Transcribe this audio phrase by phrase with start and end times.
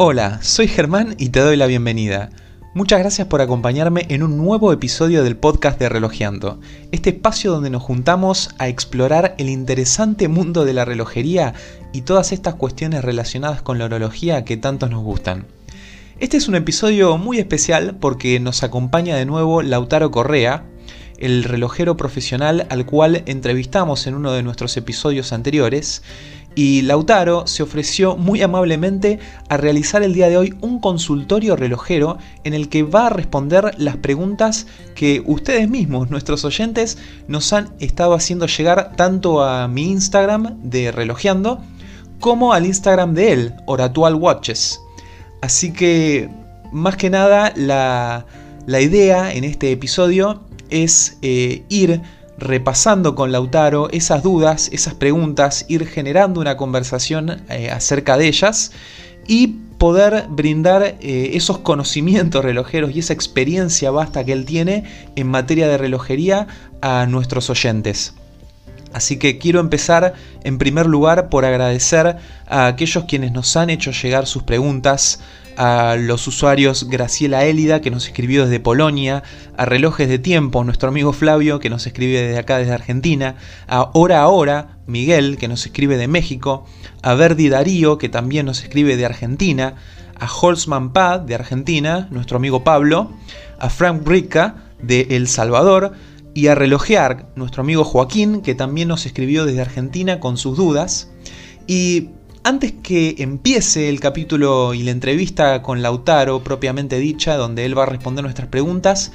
[0.00, 2.30] Hola, soy Germán y te doy la bienvenida.
[2.72, 6.60] Muchas gracias por acompañarme en un nuevo episodio del podcast de Relojeando,
[6.92, 11.54] este espacio donde nos juntamos a explorar el interesante mundo de la relojería
[11.92, 15.46] y todas estas cuestiones relacionadas con la horología que tanto nos gustan.
[16.20, 20.62] Este es un episodio muy especial porque nos acompaña de nuevo Lautaro Correa,
[21.18, 26.04] el relojero profesional al cual entrevistamos en uno de nuestros episodios anteriores,
[26.58, 32.18] y Lautaro se ofreció muy amablemente a realizar el día de hoy un consultorio relojero
[32.42, 36.98] en el que va a responder las preguntas que ustedes mismos, nuestros oyentes,
[37.28, 41.60] nos han estado haciendo llegar tanto a mi Instagram de Relojeando
[42.18, 44.80] como al Instagram de él, Oratual Watches.
[45.40, 46.28] Así que,
[46.72, 48.26] más que nada, la,
[48.66, 52.02] idea en este episodio es eh, ir
[52.38, 58.72] repasando con Lautaro esas dudas, esas preguntas, ir generando una conversación eh, acerca de ellas
[59.26, 59.48] y
[59.78, 64.84] poder brindar eh, esos conocimientos relojeros y esa experiencia vasta que él tiene
[65.16, 66.46] en materia de relojería
[66.80, 68.14] a nuestros oyentes.
[68.92, 73.92] Así que quiero empezar en primer lugar por agradecer a aquellos quienes nos han hecho
[73.92, 75.20] llegar sus preguntas,
[75.58, 79.24] a los usuarios Graciela Élida, que nos escribió desde Polonia,
[79.56, 83.34] a Relojes de Tiempo, nuestro amigo Flavio, que nos escribe desde acá, desde Argentina,
[83.66, 86.64] a Hora a Miguel, que nos escribe de México,
[87.02, 89.74] a Verdi Darío, que también nos escribe de Argentina,
[90.14, 93.10] a Holzman Pad, de Argentina, nuestro amigo Pablo,
[93.58, 95.92] a Frank Rica, de El Salvador,
[96.34, 101.10] y a Relojear, nuestro amigo Joaquín, que también nos escribió desde Argentina con sus dudas.
[101.66, 102.10] Y
[102.44, 107.84] antes que empiece el capítulo y la entrevista con Lautaro propiamente dicha, donde él va
[107.84, 109.12] a responder nuestras preguntas,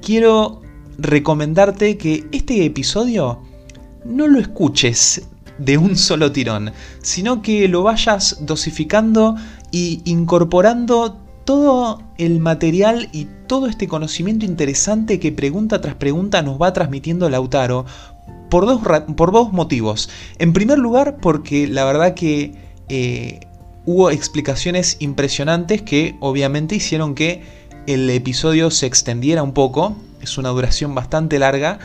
[0.00, 0.60] quiero
[0.98, 3.42] recomendarte que este episodio
[4.04, 5.28] no lo escuches
[5.58, 9.36] de un solo tirón, sino que lo vayas dosificando
[9.70, 16.60] y incorporando todo el material y todo este conocimiento interesante que pregunta tras pregunta nos
[16.60, 17.84] va transmitiendo Lautaro
[18.52, 18.82] por dos,
[19.16, 20.10] por dos motivos.
[20.38, 22.52] En primer lugar, porque la verdad que
[22.90, 23.40] eh,
[23.86, 27.42] hubo explicaciones impresionantes que obviamente hicieron que
[27.86, 29.96] el episodio se extendiera un poco.
[30.20, 31.78] Es una duración bastante larga.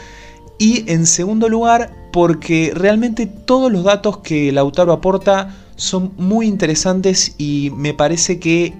[0.59, 7.35] Y en segundo lugar, porque realmente todos los datos que Lautaro aporta son muy interesantes
[7.38, 8.73] y me parece que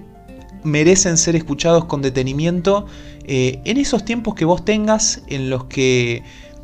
[0.62, 2.84] merecen ser escuchados con detenimiento
[3.24, 6.22] eh, en esos tiempos que vos tengas en los que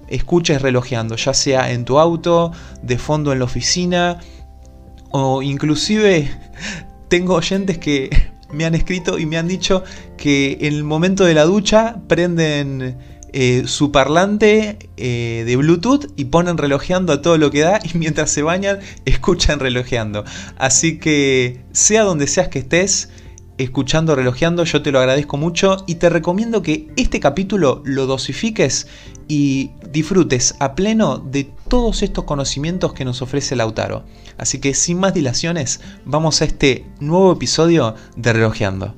[0.09, 4.21] escuches relojeando, ya sea en tu auto, de fondo en la oficina,
[5.11, 6.31] o inclusive
[7.09, 8.11] tengo oyentes que
[8.53, 9.85] me han escrito y me han dicho
[10.17, 12.99] que en el momento de la ducha prenden
[13.33, 17.99] eh, su parlante eh, de Bluetooth y ponen relojeando a todo lo que da y
[17.99, 20.25] mientras se bañan escuchan relojeando.
[20.57, 23.09] Así que sea donde seas que estés,
[23.59, 28.89] escuchando Relojeando, yo te lo agradezco mucho y te recomiendo que este capítulo lo dosifiques
[29.29, 34.05] y disfrutes a pleno de todos estos conocimientos que nos ofrece Lautaro.
[34.39, 38.95] Así que sin más dilaciones, vamos a este nuevo episodio de Relojeando.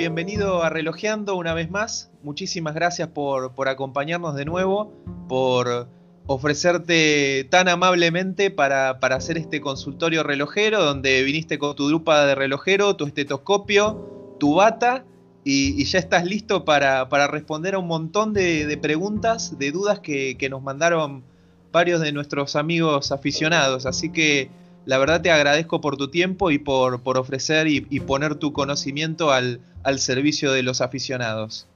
[0.00, 2.10] Bienvenido a Relojeando una vez más.
[2.22, 4.92] Muchísimas gracias por, por acompañarnos de nuevo,
[5.28, 5.88] por
[6.32, 12.94] ofrecerte tan amablemente para, hacer este consultorio relojero, donde viniste con tu drupa de relojero,
[12.94, 15.02] tu estetoscopio, tu bata,
[15.42, 20.62] y, ya estás listo para, responder a un montón de, preguntas, de dudas que, nos
[20.62, 21.24] mandaron
[21.72, 23.84] varios de nuestros amigos aficionados.
[23.84, 24.50] Así que
[24.84, 29.58] la verdad te agradezco por tu tiempo y por, ofrecer y, poner tu conocimiento al,
[29.82, 31.66] al servicio de los aficionados.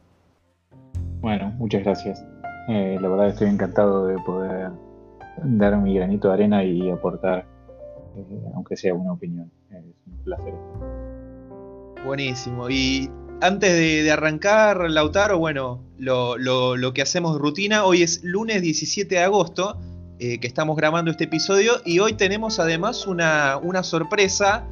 [1.20, 2.24] Bueno, muchas gracias.
[2.68, 4.70] Eh, la verdad estoy encantado de poder
[5.42, 7.46] dar mi granito de arena y aportar,
[8.16, 9.50] eh, aunque sea una opinión.
[9.70, 10.54] Es un placer.
[12.06, 12.70] Buenísimo.
[12.70, 13.10] Y
[13.40, 19.78] antes de, arrancar, Lautaro, bueno, lo, que hacemos rutina, hoy es lunes 17 de agosto,
[20.18, 24.66] eh, que estamos grabando este episodio, y hoy tenemos además una, sorpresa.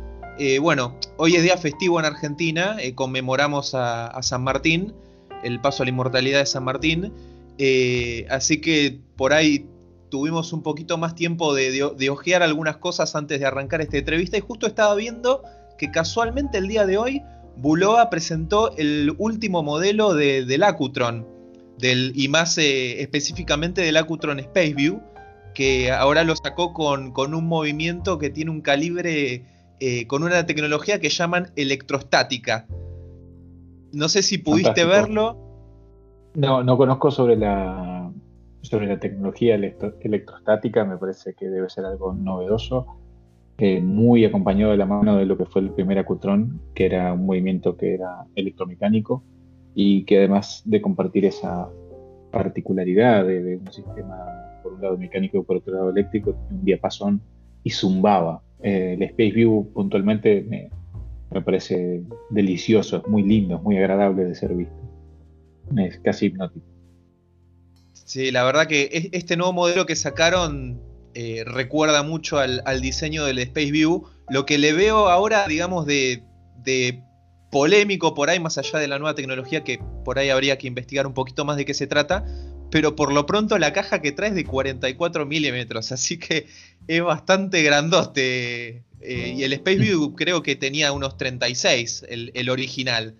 [0.63, 4.95] bueno, hoy es día festivo en Argentina, conmemoramos a San Martín,
[5.43, 7.13] el paso a la inmortalidad de San Martín.
[7.59, 9.67] Eh, así que por ahí
[10.11, 14.41] tuvimos un poquito más tiempo de, ojear algunas cosas antes de arrancar esta entrevista y
[14.41, 15.43] justo estaba viendo
[15.79, 17.23] que casualmente el día de hoy
[17.57, 21.27] Buloa presentó el último modelo del Acutron,
[21.79, 25.03] del, y más eh, específicamente del Acutron Spaceview,
[25.55, 29.45] que ahora lo sacó con, un movimiento que tiene un calibre,
[29.81, 32.67] eh, con una tecnología que llaman electrostática.
[33.93, 35.52] No sé si pudiste verlo.
[36.35, 38.11] No, no conozco sobre la
[38.63, 42.87] sobre la tecnología electrostática, me parece que debe ser algo novedoso,
[43.59, 47.13] eh, muy acompañado de la mano de lo que fue el primer Acutron, que era
[47.13, 49.23] un movimiento que era electromecánico
[49.75, 51.69] y que además de compartir esa
[52.31, 54.17] particularidad de, un sistema
[54.63, 57.21] por un lado mecánico y por otro lado eléctrico, un diapasón
[57.65, 58.43] y zumbaba.
[58.63, 60.71] Eh, el Space View puntualmente me,
[61.31, 64.82] me parece delicioso, es muy lindo, es muy agradable de ser visto.
[65.77, 66.67] Es casi hipnótico.
[68.05, 70.81] Sí, la verdad que este nuevo modelo que sacaron
[71.15, 74.05] eh, recuerda mucho al, diseño del Space View.
[74.29, 76.23] Lo que le veo ahora, digamos, de,
[77.51, 81.07] polémico por ahí, más allá de la nueva tecnología, que por ahí habría que investigar
[81.07, 82.25] un poquito más de qué se trata.
[82.71, 86.47] Pero por lo pronto la caja que trae es de 44 milímetros, así que
[86.87, 88.85] es bastante grandote.
[89.01, 93.17] Eh, y el Space View creo que tenía unos 36, el original.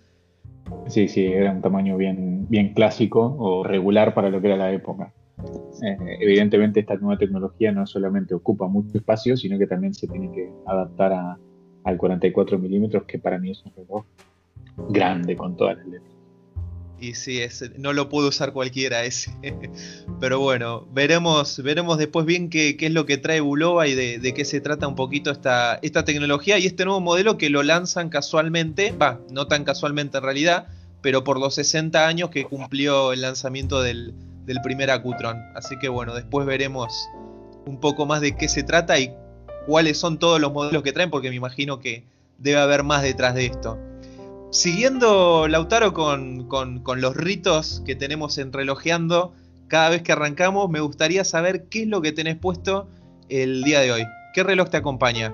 [0.87, 4.71] Sí, sí, era un tamaño bien, bien clásico o regular para lo que era la
[4.71, 5.13] época.
[5.81, 10.31] Eh, evidentemente esta nueva tecnología no solamente ocupa mucho espacio, sino que también se tiene
[10.31, 11.37] que adaptar a,
[11.83, 14.05] al 44 milímetros, que para mí es un reloj
[14.89, 16.12] grande con todas las letras.
[17.03, 17.41] Y sí,
[17.77, 19.29] no lo pudo usar cualquiera ese.
[20.21, 24.45] Pero bueno, veremos, veremos después bien qué, es lo que trae Bulova y de, qué
[24.45, 28.93] se trata un poquito esta, esta tecnología y este nuevo modelo que lo lanzan casualmente,
[28.93, 30.67] va, no tan casualmente en realidad,
[31.01, 34.13] pero por los 60 años que cumplió el lanzamiento del,
[34.45, 35.35] del primer Acutron.
[35.55, 37.09] Así que bueno, después veremos
[37.65, 39.13] un poco más de qué se trata y
[39.65, 42.05] cuáles son todos los modelos que traen, porque me imagino que
[42.37, 43.77] debe haber más detrás de esto.
[44.53, 46.47] Siguiendo, Lautaro, con,
[46.97, 49.33] los ritos que tenemos en relojeando,
[49.67, 52.87] cada vez que arrancamos, me gustaría saber qué es lo que tenés puesto
[53.29, 54.03] el día de hoy.
[54.35, 55.33] ¿Qué reloj te acompaña?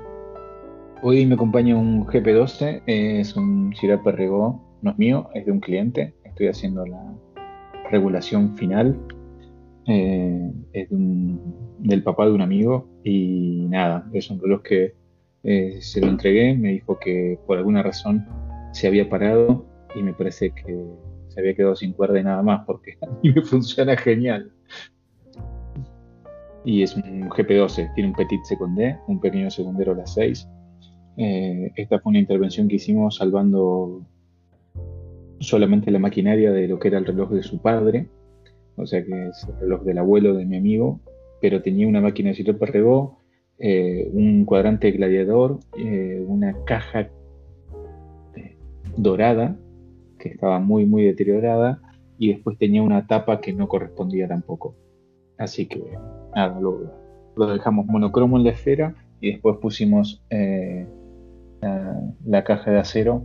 [1.02, 5.60] Hoy me acompaña un GP12, es un Girard Perregaux, no es mío, es de un
[5.60, 6.14] cliente.
[6.24, 7.04] Estoy haciendo la
[7.92, 8.98] regulación final.
[9.86, 14.94] Eh, es del papá de un amigo y nada, es un reloj que
[15.44, 18.26] eh, se lo entregué, me dijo que por alguna razón
[18.72, 20.86] se había parado y me parece que
[21.30, 24.52] se había quedado sin cuerda y nada más porque a mí me funciona genial.
[26.66, 30.48] Y es un GP12, tiene un Petit Secondé, un pequeño segundero a las 6.
[31.18, 34.06] Eh, esta fue una intervención que hicimos salvando
[35.40, 38.08] solamente la maquinaria de lo que era el reloj de su padre,
[38.76, 41.00] o sea que es el reloj del abuelo de mi amigo,
[41.42, 43.20] pero tenía una máquina de Cito Perregó,
[43.58, 47.10] eh, un cuadrante gladiador, eh, una caja
[49.02, 49.56] dorada,
[50.20, 51.82] que estaba muy, muy deteriorada,
[52.18, 54.76] y después tenía una tapa que no correspondía tampoco.
[55.38, 55.82] Así que
[56.36, 60.86] nada, lo, dejamos monocromo en la esfera y después pusimos eh,
[62.26, 63.24] la, caja de acero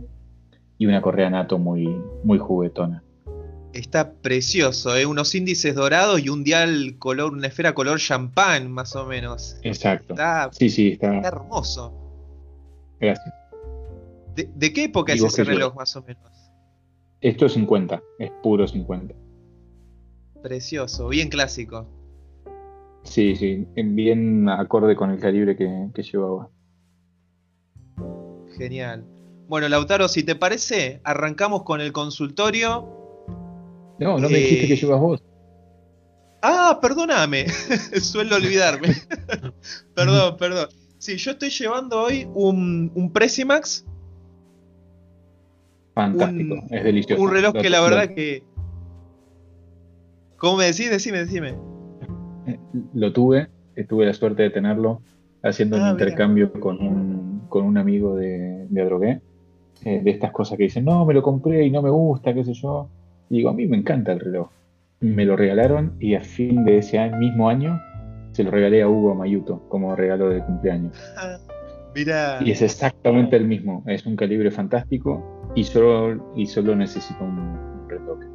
[0.77, 1.87] y una correa nato muy,
[2.23, 3.03] muy juguetona.
[3.73, 5.05] Está precioso, ¿eh?
[5.05, 9.59] unos índices dorados y un dial color, una esfera color champán, más o menos.
[9.63, 10.15] Exacto.
[10.51, 11.93] sí, sí, está hermoso.
[13.01, 13.44] Gracias.
[14.35, 16.31] ¿De, qué época es ese reloj más o menos?
[17.21, 19.15] Esto es 50, es puro 50.
[20.43, 21.87] Precioso, bien clásico.
[23.03, 26.49] Sí, sí, bien acorde con el calibre que, llevaba.
[28.57, 29.05] Genial.
[29.47, 32.89] Bueno, Lautaro, si te parece, arrancamos con el consultorio.
[33.99, 35.23] No, no me dijiste que eh, llevas vos.
[36.41, 37.47] Ah, perdóname,
[38.01, 38.89] suelo olvidarme.
[39.95, 40.67] perdón, perdón.
[40.97, 43.85] Sí, yo estoy llevando hoy un, un Presimax
[45.95, 47.23] Fantástico, es delicioso.
[47.23, 48.43] Un reloj que la verdad que.
[50.35, 50.89] ¿Cómo me decís?
[50.89, 51.55] Decime, decime.
[52.93, 53.47] Lo tuve,
[53.87, 55.01] tuve la suerte de tenerlo
[55.41, 59.21] haciendo un ah, intercambio con un, con un amigo de, de Adrogué,
[59.85, 62.43] eh, de estas cosas que dicen, no, me lo compré y no me gusta, qué
[62.43, 62.89] sé yo.
[63.29, 64.49] Y digo, a mí me encanta el reloj.
[64.99, 67.79] Me lo regalaron y a fin de ese mismo año
[68.33, 70.97] se lo regalé a Hugo Mayuto como regalo de cumpleaños.
[71.95, 72.39] Mira.
[72.41, 73.81] Y es exactamente el mismo.
[73.87, 76.81] Es un calibre fantástico y solo, y solo un,
[77.87, 78.27] retoque.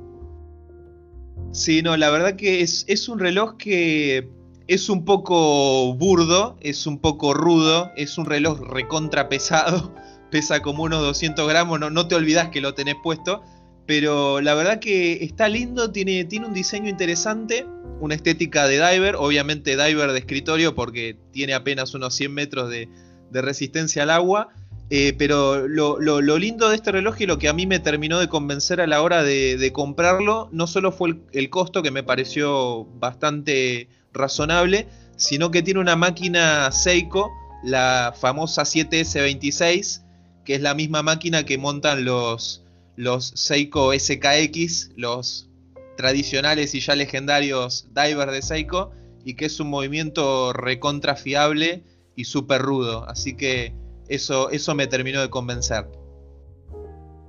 [1.53, 4.29] Sí, no, la verdad que es, es un reloj que
[4.67, 9.95] es un poco burdo, es un poco rudo, es un reloj recontra pesado,
[10.31, 13.43] pesa como unos 200 gramos, no, no te olvidas que lo tenés puesto,
[13.87, 17.67] pero la verdad que está lindo, tiene, tiene un diseño interesante,
[18.01, 22.89] una estética de diver, obviamente diver de escritorio porque tiene apenas unos 100 metros de,
[23.31, 24.49] de resistencia al agua,
[24.93, 28.29] eh, pero lo, lindo de este reloj y lo que a mí me terminó de
[28.29, 33.89] convencer a la hora de, comprarlo, no solo fue el, costo, que me pareció bastante
[34.13, 37.31] razonable, sino que tiene una máquina Seiko,
[37.63, 40.03] la famosa 7S26,
[40.45, 42.65] que es la misma máquina que montan los,
[42.97, 45.49] los Seiko SKX, los
[45.97, 48.91] tradicionales y ya legendarios divers de Seiko
[49.25, 51.85] y que es un movimiento recontrafiable
[52.17, 53.09] y súper rudo.
[53.09, 53.75] Así que
[54.11, 55.87] eso, eso me terminó de convencer.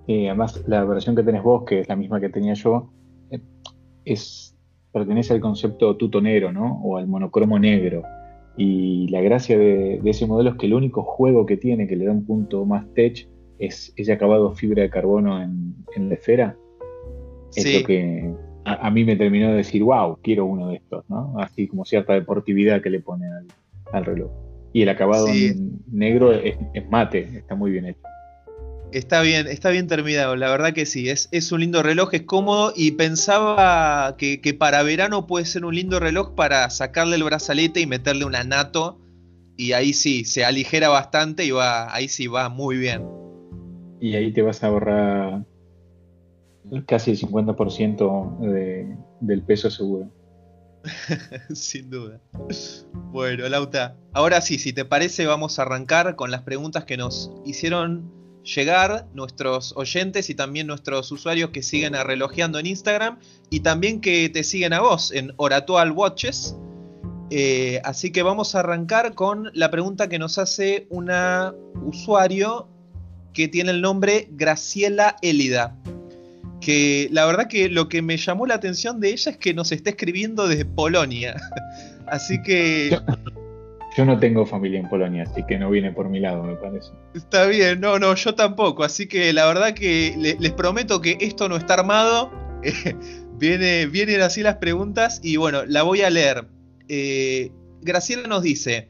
[0.08, 2.92] Y además, la versión que tenés vos, que es la misma que tenía yo,
[3.30, 3.40] eh,
[4.04, 4.56] es,
[4.92, 6.82] pertenece al concepto tutonero, ¿no?
[6.84, 8.04] O al monocromo negro.
[8.58, 12.06] Y la gracia de, ese modelo es que el único juego que tiene, que le
[12.06, 13.28] da un punto más tech,
[13.60, 16.58] es ese acabado fibra de carbono en, la esfera.
[17.56, 18.34] Es lo que
[18.66, 21.36] a, mí me terminó de decir, wow, quiero uno de estos, ¿no?
[21.40, 23.26] Así como cierta deportividad que le pone
[23.94, 24.32] al, reloj.
[24.74, 25.28] Y el acabado
[25.92, 26.56] negro es,
[26.90, 28.00] mate, está muy bien hecho.
[28.92, 32.24] Está bien, está bien terminado, la verdad que sí, es, es un lindo reloj, es
[32.24, 37.80] cómodo y pensaba que, para verano puede ser un lindo reloj para sacarle el brazalete
[37.80, 39.00] y meterle una nato
[39.56, 43.04] y ahí sí, se aligera bastante y va, ahí sí va muy bien.
[44.02, 45.46] Y ahí te vas a ahorrar
[46.86, 50.10] casi el 50% de, del peso seguro.
[51.54, 52.20] Sin duda.
[53.12, 57.32] Bueno, Lauta, ahora sí, si te parece, vamos a arrancar con las preguntas que nos
[57.46, 58.12] hicieron
[58.44, 63.20] llegar nuestros oyentes y también nuestros usuarios que siguen a Relojeando en Instagram
[63.50, 66.56] y también que te siguen a vos en Oratual Watches.
[67.30, 71.54] Eh, así que vamos a arrancar con la pregunta que nos hace una
[71.86, 72.68] usuario
[73.34, 75.78] que tiene el nombre Graciela Elida.
[76.62, 79.72] Que la verdad que lo que me llamó la atención de ella es que nos
[79.72, 81.36] está escribiendo desde Polonia.
[82.08, 82.98] Así que
[83.96, 86.92] yo no tengo familia en Polonia, así que no viene por mi lado, me parece.
[87.14, 88.84] Está bien, no, no, yo tampoco.
[88.84, 92.32] Así que la verdad que les prometo que esto no está armado.
[93.38, 96.48] viene, vienen así las preguntas y bueno, la voy a leer.
[96.88, 97.52] Eh,
[97.82, 98.88] Graciela nos dice,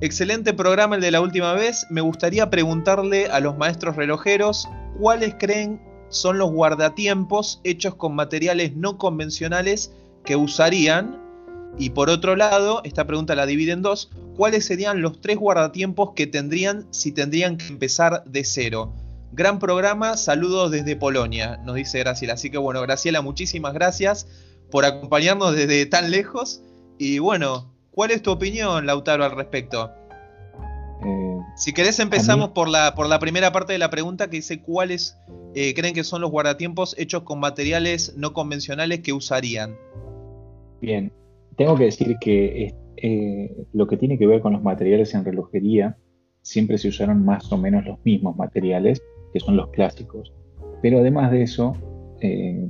[0.00, 1.86] excelente programa el de la última vez.
[1.88, 8.76] Me gustaría preguntarle a los maestros relojeros cuáles creen son los guardatiempos hechos con materiales
[8.76, 9.92] no convencionales
[10.24, 11.18] que usarían
[11.78, 14.10] y por otro lado, esta pregunta la divide en dos.
[14.36, 18.92] ¿Cuáles serían los tres guardatiempos que tendrían si tendrían que empezar de cero?
[19.32, 22.34] Gran programa, saludos desde Polonia, nos dice Graciela.
[22.34, 24.26] Así que bueno, Graciela, muchísimas gracias
[24.70, 26.62] por acompañarnos desde tan lejos.
[26.98, 29.92] Y bueno, ¿cuál es tu opinión, Lautaro, al respecto?
[31.56, 35.16] Si querés empezamos por, la, por la primera parte de la pregunta que dice cuáles
[35.54, 39.76] eh, creen que son los guardatiempos hechos con materiales no convencionales que usarían.
[40.80, 41.12] Bien,
[41.56, 45.96] tengo que decir que eh, lo que tiene que ver con los materiales en relojería,
[46.42, 50.32] siempre se usaron más o menos los mismos materiales, que son los clásicos.
[50.82, 51.74] Pero además de eso,
[52.20, 52.68] eh,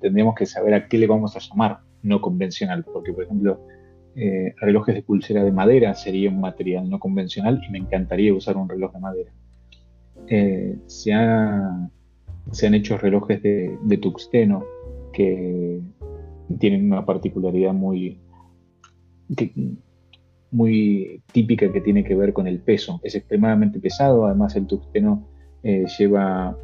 [0.00, 3.60] tendríamos que saber a qué le vamos a llamar no convencional, porque por ejemplo,
[4.16, 8.56] eh, relojes de pulsera de madera sería un material no convencional y me encantaría usar
[8.56, 9.32] un reloj de madera.
[10.86, 11.90] se, han
[12.74, 14.64] hecho relojes de, de tuxteno
[15.12, 15.80] que
[16.58, 18.20] tienen una particularidad muy,
[20.50, 23.00] muy típica que tiene que ver con el peso.
[23.02, 25.28] Es extremadamente pesado, además el tuxteno
[25.62, 26.56] eh, lleva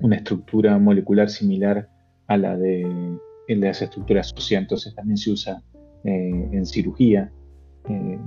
[0.00, 1.88] una estructura molecular similar
[2.26, 2.86] a la de,
[3.48, 5.62] las estructuras óseas, entonces también se usa
[6.04, 7.32] eh, en cirugía.
[7.88, 8.18] Eh,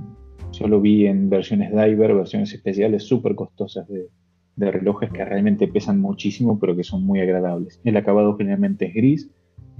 [0.52, 4.08] yo lo vi en versiones diver, versiones especiales súper costosas de,
[4.56, 7.80] de relojes que realmente pesan muchísimo, pero que son muy agradables.
[7.84, 9.30] El acabado generalmente es gris,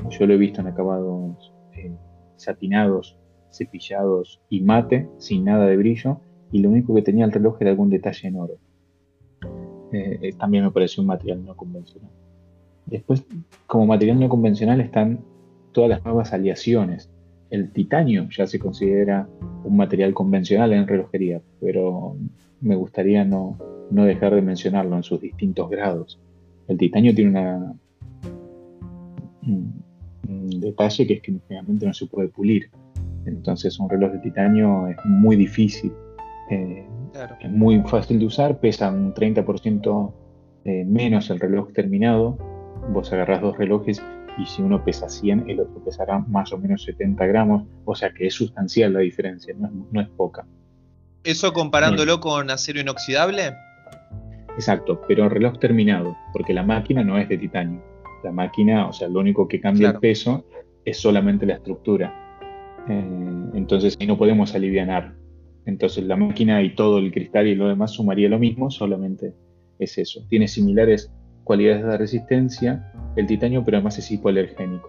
[0.09, 1.93] yo lo he visto en acabados eh,
[2.37, 3.19] satinados,
[3.51, 6.21] cepillados y mate, sin nada de brillo,
[6.53, 8.55] y lo único que tenía el reloj era algún detalle en oro.
[9.93, 12.11] Eh, eh, también me pareció un material no convencional.
[12.87, 13.25] Después,
[13.67, 15.21] como material no convencional están
[15.73, 17.11] todas las nuevas aleaciones.
[17.51, 19.29] El titanio ya se considera
[19.65, 22.17] un material convencional en relojería, pero
[22.61, 23.59] me gustaría no,
[23.91, 26.21] no dejar de mencionarlo en sus distintos grados.
[26.69, 27.75] El titanio tiene una,
[30.61, 32.71] detalle que es que generalmente no se puede pulir.
[33.27, 35.93] Entonces un reloj de titanio es muy difícil.
[36.51, 36.87] Eh,
[37.41, 40.13] es muy fácil de usar, pesa un 30%
[40.65, 42.39] eh, menos el reloj terminado.
[42.93, 44.03] Vos agarrás dos relojes
[44.41, 47.65] y si uno pesa 100, el otro pesará más o menos 70 gramos.
[47.85, 50.47] O sea que es sustancial la diferencia, no es, poca.
[51.25, 53.53] ¿Eso comparándolo con acero inoxidable?
[54.55, 57.83] Exacto, pero reloj terminado, porque la máquina no es de titanio.
[58.25, 60.45] La máquina, o sea, lo único que cambia el peso
[60.85, 62.15] es solamente la estructura.
[62.89, 65.15] Eh, entonces ahí no podemos aliviar.
[65.67, 69.35] Entonces la máquina y todo el cristal y lo demás sumaría lo mismo, solamente
[69.79, 70.25] es eso.
[70.29, 71.11] Tiene similares
[71.51, 74.89] cualidades de resistencia el titanio, pero además es hipoalergénico.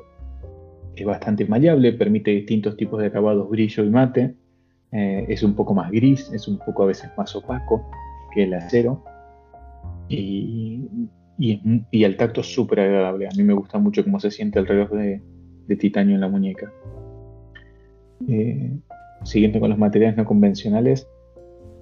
[0.95, 4.35] Es bastante maleable, permite distintos tipos de acabados brillo y mate.
[4.91, 7.89] Eh, es un poco más gris, es un poco a veces más opaco
[8.31, 9.03] que el acero.
[10.07, 10.87] Y
[11.41, 13.25] y, y el tacto es súper agradable.
[13.25, 15.21] A mí me gusta mucho cómo se siente el reloj de,
[15.79, 16.71] titanio en la muñeca.
[18.27, 18.77] Eh,
[19.23, 21.07] siguiendo con los materiales no convencionales,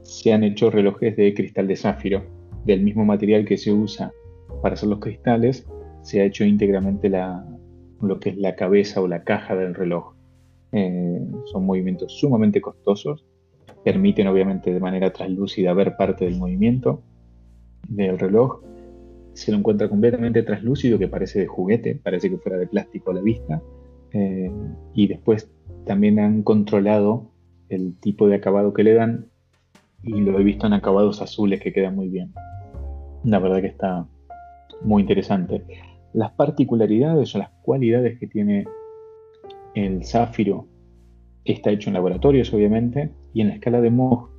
[0.03, 2.23] se han hecho relojes de cristal de zafiro,
[2.65, 4.13] del mismo material que se usa
[4.61, 5.67] para hacer los cristales,
[6.01, 7.09] se ha hecho íntegramente
[8.01, 10.13] lo que es la cabeza o la caja del reloj.
[10.71, 13.25] Eh, son movimientos sumamente costosos,
[13.83, 17.01] permiten obviamente de manera translúcida ver parte del movimiento
[17.87, 18.61] del reloj.
[19.33, 23.15] Se lo encuentra completamente translúcido, que parece de juguete, parece que fuera de plástico a
[23.15, 23.61] la vista.
[24.11, 24.51] Eh,
[24.93, 25.49] y después
[25.85, 27.31] también han controlado
[27.69, 29.27] el tipo de acabado que le dan
[30.03, 32.33] y lo he visto en acabados azules que quedan muy bien.
[33.23, 34.07] La verdad que está
[34.81, 35.63] muy interesante.
[36.13, 38.65] Las particularidades o las cualidades que tiene
[39.75, 40.67] el zafiro
[41.45, 44.29] está hecho en laboratorios, obviamente, y en la escala de Mohs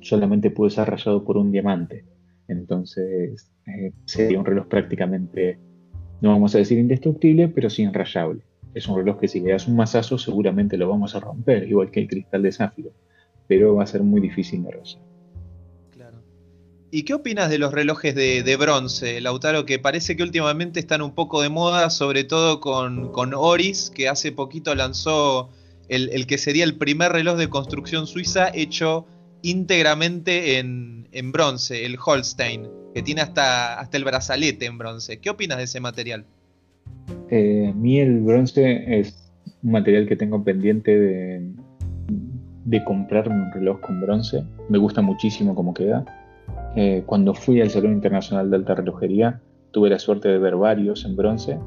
[0.00, 2.04] solamente puede ser rayado por un diamante.
[2.48, 5.58] Entonces eh, sería un reloj prácticamente,
[6.20, 8.42] no vamos a decir indestructible, pero sí enrayable.
[8.74, 11.90] Es un reloj que si le das un mazazo seguramente lo vamos a romper, igual
[11.90, 12.90] que el cristal de zafiro,
[13.48, 15.15] pero va a ser muy difícil de rayar.
[16.90, 21.14] ¿Y qué opinas de los relojes de, bronce, Lautaro, que parece que últimamente están un
[21.14, 25.50] poco de moda, sobre todo con, Oris, que hace poquito lanzó
[25.88, 29.06] el, que sería el primer reloj de construcción suiza hecho
[29.42, 35.18] íntegramente en, bronce, el Holstein, que tiene hasta, hasta el brazalete en bronce.
[35.18, 36.24] ¿Qué opinas de ese material?
[37.30, 39.28] Eh, a mí el bronce es
[39.64, 41.50] un material que tengo pendiente de,
[42.64, 44.44] de comprarme un reloj con bronce.
[44.68, 46.04] Me gusta muchísimo cómo queda
[46.76, 49.40] eh, cuando fui al Salón Internacional de Alta Relojería,
[49.70, 51.58] tuve la suerte de ver varios en bronce.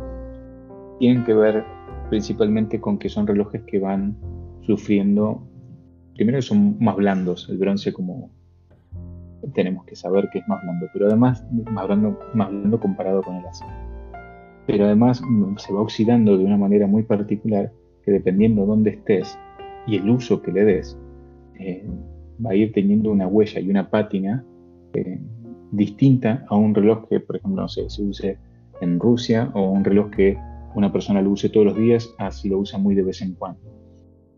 [1.00, 1.64] Tienen que ver
[2.10, 4.16] principalmente con que son relojes que van
[4.62, 5.42] sufriendo,
[6.16, 8.30] primero son más blandos, el bronce como
[9.56, 13.36] tenemos que saber que es más blando, pero además más blando, más blando comparado con
[13.38, 13.72] el acero.
[14.68, 15.24] Pero además
[15.58, 17.72] se va oxidando de una manera muy particular
[18.04, 19.40] que dependiendo de dónde estés
[19.88, 20.98] y el uso que le des,
[21.56, 21.84] eh,
[22.46, 24.46] va a ir teniendo una huella y una pátina
[24.94, 25.20] eh,
[25.72, 28.38] distinta a un reloj que, por ejemplo, no sé, se use
[28.82, 30.38] en Rusia o un reloj que
[30.76, 33.60] una persona lo use todos los días, así lo usa muy de vez en cuando.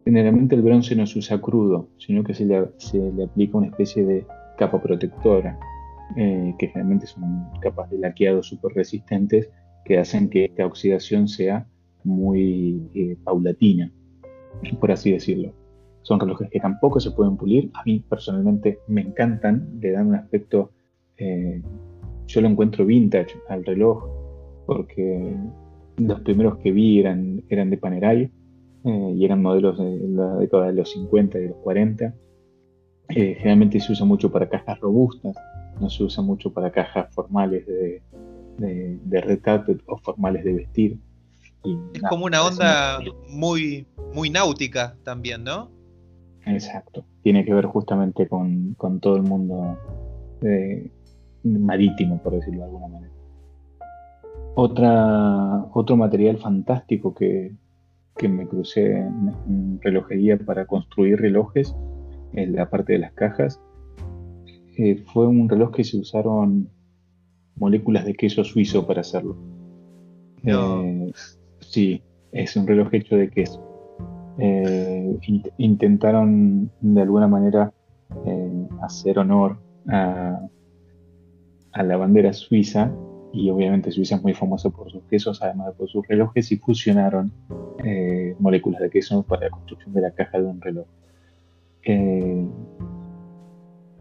[0.06, 2.58] Generalmente el bronce no se usa crudo, sino que se le,
[3.24, 4.26] aplica una especie de
[4.58, 5.60] capa protectora,
[6.18, 9.50] eh, que generalmente son capas de laqueado súper resistentes
[9.86, 11.68] que hacen que esta oxidación sea
[12.04, 13.92] muy eh, paulatina,
[14.80, 15.54] por así decirlo.
[16.04, 17.70] Son relojes que tampoco se pueden pulir.
[17.74, 20.72] A mí personalmente me encantan, le dan un aspecto,
[21.18, 21.62] eh,
[22.28, 24.04] yo lo encuentro vintage al reloj,
[24.66, 25.36] porque
[25.98, 28.32] los primeros que vi eran, eran de Panerai
[28.84, 32.14] eh, y eran modelos de la década de los 50 y de los 40.
[33.10, 35.36] Eh, generalmente se usa mucho para cajas robustas,
[35.80, 38.02] no se usa mucho para cajas formales de,
[38.58, 40.98] de, red carpet o formales de vestir.
[41.94, 45.70] es como una onda muy, muy náutica también, ¿no?
[46.54, 47.04] Exacto.
[47.24, 49.78] Tiene que ver justamente con, todo el mundo
[50.42, 50.90] eh,
[51.44, 53.14] marítimo, por decirlo de alguna manera.
[54.56, 57.54] Otra, otro material fantástico que,
[58.22, 61.76] me crucé en, relojería para construir relojes,
[62.34, 63.60] en la parte de las cajas,
[64.78, 66.70] eh, fue un reloj que se usaron
[67.56, 69.38] moléculas de queso suizo para hacerlo.
[70.44, 71.12] Eh,
[71.60, 73.71] sí, es un reloj hecho de queso.
[74.44, 75.20] Eh,
[75.58, 77.72] intentaron de alguna manera
[78.26, 80.42] eh, hacer honor a,
[81.76, 82.92] la bandera suiza
[83.34, 86.58] y obviamente Suiza es muy famosa por sus quesos, además de por sus relojes, y
[86.58, 87.32] fusionaron
[87.86, 90.88] eh, moléculas de queso para la construcción de la caja de un reloj.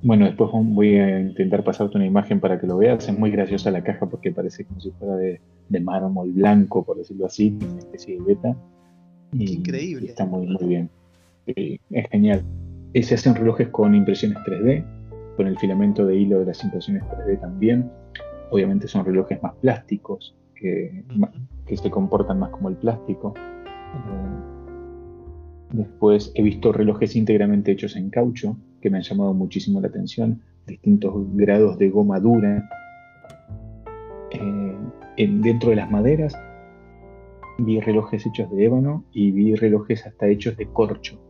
[0.02, 3.06] bueno, después voy a intentar pasarte una imagen para que lo veas.
[3.06, 6.96] Es muy graciosa la caja porque parece como si fuera de, de mármol blanco, por
[6.96, 8.56] decirlo así, una especie de beta.
[9.32, 10.08] Increíble.
[10.08, 10.90] Está muy, muy bien.
[11.46, 12.44] es genial.
[12.94, 14.84] Se hacen relojes con impresiones 3D,
[15.36, 17.90] con el filamento de hilo de las impresiones 3D también.
[18.50, 21.04] Obviamente son relojes más plásticos, que,
[21.66, 23.34] que se comportan más como el plástico.
[23.36, 24.40] Eh,
[25.72, 30.42] después he visto relojes íntegramente hechos en caucho, que me han llamado muchísimo la atención,
[30.66, 32.68] distintos grados de goma dura.
[34.32, 34.76] Eh,
[35.16, 36.34] dentro de las maderas
[37.64, 41.20] vi relojes hechos de ébano y vi relojes hasta hechos de corcho,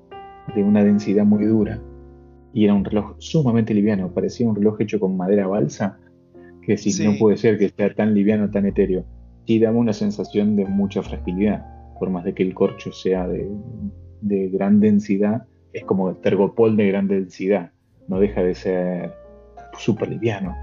[0.54, 1.80] de una densidad muy dura.
[2.52, 5.98] Y era un reloj sumamente liviano, parecía un reloj hecho con madera balsa,
[6.62, 9.04] que si no puede ser que sea tan liviano, tan etéreo.
[9.46, 11.64] Y daba una sensación de mucha fragilidad,
[11.98, 13.48] por más de que el corcho sea de,
[14.20, 17.70] de gran densidad, es como el tergopol de gran densidad,
[18.08, 19.14] no deja de ser
[19.78, 20.54] súper liviano.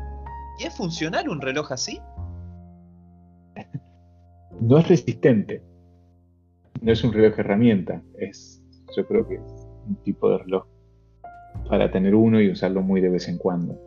[0.59, 1.99] ¿Y es funcional un reloj así?
[4.61, 5.61] No es resistente.
[6.81, 8.61] no es un reloj herramienta, es,
[8.95, 10.65] yo creo que es un tipo de reloj
[11.67, 13.79] para tener uno y usarlo muy de vez en cuando.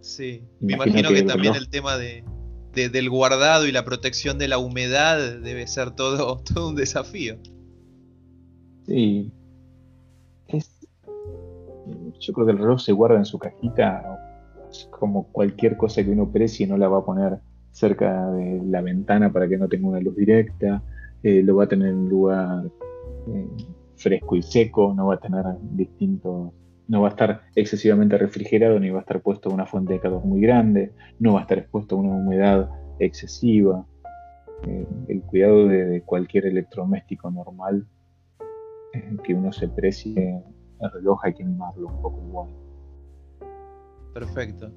[0.00, 2.22] Sí, me imagino, que, también el tema de,
[2.74, 7.36] del guardado y la protección de la humedad debe ser todo, todo un desafío.
[8.86, 9.32] Sí.
[12.20, 14.04] yo creo que el reloj se guarda en su cajita
[14.90, 17.40] como cualquier cosa que uno precie, no la va a poner
[17.76, 20.82] cerca de la ventana para que no tenga una luz directa,
[21.22, 22.64] eh, lo va a tener en un lugar
[23.28, 23.48] eh,
[23.96, 26.52] fresco y seco, no va a tener distintos,
[26.88, 30.00] no va a estar excesivamente refrigerado ni va a estar puesto a una fuente de
[30.00, 33.84] calor muy grande, no va a estar expuesto a una humedad excesiva.
[34.66, 37.86] Eh, el cuidado de, cualquier electrodoméstico normal
[39.22, 40.42] que uno se precie
[40.80, 42.48] el reloj hay que mimarlo un poco igual.
[44.14, 44.72] Perfecto.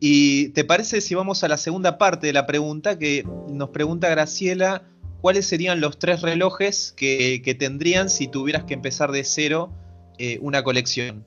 [0.00, 4.08] ¿Y te parece si vamos a la segunda parte de la pregunta que nos pregunta
[4.08, 4.84] Graciela,
[5.20, 9.72] cuáles serían los tres relojes que, tendrían si tuvieras que empezar de cero
[10.18, 11.24] eh, una colección?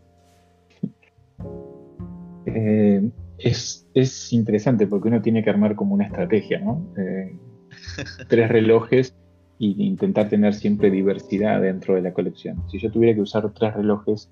[2.45, 6.86] Eh, es, interesante porque uno tiene que armar como una estrategia, ¿no?
[6.97, 7.36] Eh,
[8.29, 9.15] tres relojes
[9.60, 12.63] e intentar tener siempre diversidad dentro de la colección.
[12.69, 14.29] Si yo tuviera que usar tres relojes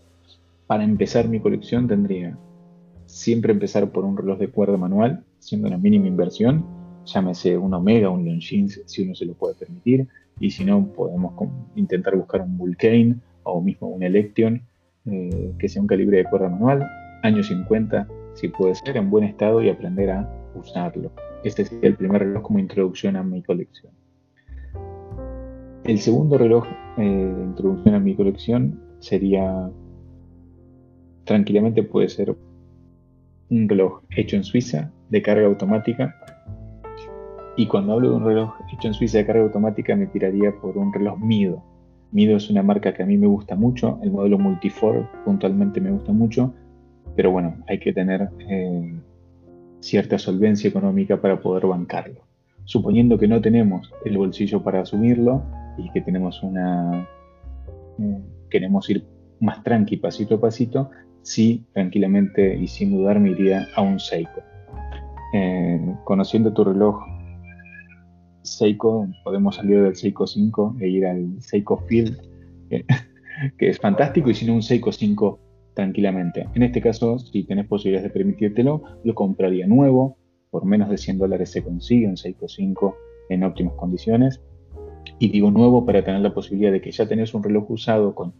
[0.65, 2.37] para empezar mi colección, tendría
[3.19, 6.65] siempre empezar por un reloj de cuerda manual, siendo una mínima inversión,
[7.05, 10.07] llámese un Omega, un Longines, si uno se lo puede permitir,
[10.39, 11.33] y si no, podemos
[11.75, 14.61] intentar buscar un Vulcane o mismo un Electron,
[15.05, 16.87] eh, que sea un calibre de cuerda manual,
[17.21, 21.11] año 50, si puede ser, en buen estado y aprender a usarlo.
[21.43, 23.91] Este sería el primer reloj como introducción a mi colección.
[25.83, 26.65] El segundo reloj
[26.97, 29.69] eh, de introducción a mi colección sería,
[31.25, 32.33] tranquilamente puede ser
[33.49, 36.15] un reloj hecho en Suiza de carga automática.
[37.57, 40.77] Y cuando hablo de un reloj hecho en Suiza de carga automática me tiraría por
[40.77, 41.63] un reloj Mido.
[42.11, 45.91] Mido es una marca que a mí me gusta mucho, el modelo Multifor puntualmente me
[45.91, 46.53] gusta mucho,
[47.15, 48.99] pero bueno, hay que tener eh,
[49.79, 52.21] cierta solvencia económica para poder bancarlo.
[52.65, 55.43] Suponiendo que no tenemos el bolsillo para asumirlo
[55.77, 57.07] y que tenemos una...
[57.99, 59.05] Eh, queremos ir
[59.39, 60.89] más tranqui pasito a pasito,
[61.21, 64.41] sí, tranquilamente y sin dudar me iría a un Seiko.
[65.33, 66.99] Eh, conociendo tu reloj
[68.41, 72.19] Seiko, podemos salir del Seiko 5 e ir al Seiko Field,
[73.57, 75.39] que, es fantástico, y si no un Seiko 5
[75.75, 76.47] tranquilamente.
[76.55, 80.17] En este caso, si tenés posibilidades de permitírtelo, lo compraría nuevo,
[80.49, 82.95] por menos de 100 dólares se consigue un Seiko 5
[83.29, 84.41] en óptimas condiciones.
[85.19, 88.33] Y digo nuevo para tener la posibilidad de que ya tenés un reloj usado con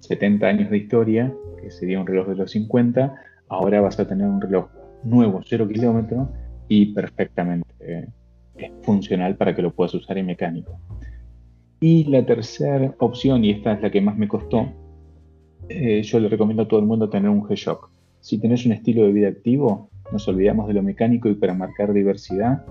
[0.00, 1.34] 70 años de historia,
[1.66, 3.14] que sería un reloj de los 50,
[3.48, 4.68] ahora vas a tener un reloj
[5.02, 6.28] nuevo, 0 kilómetros
[6.68, 10.78] y perfectamente eh, funcional para que lo puedas usar en mecánico.
[11.80, 14.68] Y la tercera opción, y esta es la que más me costó,
[15.68, 17.90] eh, yo le recomiendo a todo el mundo tener un G-Shock.
[18.20, 21.92] Si tenés un estilo de vida activo, nos olvidamos de lo mecánico y para marcar
[21.92, 22.64] diversidad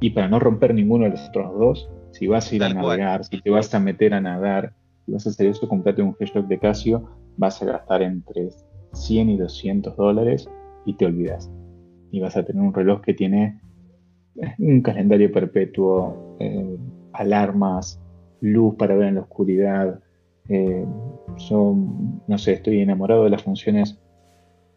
[0.00, 3.24] y para no romper ninguno de los otros dos, si vas a ir a navegar,
[3.24, 4.74] si te vas a meter a nadar,
[5.06, 8.50] si vas a hacer esto, comprate un G-Shock de Casio, vas a gastar entre
[8.92, 10.48] 100 y 200 dólares
[10.84, 11.50] y te olvidas.
[12.10, 13.60] Y vas a tener un reloj que tiene
[14.36, 16.76] eh, un calendario perpetuo, eh,
[17.12, 18.00] alarmas,
[18.40, 20.00] luz para ver en la oscuridad.
[20.48, 20.84] Eh,
[21.48, 21.76] yo,
[22.26, 23.98] no sé, estoy enamorado de las funciones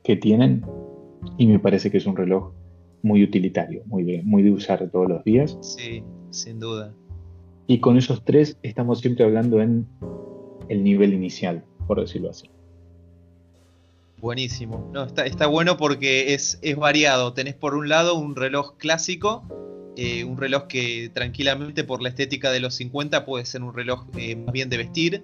[0.03, 0.63] que tienen
[1.37, 2.51] y me parece que es un reloj
[3.01, 5.57] muy utilitario, muy muy de usar todos los días.
[5.61, 6.93] Sí, sin duda.
[7.67, 9.87] Y con esos tres estamos siempre hablando en
[10.69, 12.49] el nivel inicial, por decirlo así.
[14.17, 14.89] Buenísimo.
[14.93, 17.33] No, está, está bueno porque es, es, variado.
[17.33, 19.43] Tenés por un lado un reloj clásico,
[19.97, 24.07] eh, un reloj que tranquilamente por la estética de los 50 puede ser un reloj
[24.17, 25.23] eh, más bien de vestir.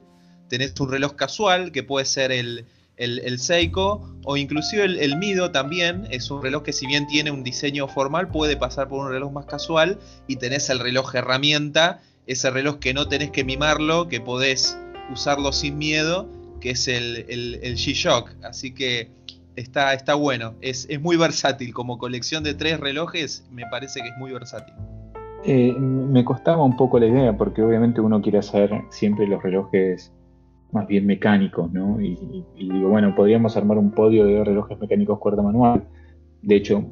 [0.50, 2.65] Tenés un reloj casual que puede ser el,
[2.97, 6.08] el, Seiko o inclusive el, el, Mido también.
[6.12, 9.32] Es un reloj que si bien tiene un diseño formal puede pasar por un reloj
[9.32, 10.00] más casual.
[10.28, 14.78] Y tenés el reloj herramienta ese reloj que no tenés que mimarlo, que podés
[15.12, 16.30] usarlo sin miedo,
[16.62, 18.36] que es el, el, G-Shock.
[18.43, 19.10] Así que
[19.58, 21.74] está, está bueno, es, muy versátil.
[21.74, 24.74] Como colección de tres relojes, me parece que es muy versátil.
[25.43, 30.13] Eh, me costaba un poco la idea, porque obviamente uno quiere hacer siempre los relojes
[30.71, 32.00] más bien mecánicos, ¿no?
[32.00, 35.84] Y, digo, bueno, podríamos armar un podio de relojes mecánicos cuerda manual.
[36.43, 36.86] De hecho,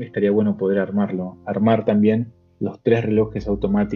[0.00, 1.36] estaría bueno poder armarlo.
[1.46, 3.48] Armar también los tres relojes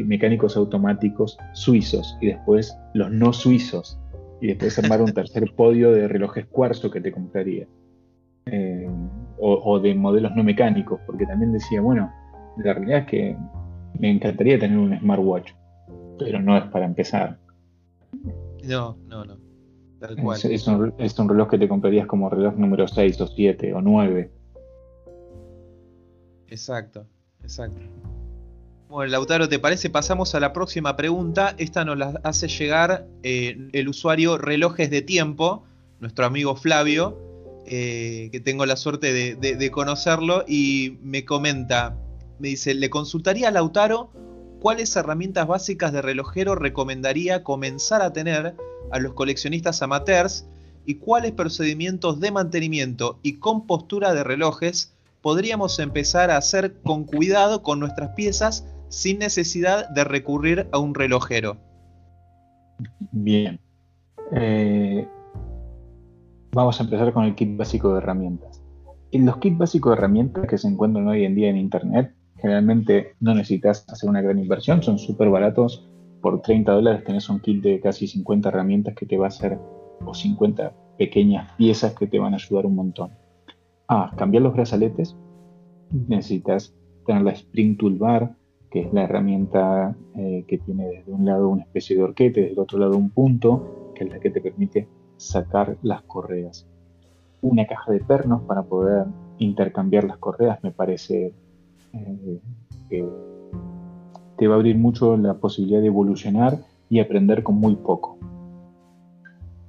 [0.04, 3.98] mecánicos automáticos suizos y después los no suizos
[4.40, 7.66] y después armar un tercer podio de relojes cuarzo que te compraría
[8.46, 8.88] eh,
[9.38, 12.12] o, de modelos no mecánicos porque también decía bueno
[12.58, 13.36] la realidad es que
[13.98, 15.52] me encantaría tener un smartwatch
[16.18, 17.38] pero no es para empezar.
[18.64, 19.36] No, no, no.
[20.34, 24.30] Es, un, reloj que te comprarías como reloj número 6 o 7 o 9.
[26.48, 27.06] Exacto,
[27.42, 27.80] exacto.
[28.88, 29.90] Bueno, Lautaro, ¿te parece?
[29.90, 31.56] Pasamos a la próxima pregunta.
[31.58, 35.64] Esta nos la hace llegar eh, el usuario Relojes de Tiempo,
[35.98, 37.18] nuestro amigo Flavio,
[37.66, 41.96] eh, que tengo la suerte de, conocerlo, y me comenta,
[42.38, 44.12] me dice, le consultaría a Lautaro
[44.60, 48.54] cuáles herramientas básicas de relojero recomendaría comenzar a tener
[48.92, 50.46] a los coleccionistas amateurs
[50.86, 57.64] y cuáles procedimientos de mantenimiento y compostura de relojes podríamos empezar a hacer con cuidado
[57.64, 61.56] con nuestras piezas sin necesidad de recurrir a un relojero.
[63.12, 63.60] Bien.
[64.32, 65.06] Eh,
[66.52, 68.62] vamos a empezar con el kit básico de herramientas.
[69.12, 73.14] En los kits básicos de herramientas que se encuentran hoy en día en Internet, generalmente
[73.20, 75.88] no necesitas hacer una gran inversión, son súper baratos.
[76.20, 79.58] Por 30 dólares tenés un kit de casi 50 herramientas que te va a hacer,
[80.04, 83.10] o 50 pequeñas piezas que te van a ayudar un montón.
[83.88, 85.16] Ah, cambiar los brazaletes.
[85.90, 86.74] Necesitas
[87.06, 88.34] tener la Spring Toolbar,
[88.76, 92.52] que es la herramienta eh, que tiene desde un lado una especie de horquete, desde
[92.52, 94.86] el otro lado un punto, que es la que te permite
[95.16, 96.68] sacar las correas.
[97.40, 99.06] Una caja de pernos para poder
[99.38, 101.32] intercambiar las correas me parece
[101.94, 102.40] eh,
[102.90, 103.08] que
[104.36, 106.58] te va a abrir mucho la posibilidad de evolucionar
[106.90, 108.18] y aprender con muy poco.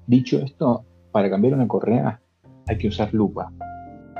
[0.05, 2.19] Dicho esto, para cambiar una correa
[2.67, 3.53] hay que usar lupa.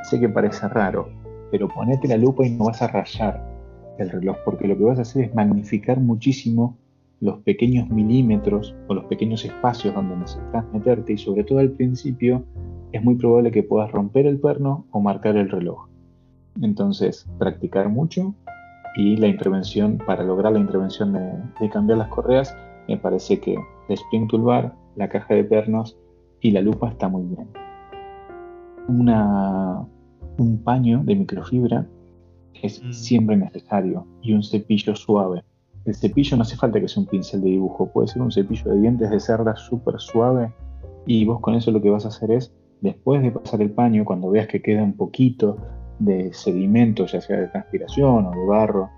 [0.03, 1.09] Sé que parece raro,
[1.51, 3.56] pero ponete la lupa y no vas a rayar
[3.97, 6.77] el reloj, porque lo que vas a hacer es magnificar muchísimo
[7.19, 12.43] los pequeños milímetros o los pequeños espacios donde necesitas meterte y sobre todo al principio
[12.91, 15.87] es muy probable que puedas romper el perno o marcar el reloj.
[16.61, 18.33] Entonces, practicar mucho
[18.95, 22.55] y la intervención, para lograr la intervención de, cambiar las correas,
[22.87, 25.97] me parece que el Spring Toolbar, la caja de pernos
[26.41, 27.47] y la lupa está muy bien.
[30.39, 31.87] un paño de microfibra
[32.63, 32.91] es mm.
[32.91, 35.43] siempre necesario y un cepillo suave.
[35.85, 38.71] El cepillo no hace falta que sea un pincel de dibujo, puede ser un cepillo
[38.71, 40.51] de dientes de cerda súper suave
[41.05, 44.03] y vos con eso lo que vas a hacer es, después de pasar el paño,
[44.03, 45.57] cuando veas que queda un poquito
[45.99, 48.89] de sedimento, ya sea de transpiración o de barro,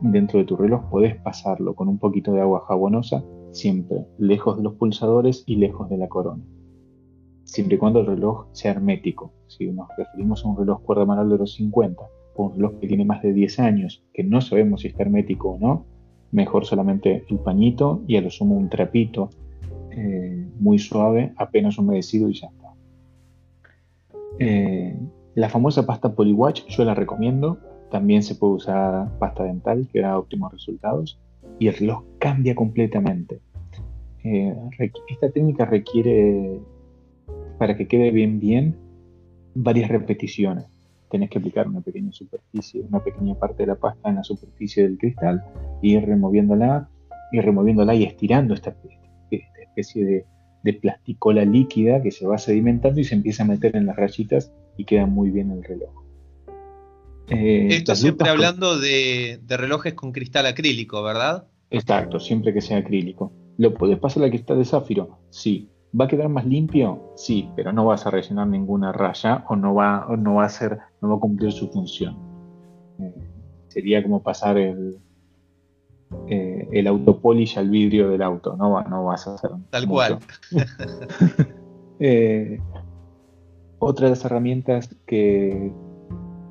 [0.00, 4.62] dentro de tu reloj, podés pasarlo con un poquito de agua jabonosa, siempre lejos de
[4.62, 6.44] los pulsadores y lejos de la corona.
[7.44, 9.32] Siempre y cuando el reloj sea hermético.
[9.46, 12.02] Si nos referimos a un reloj cuerda manual de los 50
[12.44, 15.58] o un que tiene más de 10 años, que no sabemos si está hermético o
[15.58, 15.86] no,
[16.32, 19.30] mejor solamente el pañito y a lo sumo un trapito
[19.90, 22.74] eh, muy suave, apenas humedecido y ya está.
[24.38, 24.96] Eh,
[25.34, 27.58] la famosa pasta Polywatch yo la recomiendo.
[27.90, 31.18] También se puede usar pasta dental que da óptimos resultados.
[31.58, 33.40] Y el reloj cambia completamente.
[34.24, 34.54] Eh,
[35.08, 36.60] esta técnica requiere,
[37.58, 38.76] para que quede bien bien,
[39.54, 40.66] varias repeticiones.
[41.10, 44.82] Tenés que aplicar una pequeña superficie, una pequeña parte de la pasta en la superficie
[44.82, 45.44] del cristal,
[45.82, 46.88] y ir removiéndola,
[47.32, 48.74] y removiéndola y estirando esta,
[49.30, 50.24] especie de,
[50.62, 54.52] de plasticola líquida que se va sedimentando y se empieza a meter en las rayitas
[54.76, 56.06] y queda muy bien el reloj.
[57.28, 61.48] Eh, Esto siempre hablando de, relojes con cristal acrílico, ¿verdad?
[61.70, 63.32] Exacto, siempre que sea acrílico.
[63.58, 65.18] ¿Lo puedes pasar al cristal de zafiro?
[65.30, 65.70] Sí.
[65.98, 67.12] ¿Va a quedar más limpio?
[67.16, 70.78] Sí, pero no vas a rellenar ninguna raya o no va, no va a ser,
[71.00, 72.16] no va a cumplir su función.
[72.98, 73.14] Eh,
[73.68, 74.98] sería como pasar el,
[76.28, 79.50] eh, el autopolish al vidrio del auto, no, no vas a hacer.
[79.70, 80.18] Tal cual.
[82.00, 82.60] eh,
[83.78, 85.72] otra de las herramientas que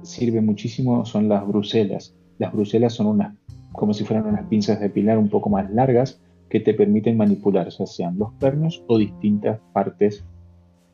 [0.03, 2.15] sirve muchísimo son las bruselas.
[2.37, 3.35] Las bruselas son unas,
[3.73, 7.69] como si fueran unas pinzas de pilar un poco más largas que te permiten manipular,
[7.69, 10.23] ya sean los pernos o distintas partes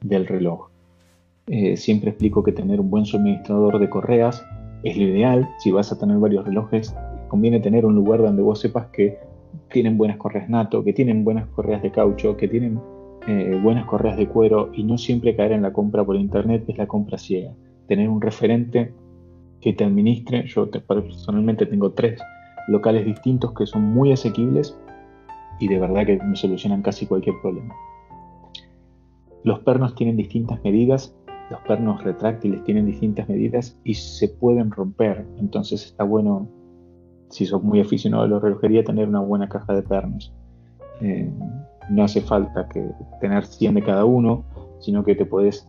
[0.01, 0.70] del reloj.
[1.53, 4.41] Eh, siempre explico que tener un buen suministrador de correas
[4.83, 5.49] es lo ideal.
[5.59, 6.95] Si vas a tener varios relojes,
[7.27, 9.17] conviene tener un lugar donde vos sepas que
[9.69, 12.79] tienen buenas correas NATO, que tienen buenas correas de caucho, que tienen
[13.27, 16.77] eh, buenas correas de cuero y no siempre caer en la compra por internet es
[16.77, 17.53] la compra ciega.
[17.85, 18.93] Tener un referente
[19.59, 22.21] que te administre, yo personalmente tengo tres
[22.69, 24.79] locales distintos que son muy asequibles
[25.59, 27.75] y de verdad que me solucionan casi cualquier problema.
[29.43, 31.15] Los pernos tienen distintas medidas,
[31.51, 36.47] los pernos retráctiles tienen distintas medidas y se pueden romper, entonces está bueno,
[37.29, 40.33] si sos muy aficionado a la relojería, tener una buena caja de pernos.
[41.01, 41.29] Eh,
[41.89, 44.43] no hace falta que tener 100 de cada uno,
[44.79, 45.67] sino que te puedes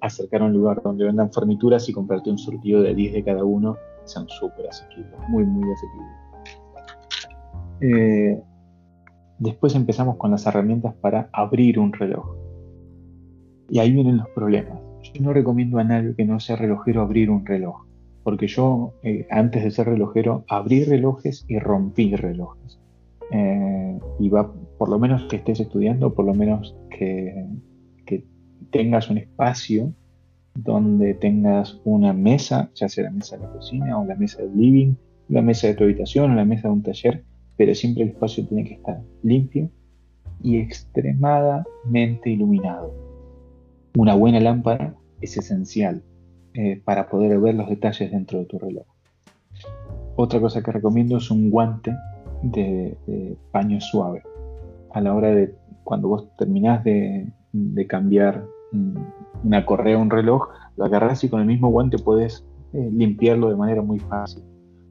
[0.00, 3.44] acercar a un lugar donde vendan fornituras y comprarte un surtido de 10 de cada
[3.44, 6.16] uno, sean súper asequibles, muy, muy asequibles.
[7.80, 8.42] Eh,
[9.38, 12.34] Después empezamos con las herramientas para abrir un reloj.
[13.70, 14.80] Y ahí vienen los problemas.
[15.12, 17.86] Yo no recomiendo a nadie que no sea relojero abrir un reloj,
[18.22, 22.78] porque yo eh, antes de ser relojero abrí relojes y rompí relojes.
[23.30, 27.46] Eh, y va, por lo menos que estés estudiando, por lo menos que,
[28.06, 28.24] que
[28.70, 29.92] tengas un espacio
[30.54, 34.56] donde tengas una mesa, ya sea la mesa de la cocina o la mesa del
[34.56, 34.94] living,
[35.28, 37.24] la mesa de tu habitación o la mesa de un taller,
[37.56, 39.70] pero siempre el espacio tiene que estar limpio
[40.42, 43.07] y extremadamente iluminado.
[43.96, 46.02] Una buena lámpara es esencial
[46.54, 48.86] eh, para poder ver los detalles dentro de tu reloj.
[50.16, 51.94] Otra cosa que recomiendo es un guante
[52.42, 52.96] de,
[53.52, 54.22] paño suave.
[54.92, 57.32] A la hora de cuando vos terminás de,
[57.88, 58.44] cambiar
[59.42, 63.48] una correa o un reloj, lo agarras y con el mismo guante puedes eh, limpiarlo
[63.48, 64.42] de manera muy fácil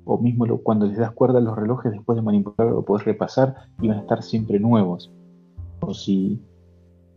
[0.07, 3.55] o mismo cuando les das cuerda a los relojes después de manipularlo lo puedes repasar
[3.81, 5.11] y van a estar siempre nuevos.
[5.81, 6.41] O si,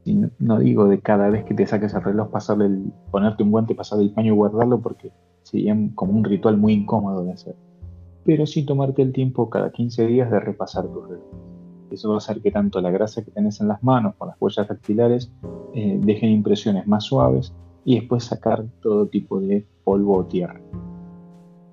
[0.05, 3.75] no, digo de cada vez que te saques el reloj pasarle el, ponerte un guante,
[3.75, 7.57] pasarle el paño y guardarlo porque sería como un ritual muy incómodo de hacer.
[8.25, 11.25] Pero sí tomarte el tiempo cada 15 días de repasar tu reloj.
[11.91, 14.37] Eso va a hacer que tanto la grasa que tenés en las manos con las
[14.41, 15.33] huellas dactilares
[15.75, 17.53] eh, dejen impresiones más suaves
[17.85, 20.61] y después sacar todo tipo de polvo o tierra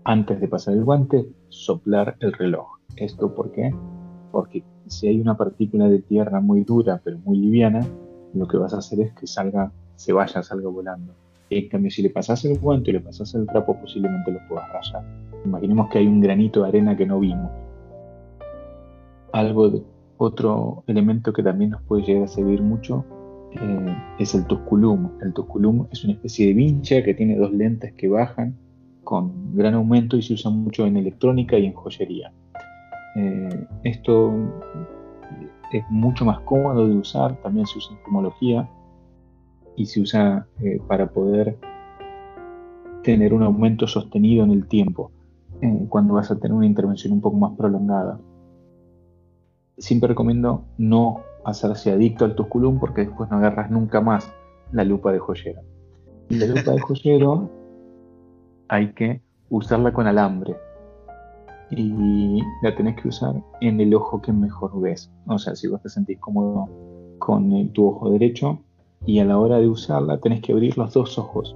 [0.08, 2.66] antes de pasar el guante, soplar el reloj.
[2.96, 3.76] ¿Esto por qué?
[4.32, 7.86] Porque si hay una partícula de tierra muy dura pero muy liviana,
[8.38, 11.14] lo que vas a hacer es que salga, se vaya, salga volando.
[11.50, 14.72] En cambio, si le pasas el guante y le pasas el trapo, posiblemente lo puedas
[14.72, 15.04] rayar.
[15.46, 17.50] Imaginemos que hay un granito de arena que no vimos.
[19.32, 19.82] Algo de,
[20.18, 23.06] otro elemento que también nos puede llegar a servir mucho
[23.52, 25.12] eh, es el tusculum.
[25.22, 28.56] El tusculum es una especie de vincha que tiene dos lentes que bajan
[29.04, 32.32] con gran aumento y se usa mucho en electrónica y en joyería.
[33.16, 34.34] Eh, esto
[35.72, 38.70] es mucho más cómodo de usar, también se usa en fumología
[39.76, 41.58] y se usa eh, para poder
[43.04, 45.12] tener un aumento sostenido en el tiempo
[45.62, 48.20] eh, cuando vas a tener una intervención un poco más prolongada.
[49.78, 54.32] Siempre recomiendo no hacerse adicto al tusculum porque después no agarras nunca más
[54.72, 55.62] la lupa de joyero.
[56.30, 57.50] La lupa de joyero
[58.68, 60.56] hay que usarla con alambre
[61.70, 65.12] y la tenés que usar en el ojo que mejor ves.
[65.28, 66.70] O sea, si vos te sentís cómodo
[67.20, 68.60] con tu ojo derecho
[69.06, 71.56] y a la hora de usarla tenés que abrir los dos ojos,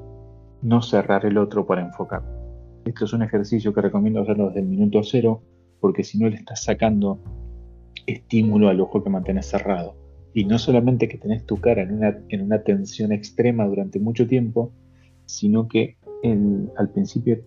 [0.62, 2.24] no cerrar el otro para enfocar.
[2.86, 5.42] Esto es un ejercicio que recomiendo hacerlo desde el minuto cero
[5.80, 7.20] porque si no le estás sacando
[8.06, 9.96] estímulo al ojo que mantienes cerrado.
[10.34, 14.28] Y no solamente que tenés tu cara en una, en una tensión extrema durante mucho
[14.28, 14.72] tiempo,
[15.26, 15.98] sino que
[16.78, 17.42] al principio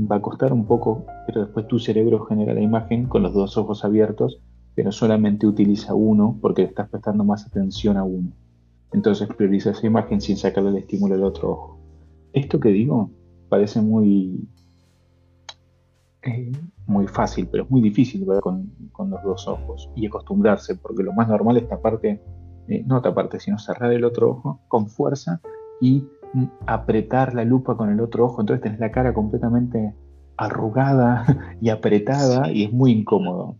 [0.00, 3.56] va a costar un poco, pero después tu cerebro genera la imagen con los dos
[3.56, 4.40] ojos abiertos,
[4.74, 8.30] pero solamente utiliza uno porque le estás prestando más atención a uno.
[8.92, 11.78] Entonces prioriza esa imagen sin sacarle el estímulo al otro ojo.
[12.32, 13.10] Esto que digo
[13.48, 14.48] parece muy,
[16.22, 16.52] eh,
[16.86, 21.12] muy fácil, pero es muy difícil ver con, los dos ojos y acostumbrarse, porque lo
[21.12, 22.20] más normal es taparte,
[22.68, 25.40] eh, no taparte, sino cerrar el otro ojo con fuerza
[25.80, 26.04] y
[26.66, 29.94] apretar la lupa con el otro ojo, entonces tenés la cara completamente
[30.36, 31.24] arrugada
[31.60, 33.56] y apretada y es muy incómodo.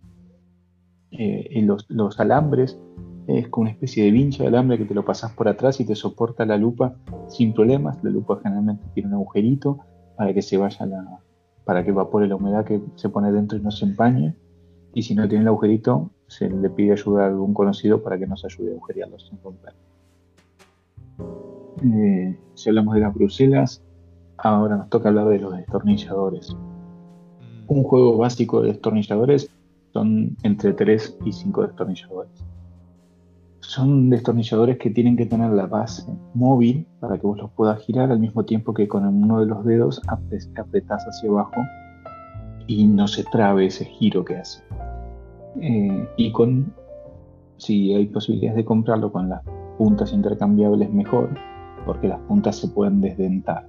[1.11, 2.79] Eh, los, alambres
[3.27, 5.85] es como una especie de vincha de alambre que te lo pasas por atrás y
[5.85, 6.95] te soporta la lupa
[7.27, 8.03] sin problemas.
[8.03, 9.79] La lupa generalmente tiene un agujerito
[10.15, 11.19] para que se vaya la,
[11.65, 14.35] para que evapore la humedad que se pone dentro y no se empañe.
[14.93, 18.27] Y si no tiene el agujerito, se le pide ayuda a algún conocido para que
[18.27, 19.73] nos ayude a agujerearlo sin romper.
[21.83, 23.83] Eh, si hablamos de las Bruselas,
[24.37, 26.53] ahora nos toca hablar de los destornilladores.
[26.53, 27.71] Mm.
[27.71, 29.49] Un juego básico de destornilladores
[29.93, 32.31] son entre 3 y 5 destornilladores.
[33.59, 38.11] Son destornilladores que tienen que tener la base móvil para que vos los puedas girar
[38.11, 40.01] al mismo tiempo que con uno de los dedos
[40.55, 41.61] apretás hacia abajo
[42.67, 44.63] y no se trabe ese giro que hace.
[45.59, 46.73] Eh, y con,
[47.57, 49.41] si hay posibilidades de comprarlo con las
[49.77, 51.29] puntas intercambiables mejor,
[51.87, 53.65] porque las puntas se pueden desdentar.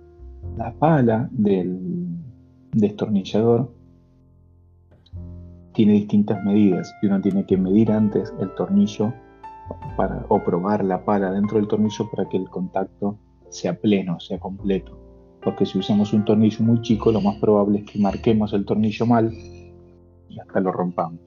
[0.57, 1.79] La pala del
[2.73, 3.73] destornillador
[5.73, 9.15] tiene distintas medidas y uno tiene que medir antes el tornillo
[9.97, 13.17] para, o probar la pala dentro del tornillo para que el contacto
[13.51, 14.99] sea pleno, sea completo.
[15.41, 19.07] Porque si usamos un tornillo muy chico, lo más probable es que marquemos el tornillo
[19.07, 19.33] mal
[20.29, 21.21] y hasta lo rompamos.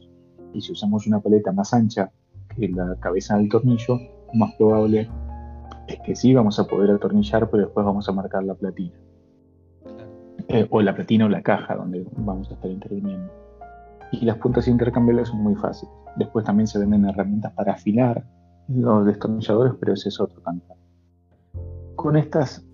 [0.53, 2.11] Y si usamos una paleta más ancha
[2.53, 5.07] que la cabeza del tornillo, lo más probable
[5.91, 8.93] es que sí vamos a poder atornillar, pero después vamos a marcar la platina.
[10.47, 13.31] Eh, o la platina o la caja donde vamos a estar interviniendo.
[14.11, 15.93] y las puntas intercambiables son muy fáciles.
[16.17, 18.25] Después también se venden herramientas para afilar
[18.67, 20.77] los destornilladores, pero ese es otro cantar.
[21.95, 22.65] Con estas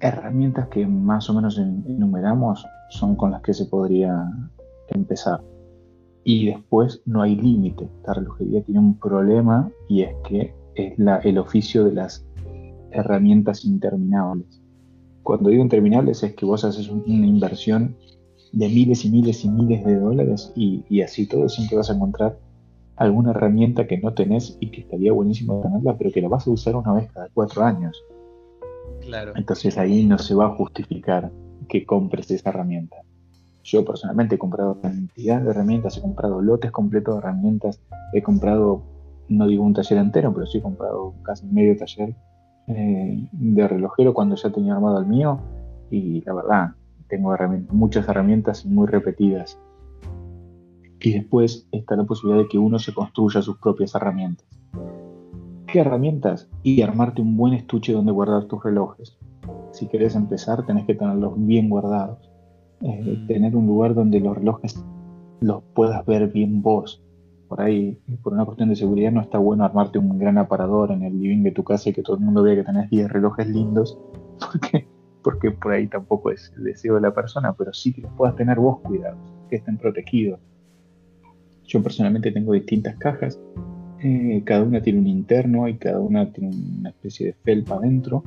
[0.00, 4.30] herramientas que más o menos enumeramos son con las que se podría
[4.88, 5.40] empezar.
[6.24, 7.88] Y después no hay límite.
[8.06, 12.26] La relojería tiene un problema y es que es la, el oficio de las
[12.94, 14.60] herramientas interminables.
[15.22, 17.96] Cuando digo interminables es que vos haces una inversión
[18.52, 22.38] de miles y miles y miles de dólares y, así todo siempre vas a encontrar
[22.96, 26.50] alguna herramienta que no tenés y que estaría buenísimo tenerla, pero que la vas a
[26.50, 28.00] usar una vez cada cuatro años.
[29.00, 29.32] Claro.
[29.34, 31.32] Entonces ahí no se va a justificar
[31.68, 32.96] que compres esa herramienta.
[33.64, 37.80] Yo personalmente he comprado cantidad de herramientas, he comprado lotes completos de herramientas,
[38.12, 38.82] he comprado,
[39.28, 42.14] no digo un taller entero, pero sí he comprado casi medio taller
[42.66, 45.40] eh, de relojero cuando ya tenía armado el mío
[45.90, 46.70] y la verdad,
[47.08, 47.34] tengo
[47.70, 49.58] muchas herramientas muy repetidas.
[51.00, 54.46] Y después está la posibilidad de que uno se construya sus propias herramientas.
[55.66, 56.48] ¿Qué herramientas?
[56.62, 59.18] Y armarte un buen estuche donde guardar tus relojes.
[59.72, 62.30] Si querés empezar, tenés que tenerlos bien guardados.
[62.80, 63.26] Eh, mm.
[63.26, 64.82] tener un lugar donde los relojes
[65.40, 67.02] los puedas ver bien vos.
[67.48, 71.02] Por ahí, por una cuestión de seguridad, no está bueno armarte un gran aparador en
[71.02, 73.48] el living de tu casa y que todo el mundo vea que tenés 10 relojes
[73.48, 73.98] lindos,
[74.40, 74.86] porque
[75.24, 78.36] porque por ahí tampoco es el deseo de la persona, pero sí que los puedas
[78.36, 79.18] tener vos cuidados,
[79.48, 80.38] que estén protegidos.
[81.64, 83.40] Yo personalmente tengo distintas cajas,
[84.00, 88.22] eh, cada una tiene un interno y cada una tiene una especie de felpa adentro,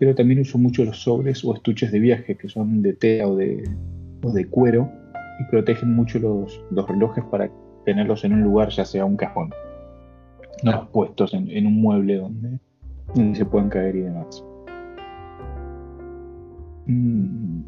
[0.00, 3.36] pero también uso mucho los sobres o estuches de viaje que son de tela o
[3.36, 3.62] de,
[4.20, 4.90] de cuero
[5.38, 7.48] y protegen mucho los, relojes para
[7.90, 9.50] tenerlos en un lugar, ya sea un cajón,
[10.62, 12.60] no puestos en, un mueble donde,
[13.16, 14.44] donde se puedan caer y demás.
[16.86, 17.62] Mm,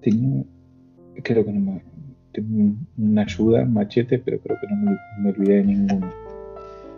[0.00, 0.42] tenía,
[1.22, 1.84] creo que no me,
[2.32, 6.10] tengo una ayuda, machete, pero creo que no me, olvidé de ninguno.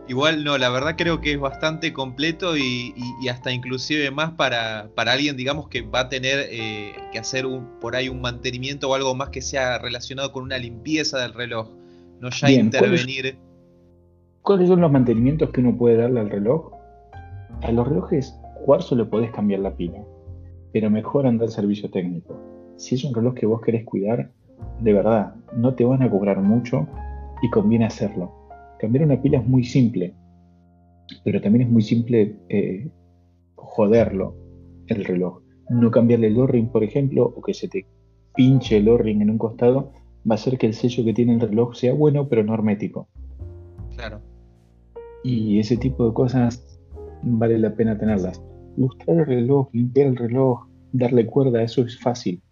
[0.08, 2.94] Igual no, la verdad creo que es bastante completo y,
[3.28, 7.80] hasta inclusive más para, para, alguien, digamos, que va a tener eh, que hacer un,
[7.80, 11.70] por ahí un mantenimiento o algo más que sea relacionado con una limpieza del reloj,
[12.20, 13.38] no ya intervenir.
[14.42, 16.70] ¿cuáles, son los mantenimientos que uno puede darle al reloj?
[17.62, 18.32] A los relojes
[18.64, 20.04] cuarzo le podés cambiar la pila
[20.76, 22.36] pero mejor anda el servicio técnico.
[22.76, 24.30] Si es un reloj que vos querés cuidar,
[24.80, 26.86] de verdad, no te van a cobrar mucho
[27.40, 28.30] y conviene hacerlo.
[28.78, 30.14] Cambiar una pila es muy simple,
[31.24, 32.90] pero también es muy simple eh,
[33.54, 34.34] joderlo,
[34.86, 35.42] el reloj.
[35.70, 37.86] No cambiarle el O-ring, por ejemplo, o que se te
[38.34, 39.92] pinche el O-ring en un costado,
[40.28, 43.08] va a hacer que el sello que tiene el reloj sea bueno, pero no hermético.
[43.94, 44.20] Claro.
[45.24, 46.78] Y ese tipo de cosas
[47.22, 48.40] vale la pena tenerlas
[48.76, 52.42] lustrar el reloj, limpiar el reloj, darle cuerda, eso es fácil.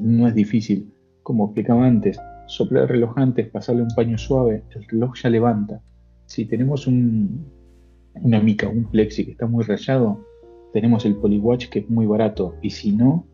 [0.00, 0.92] No es difícil.
[1.22, 2.18] Como explicaba antes,
[2.48, 5.80] soplar el reloj antes, pasarle un paño suave, el reloj ya levanta.
[6.26, 7.46] Si tenemos un,
[8.14, 10.24] una mica, un plexi que está muy rayado,
[10.72, 12.54] tenemos el Polywatch que es muy barato.
[12.62, 13.26] Y si no,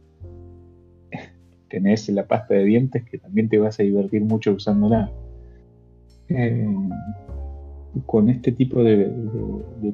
[1.68, 5.10] tenés la pasta de dientes que también te vas a divertir mucho usándola.
[6.28, 6.66] Eh,
[8.06, 9.12] con este tipo de,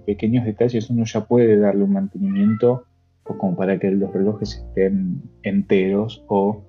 [0.07, 2.85] pequeños detalles uno ya puede darle un mantenimiento
[3.25, 6.63] como para que los relojes estén enteros o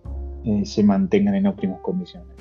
[0.43, 2.35] eh, se mantengan en óptimas condiciones.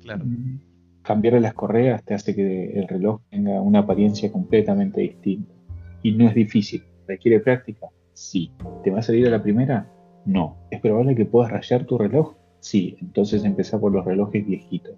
[0.00, 0.24] Claro.
[0.24, 0.60] Mm,
[1.02, 5.52] cambiar las correas te hace que el reloj tenga una apariencia completamente distinta.
[6.02, 6.82] Y no es difícil.
[7.06, 7.86] ¿Requiere práctica?
[8.12, 8.52] Sí.
[8.82, 9.88] ¿Te va a salir a la primera?
[10.24, 10.56] No.
[10.70, 12.34] ¿Es probable que puedas rayar tu reloj?
[12.60, 12.96] Sí.
[13.00, 14.96] Entonces empezá por los relojes viejitos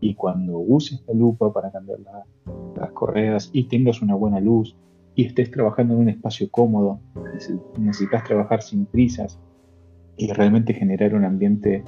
[0.00, 1.98] y cuando uses la lupa para cambiar
[2.76, 4.76] las correas y tengas una buena luz
[5.14, 7.00] y estés trabajando en un espacio cómodo,
[7.78, 9.40] necesitas trabajar sin prisas
[10.16, 11.84] y realmente generar un ambiente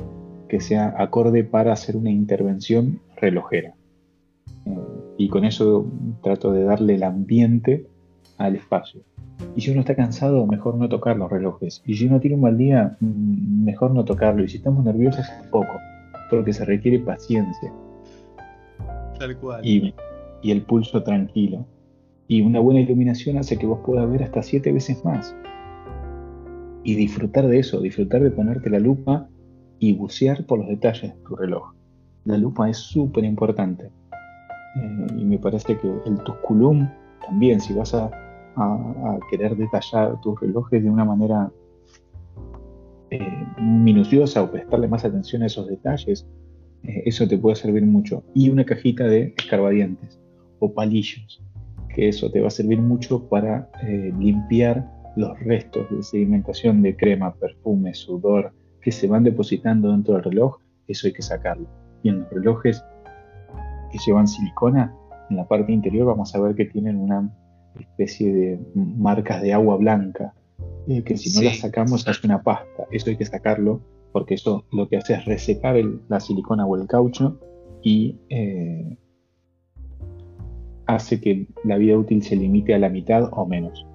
[0.48, 3.74] que sea acorde para hacer una intervención relojera.
[4.64, 4.76] Eh,
[5.18, 5.86] y con eso
[6.22, 7.86] trato de darle el ambiente
[8.38, 9.02] al espacio.
[9.56, 11.82] Y si uno está cansado, mejor no tocar los relojes.
[11.84, 14.44] Y si uno tiene un mal día, mm, mejor no tocarlo.
[14.44, 15.72] Y si estamos nerviosos, poco,
[16.30, 17.72] porque se requiere paciencia.
[19.64, 19.94] Y,
[20.44, 21.66] el pulso tranquilo.
[22.28, 25.34] Y una buena iluminación hace que vos puedas ver hasta siete veces más.
[26.88, 29.28] Y disfrutar de eso, disfrutar de ponerte la lupa
[29.78, 31.74] y bucear por los detalles de tu reloj.
[32.24, 33.90] La lupa es súper importante.
[34.80, 36.88] Eh, y me parece que el Tusculum
[37.26, 38.10] también, si vas a,
[39.30, 41.52] querer detallar tus relojes de una manera
[43.10, 46.26] eh, minuciosa o prestarle más atención a esos detalles,
[46.84, 48.24] eh, eso te puede servir mucho.
[48.32, 50.18] Y una cajita de escarbadientes
[50.58, 51.44] o palillos,
[51.94, 53.70] que eso te va a servir mucho para
[54.18, 60.22] limpiar los restos de sedimentación de crema, perfume, sudor que se van depositando dentro del
[60.22, 60.58] reloj.
[60.86, 61.68] Eso hay que sacarlo.
[62.04, 62.84] Y en los relojes
[63.90, 64.94] que llevan silicona,
[65.28, 67.28] en la parte interior vamos a ver que tienen una
[67.80, 70.34] especie de marcas de agua blanca,
[70.86, 72.84] eh, que si no las sacamos hace una pasta.
[72.92, 73.80] Eso hay que sacarlo
[74.12, 75.74] porque eso lo que hace es resecar
[76.08, 77.40] la silicona o el caucho
[77.82, 78.96] y eh,
[80.86, 83.87] hace que la vida útil se limite a la mitad o menos.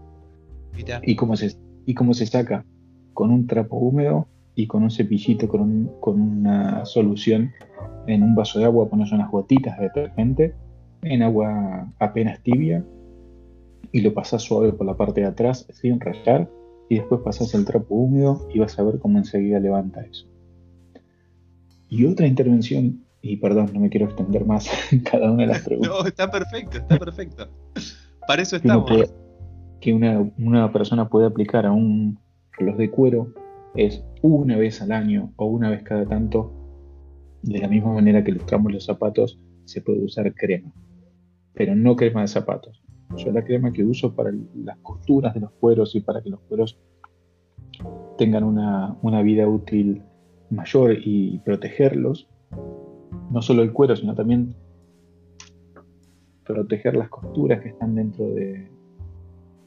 [1.03, 1.55] ¿Y cómo, se,
[1.86, 2.65] ¿Y cómo se saca?
[3.13, 7.51] Con un trapo húmedo y con un cepillito, con, con una solución
[8.07, 10.53] en un vaso de agua, pones unas gotitas de detergente
[11.01, 12.84] en agua apenas tibia
[13.91, 16.49] y lo pasas suave por la parte de atrás sin rayar
[16.89, 20.28] y después pasas el trapo húmedo y vas a ver cómo enseguida levanta eso.
[21.89, 25.61] Y otra intervención y perdón, no me quiero extender más en cada una de las
[25.65, 25.93] preguntas.
[25.97, 27.49] no, está perfecto, está perfecto.
[28.28, 29.13] Para eso estamos.
[29.84, 32.17] Que una, persona puede aplicar a un
[32.57, 33.34] reloj de cuero
[33.75, 36.53] es una vez al año o una vez cada tanto,
[37.41, 40.71] de la misma manera que ilustramos los zapatos, se puede usar crema,
[41.53, 42.81] pero no crema de zapatos.
[43.17, 46.39] Yo la crema que uso para las costuras de los cueros y para que los
[46.47, 46.79] cueros
[48.17, 50.01] tengan una, una vida útil
[50.49, 52.29] mayor y protegerlos,
[53.31, 54.55] no solo el cuero, sino también
[56.45, 58.69] proteger las costuras que están dentro de,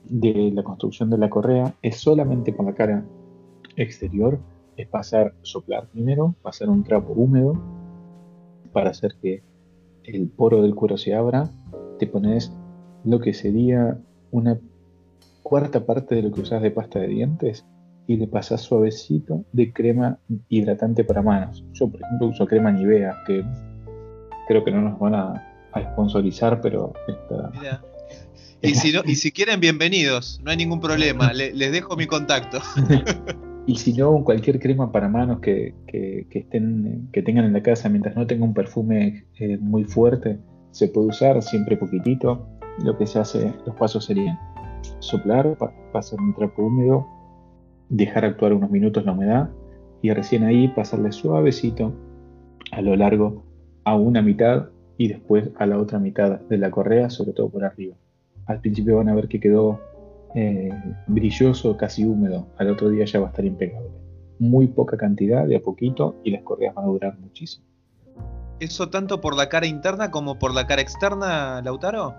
[0.09, 3.05] de la construcción de la correa, es solamente con la cara
[3.77, 4.39] exterior,
[4.77, 7.61] es pasar, soplar primero, pasar un trapo húmedo
[8.73, 9.43] para hacer que
[10.05, 11.51] el poro del cuero se abra,
[11.99, 12.53] te pones
[13.05, 13.99] lo que sería
[14.31, 14.59] una
[15.43, 17.65] cuarta parte de lo que usas de pasta de dientes
[18.07, 21.65] y le pasas suavecito de crema hidratante para manos.
[21.73, 23.45] Yo, por ejemplo, uso crema Nivea, que
[24.47, 25.53] creo que no nos van a,
[25.93, 27.51] sponsorizar, pero está...
[28.63, 32.59] Y si, quieren, bienvenidos, no hay ningún problema, les dejo mi contacto.
[33.67, 35.75] y si no, cualquier crema para manos que,
[36.31, 40.39] estén, que tengan en la casa, mientras no tenga un perfume eh, muy fuerte,
[40.71, 42.49] se puede usar siempre poquitito.
[42.85, 44.39] Lo que se hace, los pasos serían
[44.99, 45.57] soplar,
[45.93, 47.07] pasar un trapo húmedo,
[47.89, 49.51] dejar actuar unos minutos la humedad
[50.03, 51.95] y recién ahí pasarle suavecito
[52.73, 53.45] a lo largo
[53.85, 57.65] a una mitad y después a la otra mitad de la correa, sobre todo por
[57.65, 57.97] arriba.
[58.47, 59.81] Al principio van a ver que quedó
[60.35, 60.71] eh,
[61.07, 62.47] brilloso, casi húmedo.
[62.59, 63.91] Al otro día ya va a estar impecable.
[64.39, 67.65] Muy poca cantidad, de a poquito, y las correas van a durar muchísimo.
[68.61, 72.15] ¿Eso tanto por la cara interna como por la cara externa, Lautaro?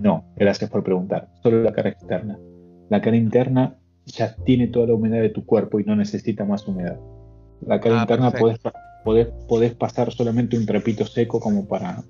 [0.00, 1.28] No, gracias por preguntar.
[1.42, 2.38] Solo la cara externa.
[2.88, 3.76] La cara interna
[4.06, 6.98] ya tiene toda la humedad de tu cuerpo y no necesita más humedad.
[7.66, 8.30] La cara ah, interna
[9.04, 12.02] podés, podés, pasar solamente un trapito seco como para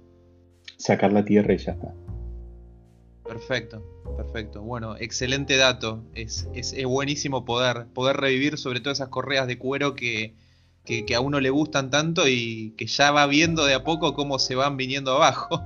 [0.77, 1.95] sacar la tierra y ya está.
[3.29, 3.83] Perfecto,
[4.17, 4.63] perfecto.
[4.63, 6.03] Bueno, excelente dato.
[6.15, 10.35] Es, es, buenísimo poder, poder revivir sobre todo esas correas de cuero que,
[10.85, 14.39] que, a uno le gustan tanto y que ya va viendo de a poco cómo
[14.39, 15.63] se van viniendo abajo.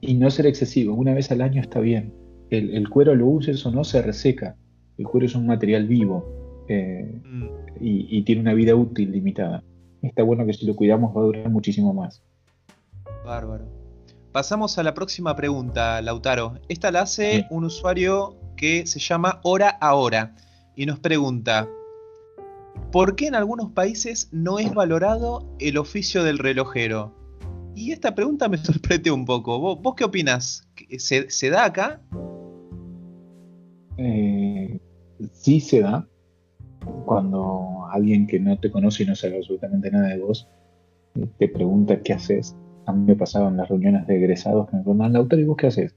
[0.00, 2.12] Y no ser excesivo, una vez al año está bien.
[2.50, 4.56] El, el cuero lo uses o no se reseca
[4.98, 7.44] el cuero es un material vivo eh, mm.
[7.80, 9.62] y, tiene una vida útil limitada.
[10.02, 12.22] Está bueno que si lo cuidamos va a durar muchísimo más.
[13.24, 13.75] Bárbaro.
[14.36, 16.60] Pasamos a la próxima pregunta, Lautaro.
[16.68, 20.36] Esta la hace un usuario que se llama Hora a Hora
[20.74, 21.66] y nos pregunta,
[22.92, 27.14] ¿por qué en algunos países no es valorado el oficio del relojero?
[27.74, 29.58] Y esta pregunta me sorprende un poco.
[29.58, 30.68] ¿Vos, qué opinas?
[30.98, 32.02] ¿Se, ¿Se, da acá?
[33.96, 34.78] Eh,
[35.32, 36.06] sí se da
[37.06, 40.46] cuando alguien que no te conoce y no sabe absolutamente nada de vos
[41.14, 42.54] eh, te pregunta qué haces.
[42.86, 45.56] A mí me pasaba en las reuniones de egresados que me preguntan, autor, ¿y vos
[45.56, 45.94] qué haces?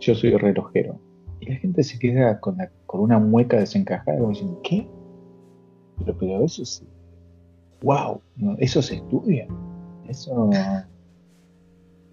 [0.00, 1.00] Yo soy relojero.
[1.40, 2.58] Y la gente se queda con,
[2.92, 4.86] una mueca desencajada y dicen, ¿qué?
[5.98, 6.84] Pero, pero eso es...
[7.82, 8.20] ¡Wow!
[8.58, 9.48] eso se estudia.
[10.08, 10.50] Eso...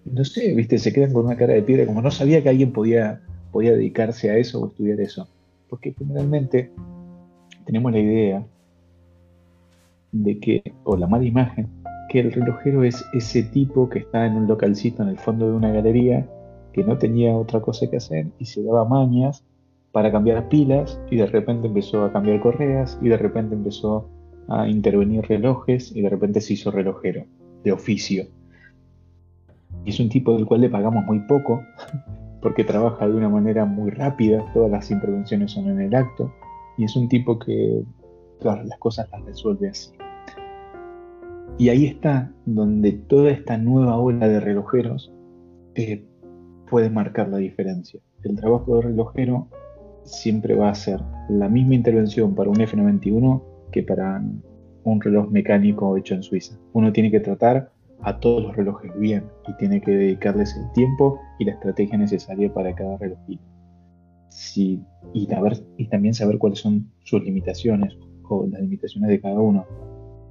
[0.04, 2.72] No sé, viste, se quedan con una cara de piedra como no sabía que alguien
[2.72, 3.20] podía,
[3.52, 5.28] podía dedicarse a eso o estudiar eso.
[5.68, 6.72] Porque generalmente
[7.66, 8.46] tenemos la idea
[10.12, 11.68] de que, o la mala imagen,
[12.10, 15.52] que el relojero es ese tipo que está en un localcito en el fondo de
[15.52, 16.28] una galería
[16.72, 19.44] que no tenía otra cosa que hacer y se daba mañas
[19.92, 24.08] para cambiar pilas y de repente empezó a cambiar correas y de repente empezó
[24.48, 27.26] a intervenir relojes y de repente se hizo relojero
[27.62, 28.24] de oficio.
[29.84, 31.62] Es un tipo del cual le pagamos muy poco
[32.42, 36.32] porque trabaja de una manera muy rápida, todas las intervenciones son en el acto,
[36.76, 37.84] y es un tipo que
[38.40, 39.92] todas las cosas las resuelve así.
[41.60, 45.12] Y ahí está donde toda esta nueva ola de relojeros
[45.74, 46.06] eh,
[46.70, 48.00] puede marcar la diferencia.
[48.22, 49.46] El trabajo de relojero
[50.04, 53.42] siempre va a ser la misma intervención para un F91
[53.72, 54.24] que para
[54.84, 56.58] un reloj mecánico hecho en Suiza.
[56.72, 61.20] Uno tiene que tratar a todos los relojes bien y tiene que dedicarles el tiempo
[61.38, 63.44] y la estrategia necesaria para cada relojito.
[64.56, 64.80] y,
[65.12, 67.98] y también saber cuáles son sus limitaciones
[68.30, 69.66] o las limitaciones de cada uno.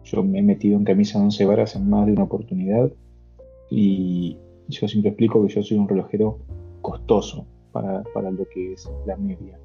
[0.04, 2.91] Yo me he metido en camisa de 11 varas en más de una oportunidad
[3.70, 4.38] y
[4.68, 6.39] yo siempre explico que yo soy un relojero
[6.82, 9.60] costoso para, para lo que es la media.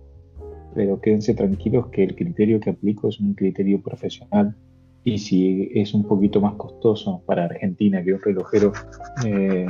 [0.74, 4.56] Pero quédense tranquilos que el criterio que aplico es un criterio profesional
[5.04, 8.72] y si es un poquito más costoso para Argentina que un relojero
[9.26, 9.66] eh,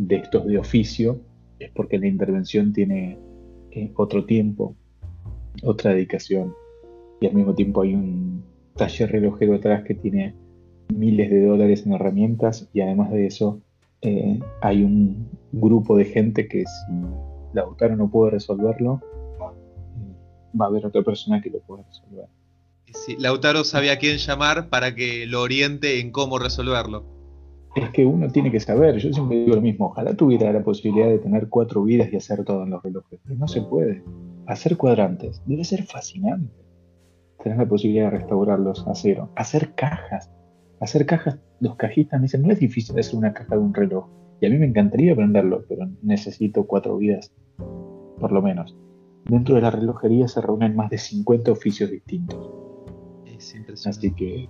[0.00, 1.20] de estos de oficio,
[1.58, 3.18] es porque la intervención tiene
[3.72, 4.76] eh, otro tiempo,
[5.64, 6.54] otra dedicación.
[7.20, 8.44] Y al mismo tiempo hay un
[8.76, 10.34] taller relojero atrás que tiene
[10.94, 13.60] miles de dólares en herramientas y además de eso
[14.02, 16.92] eh, hay un grupo de gente que si
[17.54, 19.00] Lautaro no puede resolverlo,
[20.60, 22.26] va a haber otra persona que lo pueda resolver.
[23.18, 27.04] Lautaro sabía a quién llamar para que lo oriente en cómo resolverlo.
[27.74, 31.08] Es que uno tiene que saber, yo siempre digo lo mismo, ojalá tuviera la posibilidad
[31.08, 34.02] de tener cuatro vidas y hacer todo en los relojes, pero no se puede.
[34.46, 36.61] Hacer cuadrantes debe ser fascinante.
[37.42, 39.30] Tener la posibilidad de restaurarlos a cero.
[39.36, 40.30] Hacer cajas.
[40.80, 44.08] Hacer cajas, los cajistas me dicen, no es difícil hacer una caja de un reloj.
[44.40, 47.32] Y a mí me encantaría aprenderlo, pero necesito cuatro vidas,
[48.18, 48.76] por lo menos.
[49.24, 52.62] Dentro de la relojería se reúnen más de 50 oficios distintos
[53.86, 54.48] Así que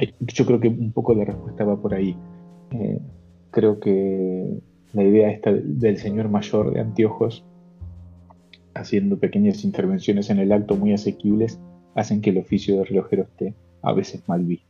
[0.00, 2.16] eh, yo creo que un poco la respuesta va por ahí.
[2.70, 3.00] Eh,
[3.50, 4.60] creo que
[4.92, 7.44] la idea esta del señor mayor de anteojos
[8.74, 11.58] haciendo pequeñas intervenciones en el acto muy asequibles
[11.94, 14.68] hacen que el oficio de relojero esté a veces mal visto.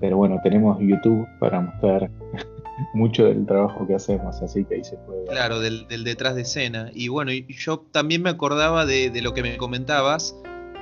[0.00, 2.10] Pero bueno, tenemos YouTube para mostrar
[2.94, 5.26] mucho del trabajo que hacemos, así que ahí se puede.
[5.26, 6.90] Claro, del, detrás de escena.
[6.94, 10.34] Y bueno, yo también me acordaba de, de lo que me comentabas,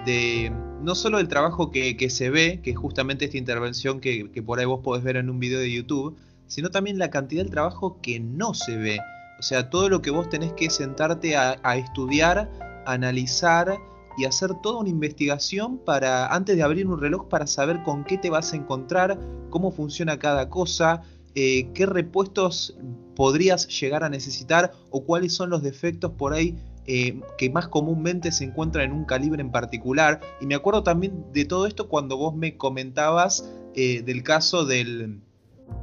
[0.06, 0.50] de
[0.82, 4.64] no solo el trabajo que, se ve, que es justamente esta intervención que, por ahí
[4.64, 6.16] vos podés ver en un video de YouTube,
[6.46, 8.98] sino también la cantidad del trabajo que no se ve.
[9.40, 12.50] O sea, todo lo que vos tenés que sentarte a, estudiar,
[12.84, 13.78] analizar
[14.18, 18.18] y hacer toda una investigación para antes de abrir un reloj para saber con qué
[18.18, 19.18] te vas a encontrar,
[19.48, 21.00] cómo funciona cada cosa,
[21.34, 22.76] eh, qué repuestos
[23.16, 28.32] podrías llegar a necesitar o cuáles son los defectos por ahí eh, que más comúnmente
[28.32, 30.20] se encuentra en un calibre en particular.
[30.42, 35.20] Y me acuerdo también de todo esto cuando vos me comentabas eh, del caso del,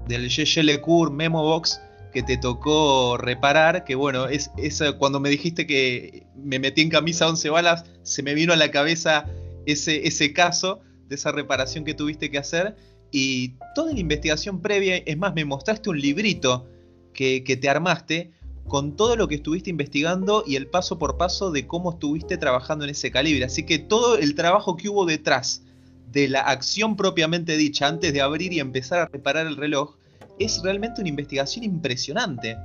[0.07, 0.29] del
[0.63, 1.81] Lecour Memo Box
[2.11, 4.49] que te tocó reparar, que bueno, es,
[4.97, 8.71] cuando me dijiste que me metí en camisa 11 balas, se me vino a la
[8.71, 9.25] cabeza
[9.65, 12.75] ese, ese caso de esa reparación que tuviste que hacer.
[13.11, 16.67] Y toda la investigación previa, es más, me mostraste un librito
[17.13, 18.31] que, que te armaste,
[18.67, 22.83] con todo lo que estuviste investigando y el paso por paso de cómo estuviste trabajando
[22.83, 23.45] en ese calibre.
[23.45, 25.63] Así que todo el trabajo que hubo detrás
[26.11, 29.96] de la acción propiamente dicha antes de abrir y empezar a reparar el reloj
[30.39, 32.57] es realmente una investigación impresionante.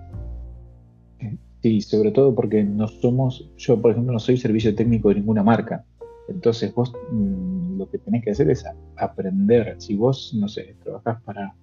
[1.62, 5.42] Sí, sobre todo porque no somos, yo por ejemplo no soy servicio técnico de ninguna
[5.44, 5.84] marca.
[6.28, 8.64] Entonces vos mm, lo que tenés que hacer es
[8.96, 9.76] aprender.
[9.78, 11.54] Si vos, no sé, trabajás para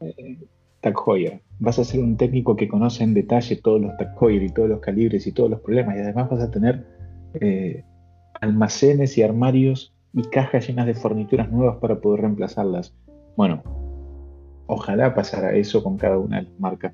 [0.00, 0.38] eh.
[1.58, 4.68] Vas a ser un técnico que conoce en detalle todos los Tag Heuer y todos
[4.68, 5.96] los calibres y todos los problemas.
[5.96, 6.86] Y además vas a tener
[7.40, 7.82] eh,
[8.40, 12.94] almacenes y armarios y cajas llenas de fornituras nuevas para poder reemplazarlas.
[13.36, 13.64] Bueno,
[14.66, 16.92] ojalá pasara eso con cada una de las marcas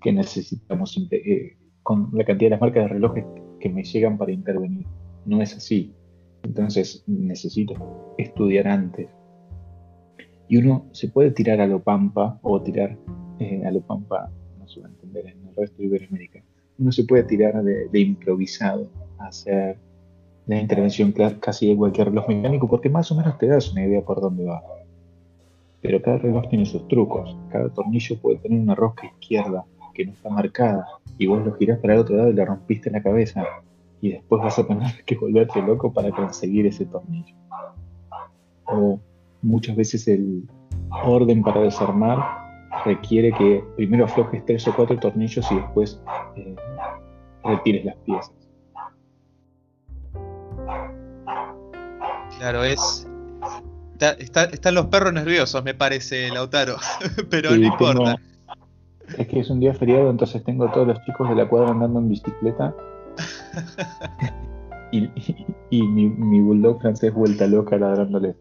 [0.00, 3.24] que, necesitamos, eh, con la cantidad de las marcas de relojes
[3.60, 4.86] que me llegan para intervenir.
[5.24, 5.94] No es así.
[6.42, 9.08] Entonces necesito estudiar antes,
[10.52, 12.94] y uno se puede tirar a lo pampa o tirar
[13.38, 16.44] eh, a lo pampa, no se va a entender en el resto de Iberoamérica,
[16.78, 18.86] uno se puede tirar de, improvisado
[19.18, 19.78] a hacer
[20.46, 24.02] la intervención casi de cualquier reloj mecánico porque más o menos te das una idea
[24.02, 24.62] por dónde va.
[25.82, 30.12] Pero cada reloj tiene sus trucos, cada tornillo puede tener una rosca izquierda que no
[30.12, 30.86] está marcada
[31.18, 33.44] y vos lo girás para el otro lado y le rompiste la cabeza
[34.00, 37.34] y después vas a tener que volverte loco para conseguir ese tornillo.
[38.64, 39.00] O
[39.42, 40.48] muchas veces el
[41.04, 42.18] orden para desarmar
[42.84, 46.00] requiere que primero aflojes tres o cuatro tornillos y después
[46.36, 46.56] eh,
[47.44, 48.32] retires las piezas.
[52.38, 53.06] Claro, es.
[54.10, 56.76] Están los perros nerviosos, me parece, Lautaro.
[57.30, 58.16] Pero no importa.
[59.16, 61.70] es que es un día feriado, entonces tengo a todos los chicos de la cuadra
[61.70, 62.74] andando en bicicleta.
[64.92, 68.34] y, mi, mi bulldog francés vuelta loca ladrándole.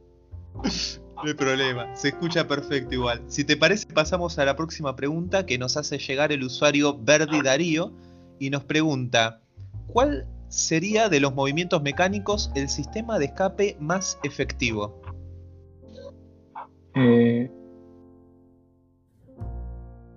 [1.23, 3.21] No hay problema, se escucha perfecto igual.
[3.27, 7.41] Si te parece, pasamos a la próxima pregunta que nos hace llegar el usuario Verdi
[7.41, 7.93] Darío
[8.39, 9.41] y nos pregunta:
[9.87, 15.00] ¿Cuál sería de los movimientos mecánicos el sistema de escape más efectivo?
[16.95, 17.49] Eh,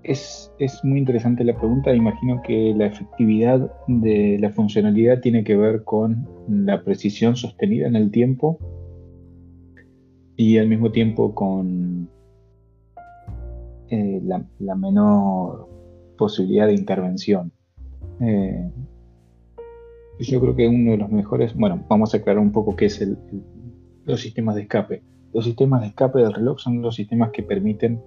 [0.05, 0.51] es,
[0.83, 1.95] muy interesante la pregunta.
[1.95, 7.97] Imagino que la efectividad de la funcionalidad tiene que ver con la precisión sostenida en
[7.97, 8.59] el tiempo
[10.37, 12.09] y al mismo tiempo con
[13.89, 15.68] eh, la, menor
[16.18, 17.53] posibilidad de intervención.
[18.20, 18.70] Eh,
[20.20, 23.01] yo creo que uno de los mejores, bueno, vamos a aclarar un poco qué es
[23.01, 23.16] el,
[24.05, 25.03] los sistemas de escape.
[25.35, 28.01] Los sistemas de escape del reloj son los sistemas que permiten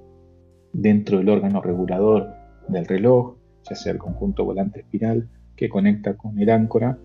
[0.72, 2.30] dentro del órgano regulador
[2.70, 3.36] del reloj,
[3.70, 6.98] ya sea el conjunto volante espiral que conecta con el áncora,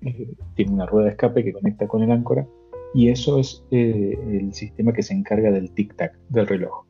[0.00, 2.46] eh, tiene una rueda de escape que conecta con el áncora,
[2.94, 6.86] y eso es eh, el sistema que se encarga del tic-tac del reloj,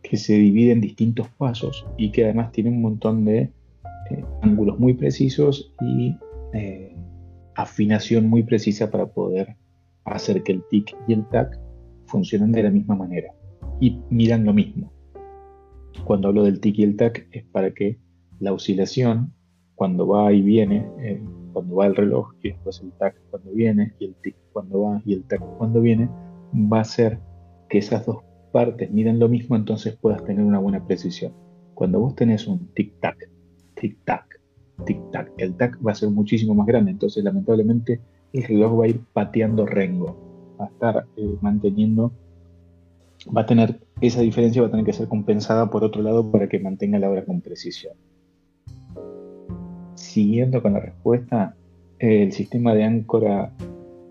[0.00, 3.50] que se divide en distintos pasos y que además tiene un montón de
[4.10, 6.16] eh, ángulos muy precisos y
[7.56, 9.56] afinación muy precisa para poder
[10.04, 11.58] hacer que el tic y el tac
[12.06, 13.32] funcionen de la misma manera
[13.80, 14.92] y miran lo mismo.
[16.04, 17.98] Cuando hablo del tic y el tac es para que
[18.40, 19.32] la oscilación,
[19.74, 23.94] cuando va y viene, eh, cuando va el reloj y después el tac cuando viene
[23.98, 26.08] y el tic cuando va y el tac cuando viene,
[26.54, 27.18] va a hacer
[27.68, 28.18] que esas dos
[28.52, 31.32] partes midan lo mismo, entonces puedas tener una buena precisión.
[31.74, 33.16] Cuando vos tenés un tic-tac,
[33.74, 34.26] tic-tac,
[34.84, 38.00] tic-tac, el tac va a ser muchísimo más grande, entonces lamentablemente
[38.34, 40.16] el reloj va a ir pateando rengo,
[40.60, 42.12] va a estar eh, manteniendo
[43.34, 46.48] va a tener esa diferencia va a tener que ser compensada por otro lado para
[46.48, 47.94] que mantenga la hora con precisión.
[49.94, 51.54] Siguiendo con la respuesta,
[51.98, 53.52] el sistema de áncora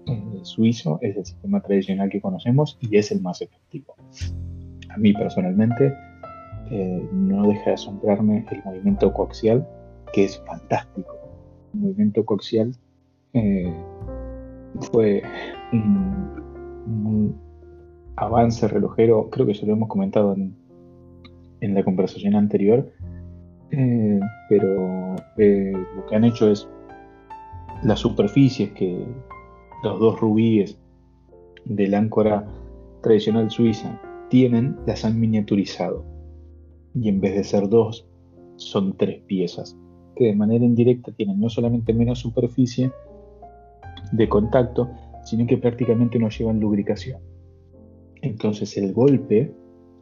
[0.07, 3.95] eh, suizo es el sistema tradicional que conocemos y es el más efectivo.
[4.89, 5.93] A mí personalmente
[6.71, 9.67] eh, no deja de asombrarme el movimiento coaxial,
[10.13, 11.15] que es fantástico.
[11.73, 12.73] El movimiento coaxial
[14.79, 15.21] fue
[15.71, 17.35] un,
[18.15, 20.55] avance relojero, creo que ya lo hemos comentado en,
[21.61, 22.91] la conversación anterior,
[23.71, 24.19] eh,
[24.49, 26.67] pero eh, lo que han hecho es
[27.83, 29.05] las superficies que
[29.81, 30.77] los dos rubíes
[31.65, 32.45] del áncora
[33.01, 36.03] tradicional suiza tienen, las han miniaturizado.
[36.95, 38.05] Y en vez de ser dos,
[38.55, 39.77] son tres piezas,
[40.15, 42.91] que de manera indirecta tienen no solamente menos superficie
[44.13, 44.89] de contacto,
[45.23, 47.19] sino que prácticamente no llevan lubricación.
[48.21, 49.51] Entonces el golpe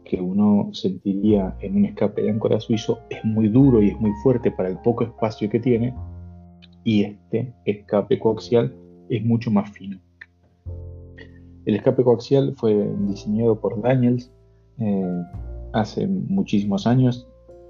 [0.04, 4.12] que uno sentiría en un escape de áncora suizo es muy duro y es muy
[4.22, 5.96] fuerte para el poco espacio que tiene
[6.84, 8.76] y este escape coaxial
[9.10, 10.00] es mucho más fino.
[11.66, 14.34] El escape coaxial fue diseñado por Daniels
[14.80, 15.24] eh,
[15.74, 17.30] hace muchísimos años.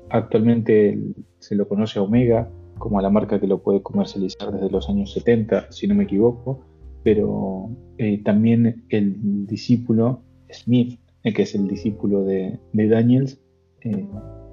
[0.10, 0.98] Actualmente
[1.39, 2.50] se lo conoce a Omega
[2.82, 6.66] como la marca que lo puede comercializar desde los años 70, si no me equivoco,
[7.04, 13.40] pero eh, también el discípulo Smith, eh, que es el discípulo de, Daniels,
[13.82, 14.08] eh,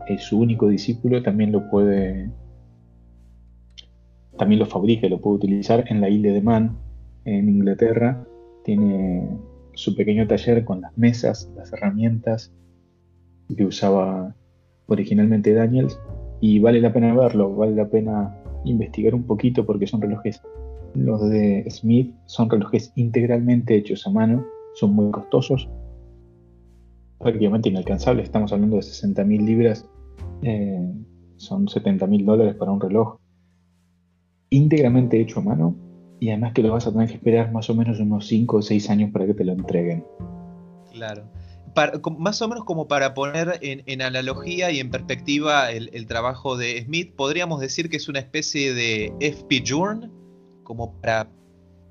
[0.09, 2.31] es su único discípulo, también lo puede,
[4.37, 6.79] también lo fabrica, lo puede utilizar en la isla de Man,
[7.25, 8.27] en Inglaterra.
[8.65, 9.27] Tiene
[9.73, 12.53] su pequeño taller con las mesas, las herramientas
[13.57, 14.35] que usaba
[14.87, 15.99] originalmente Daniels
[16.41, 20.43] y vale la pena verlo, vale la pena investigar un poquito porque son relojes,
[20.95, 25.69] los de Smith son relojes integralmente hechos a mano, son muy costosos,
[27.19, 28.23] prácticamente inalcanzable.
[28.23, 29.89] Estamos hablando de 60 mil libras,
[30.43, 30.93] eh,
[31.37, 33.19] son 70 mil dólares para un reloj
[34.51, 35.77] íntegramente hecho a mano
[36.21, 38.63] y además que lo vas a tener que esperar más o menos unos 5 o
[38.63, 40.05] 6 años para que te lo entreguen.
[40.93, 41.25] Claro.
[42.19, 47.13] Más o menos como para poner en, analogía y en perspectiva el, trabajo de Smith,
[47.15, 50.11] podríamos decir que es una especie de FP Journ,
[50.65, 51.29] como para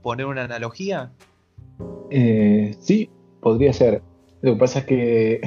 [0.02, 1.12] poner una analogía.
[2.10, 3.10] Eh, sí,
[3.42, 4.02] podría ser.
[4.42, 5.42] Lo que pasa es que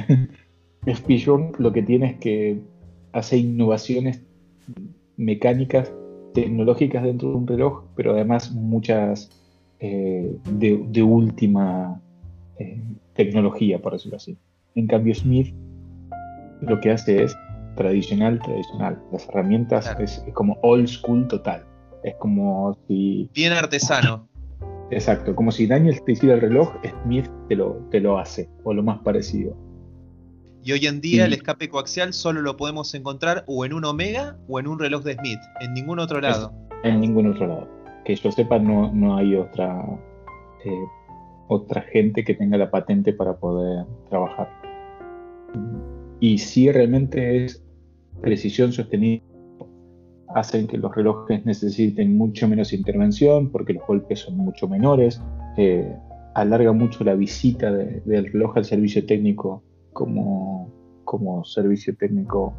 [0.95, 2.59] Spijon lo que tiene es que
[3.13, 4.21] hace innovaciones
[5.17, 5.91] mecánicas,
[6.33, 9.29] tecnológicas dentro de un reloj, pero además muchas
[9.79, 12.01] eh, de, última
[12.57, 12.79] eh,
[13.23, 14.37] tecnología, por decirlo así.
[14.75, 15.53] En cambio, Smith
[16.61, 17.35] lo que hace es
[17.75, 19.01] tradicional, tradicional.
[19.11, 21.65] Las herramientas es, como old school total.
[22.03, 23.29] Es como si.
[23.33, 24.27] Bien artesano.
[24.91, 28.73] Exacto, como si Daniel te hiciera el reloj, Smith te lo, te lo hace, o
[28.73, 29.55] lo más parecido.
[30.63, 34.37] Y hoy en día el escape coaxial solo lo podemos encontrar o en un Omega
[34.49, 36.53] o en un reloj de Smith, en ningún otro lado.
[36.83, 37.67] en ningún otro lado.
[38.03, 39.81] Que yo sepa, no, no hay otra,
[40.65, 40.85] eh,
[41.53, 44.47] otra gente que tenga la patente para poder trabajar.
[46.21, 47.61] Y si realmente es
[48.21, 49.21] precisión sostenida
[50.33, 55.21] hacen que los relojes necesiten mucho menos intervención porque los golpes son mucho menores,
[55.57, 55.93] eh,
[56.35, 60.71] alarga mucho la visita del reloj al servicio técnico como,
[61.03, 62.53] como servicio técnico,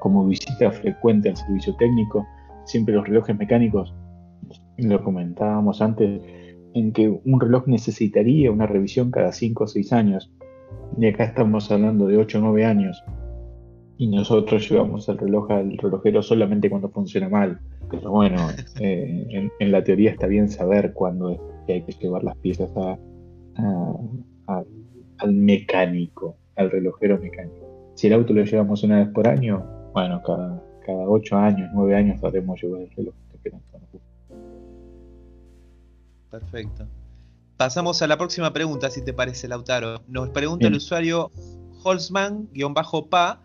[0.00, 2.26] como visita frecuente al servicio técnico.
[2.64, 3.94] Siempre los relojes mecánicos,
[4.78, 6.20] lo comentábamos antes,
[6.76, 10.30] en que un reloj necesitaría una revisión cada 5 o 6 años.
[10.98, 13.02] Y acá estamos hablando de 8 o 9 años.
[13.96, 17.60] Y nosotros llevamos el reloj al relojero solamente cuando funciona mal.
[17.90, 18.36] Pero bueno,
[18.80, 22.70] eh, en, la teoría está bien saber cuándo hay que llevar las piezas
[25.16, 27.92] al mecánico, al relojero mecánico.
[27.94, 29.64] Si el auto lo llevamos una vez por año,
[29.94, 33.14] bueno, cada, cada 8 años, 9 años podemos llevar el reloj.
[36.40, 36.86] Perfecto.
[37.56, 40.02] Pasamos a la próxima pregunta, si te parece, Lautaro.
[40.08, 41.30] Nos pregunta el usuario
[41.82, 43.40] Holzman-Pa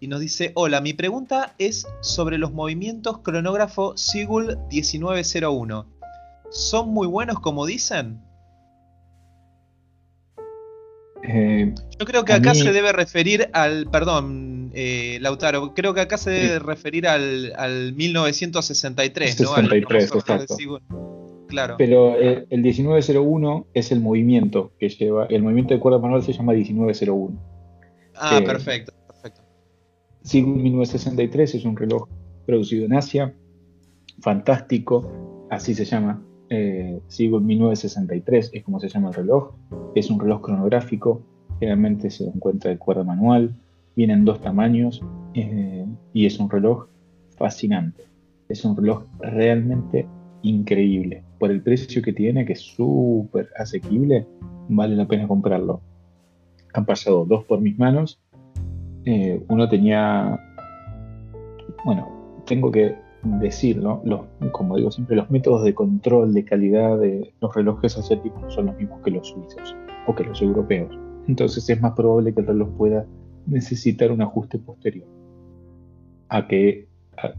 [0.00, 5.86] y nos dice, hola, mi pregunta es sobre los movimientos cronógrafo Sigul 1901.
[6.50, 8.22] ¿Son muy buenos como dicen?
[11.22, 16.16] Eh, Yo creo que acá se debe referir al, perdón, eh, Lautaro, creo que acá
[16.16, 20.18] se debe referir al, al 1963, 63, ¿no?
[20.18, 20.56] exacto.
[21.50, 21.74] Claro.
[21.76, 26.32] Pero eh, el 1901 es el movimiento que lleva, el movimiento de cuerda manual se
[26.32, 27.38] llama 1901.
[28.14, 28.92] Ah, perfecto.
[30.22, 32.08] Sigurd 1963 es un reloj
[32.46, 33.34] producido en Asia,
[34.20, 35.10] fantástico,
[35.50, 36.22] así se llama.
[36.50, 39.54] Eh, Sigurd 1963 es como se llama el reloj.
[39.94, 41.22] Es un reloj cronográfico,
[41.58, 43.54] generalmente se encuentra de cuerda manual,
[43.96, 45.02] viene en dos tamaños
[45.34, 46.86] eh, y es un reloj
[47.36, 48.04] fascinante.
[48.48, 50.06] Es un reloj realmente
[50.42, 51.24] increíble.
[51.40, 54.28] Por el precio que tiene, que es súper asequible,
[54.68, 55.80] vale la pena comprarlo.
[56.74, 58.20] Han pasado dos por mis manos
[59.04, 60.38] eh, uno tenía,
[61.84, 62.08] bueno,
[62.46, 64.22] tengo que decirlo, los,
[64.52, 68.76] como digo siempre, los métodos de control de calidad de los relojes asiáticos son los
[68.76, 69.74] mismos que los suizos
[70.06, 70.96] o que los europeos.
[71.28, 73.06] Entonces es más probable que el reloj pueda
[73.46, 75.06] necesitar un ajuste posterior
[76.28, 76.86] a que,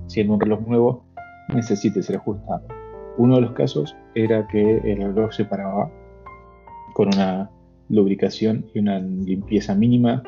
[0.08, 1.06] siendo un reloj nuevo,
[1.54, 2.81] necesite ser ajustado.
[3.22, 5.92] Uno de los casos era que el reloj se paraba
[6.96, 7.52] con una
[7.88, 10.24] lubricación y una limpieza mínima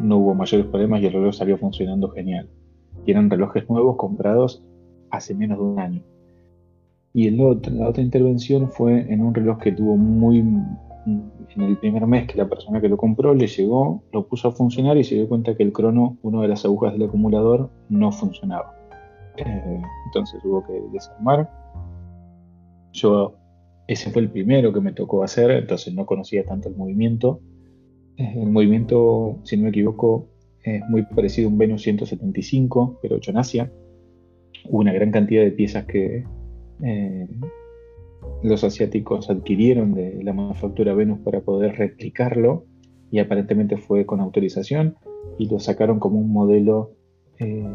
[0.00, 2.48] no hubo mayores problemas y el reloj salió funcionando genial.
[3.06, 4.64] Y eran relojes nuevos comprados
[5.12, 6.02] hace menos de un año.
[7.14, 10.38] Y el la otra intervención fue en un reloj que tuvo muy...
[11.54, 14.50] En el primer mes que la persona que lo compró le llegó, lo puso a
[14.50, 18.10] funcionar y se dio cuenta que el crono, una de las agujas del acumulador, no
[18.10, 18.74] funcionaba.
[19.36, 21.61] Eh, entonces hubo que desarmar.
[22.92, 23.36] Yo,
[23.88, 27.40] ese fue el primero que me tocó hacer, entonces no conocía tanto el movimiento
[28.16, 30.28] el movimiento, si no me equivoco,
[30.62, 33.72] es muy parecido a un Venus 175, pero hecho en Asia.
[34.68, 36.24] Hubo una gran cantidad de piezas que
[36.82, 37.28] eh,
[38.42, 42.64] los asiáticos adquirieron de la manufactura Venus para poder replicarlo
[43.10, 44.96] y aparentemente fue con autorización
[45.38, 46.92] y lo sacaron como un modelo
[47.38, 47.66] eh,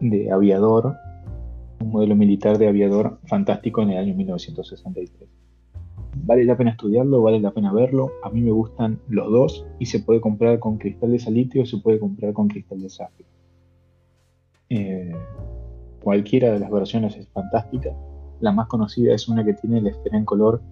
[0.00, 0.94] de aviador,
[1.80, 5.28] un modelo militar de aviador fantástico en el año 1963
[6.14, 8.12] vale la pena estudiarlo, vale la pena verlo.
[8.22, 11.66] A mí me gustan los dos y se puede comprar con cristal de salitio o
[11.66, 13.28] se puede comprar con cristal de zafiro.
[14.68, 15.12] Eh,
[16.02, 17.90] cualquiera de las versiones es fantástica.
[18.40, 20.62] La más conocida es una que tiene la esfera en color,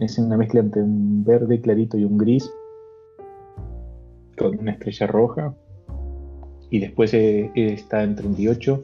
[0.00, 2.50] es una mezcla entre un verde clarito y un gris,
[4.36, 5.54] con una estrella roja.
[6.70, 8.82] Y después eh, está en 38,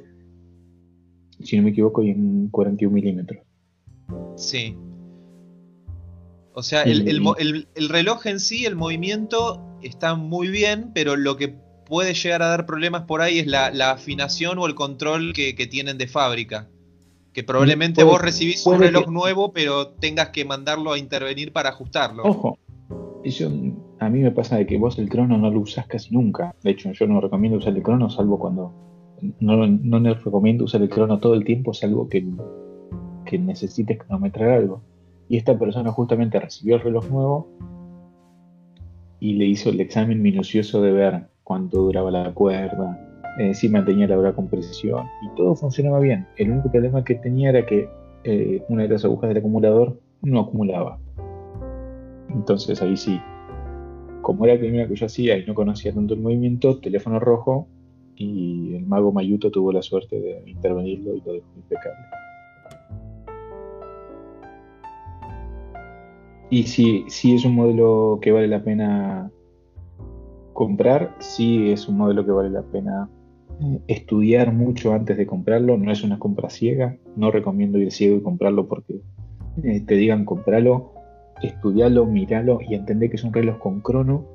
[1.42, 3.42] si no me equivoco, y en 41 milímetros.
[4.36, 4.76] Sí,
[6.52, 11.54] o sea, el, reloj en sí, el movimiento está muy bien, pero lo que
[11.86, 15.96] puede llegar a dar problemas por ahí es la, afinación o el control que, tienen
[15.96, 16.68] de fábrica.
[17.32, 22.24] Que probablemente vos recibís un reloj nuevo, pero tengas que mandarlo a intervenir para ajustarlo.
[22.24, 22.58] Ojo,
[24.00, 26.54] a mí me pasa de que vos el crono no lo usás casi nunca.
[26.62, 28.89] De hecho, yo no recomiendo usar el crono salvo cuando.
[29.40, 32.24] No, no recomiendo usar el crono todo el tiempo, salvo que,
[33.26, 34.82] que necesites cronometrar algo.
[35.28, 37.48] Y esta persona justamente recibió el reloj nuevo
[39.20, 42.98] y le hizo el examen minucioso de ver cuánto duraba la cuerda,
[43.38, 46.26] eh, si mantenía la hora con precisión y todo funcionaba bien.
[46.36, 47.88] El único problema que tenía era que
[48.24, 50.98] eh, una de las agujas del acumulador no acumulaba.
[52.30, 53.20] Entonces ahí sí,
[54.22, 57.68] como era la primera que yo hacía y no conocía tanto el movimiento, teléfono rojo
[58.20, 62.04] y el mago Mayuto tuvo la suerte de intervenirlo y lo dejó impecable.
[66.50, 69.30] Y si es un modelo que vale la pena
[70.52, 73.08] comprar, sí es un modelo que vale la pena
[73.62, 78.18] eh, estudiar mucho antes de comprarlo, no es una compra ciega, no recomiendo ir ciego
[78.18, 79.00] y comprarlo porque
[79.62, 80.92] eh, te digan comprarlo,
[81.42, 84.26] estudiarlo, miralo y entender que es un reloj con crono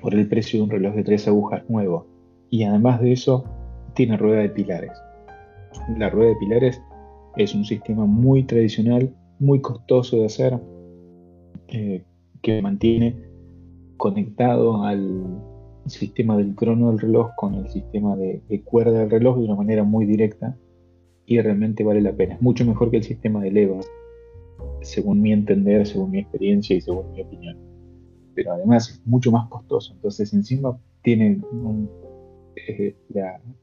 [0.00, 2.19] por el precio de un reloj de tres agujas nuevo.
[2.50, 3.44] Y además de eso,
[3.94, 4.92] tiene rueda de pilares.
[5.96, 6.82] La rueda de pilares
[7.36, 10.58] es un sistema muy tradicional, muy costoso de hacer,
[11.68, 12.02] eh,
[12.42, 13.16] que mantiene
[13.96, 15.24] conectado al
[15.86, 19.84] sistema del crono del reloj con el sistema de, cuerda del reloj de una manera
[19.84, 20.56] muy directa
[21.26, 22.34] y realmente vale la pena.
[22.34, 23.80] Es mucho mejor que el sistema de leva,
[24.80, 27.56] según mi entender, según mi experiencia y según mi opinión.
[28.34, 29.92] Pero además es mucho más costoso.
[29.94, 31.40] Entonces encima tiene
[32.68, 32.96] eh,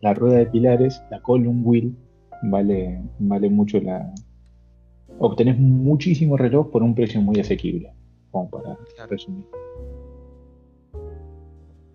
[0.02, 1.95] la, rueda de pilares, la column wheel,
[2.43, 4.14] vale, vale mucho la...
[5.20, 7.91] Obtenés muchísimo reloj por un precio muy asequible,
[8.32, 8.78] como para
[9.08, 9.45] resumir.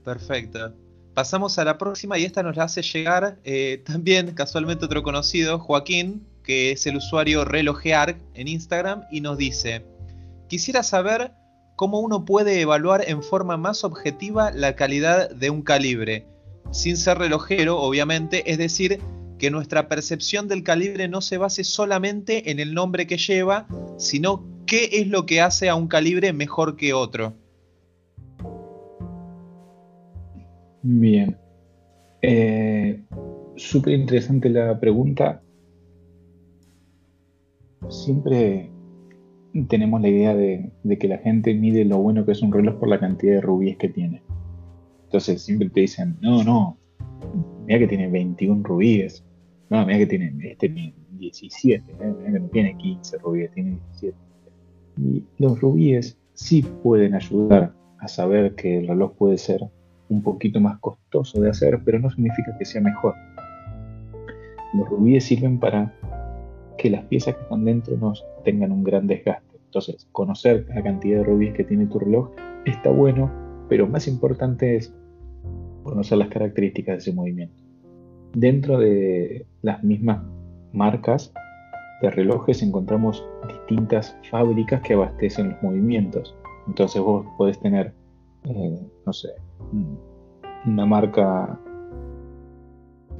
[0.04, 0.74] Perfecto.
[1.14, 5.58] Pasamos a la próxima y esta nos la hace llegar eh, también casualmente otro conocido,
[5.58, 9.84] Joaquín, que es el usuario relojear en Instagram y nos dice,
[10.48, 11.32] quisiera saber
[11.76, 16.26] cómo uno puede evaluar en forma más objetiva la calidad de un calibre,
[16.70, 19.00] sin ser relojero, obviamente, es decir,
[19.38, 23.66] que nuestra percepción del calibre no se base solamente en el nombre que lleva,
[23.98, 27.34] sino qué es lo que hace a un calibre mejor que otro.
[30.82, 31.36] Bien.
[32.22, 33.02] Eh,
[33.56, 35.42] Súper interesante la pregunta.
[37.88, 38.70] Siempre
[39.68, 42.88] tenemos la idea de, que la gente mide lo bueno que es un reloj por
[42.88, 44.22] la cantidad de rubíes que tiene.
[45.12, 46.78] Entonces siempre te dicen, no, no,
[47.66, 49.22] mira que tiene 21 rubíes.
[49.68, 52.14] No, mira que tiene, este 17, ¿eh?
[52.18, 54.16] mira que no tiene 15 rubíes, tiene 17.
[54.96, 59.60] Y los rubíes sí pueden ayudar a saber que el reloj puede ser
[60.08, 63.14] un poquito más costoso de hacer, pero no significa que sea mejor.
[64.72, 65.94] Los rubíes sirven para
[66.78, 68.14] que las piezas que están dentro no
[68.46, 69.58] tengan un gran desgaste.
[69.66, 72.30] Entonces, conocer la cantidad de rubíes que tiene tu reloj
[72.64, 73.30] está bueno,
[73.68, 74.94] pero más importante es
[75.82, 77.62] conocer las características de ese movimiento.
[78.34, 80.22] Dentro de las mismas
[80.72, 81.32] marcas
[82.00, 86.34] de relojes encontramos distintas fábricas que abastecen los movimientos.
[86.66, 87.92] Entonces vos podés tener,
[88.44, 89.28] eh, no sé,
[90.66, 91.58] una marca,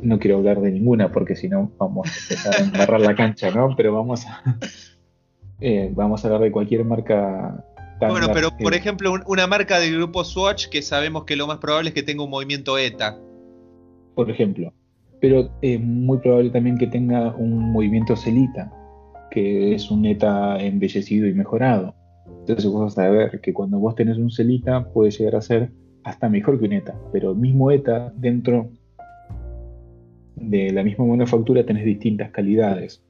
[0.01, 3.51] no quiero hablar de ninguna porque si no vamos a empezar a embarrar la cancha,
[3.51, 3.75] ¿no?
[3.77, 4.43] Pero vamos a,
[5.61, 7.65] eh, vamos a hablar de cualquier marca.
[8.09, 11.91] Bueno, pero por ejemplo, una marca del grupo Swatch que sabemos que lo más probable
[11.91, 13.19] es que tenga un movimiento ETA.
[14.15, 14.73] Por ejemplo.
[15.21, 18.73] Pero es muy probable también que tenga un movimiento Celita,
[19.31, 21.95] que es un ETA embellecido y mejorado.
[22.41, 25.71] Entonces vos vas a ver que cuando vos tenés un Celita puede llegar a ser
[26.03, 28.71] hasta mejor que un ETA, pero mismo ETA dentro
[30.35, 33.03] de la misma manufactura tenés distintas calidades.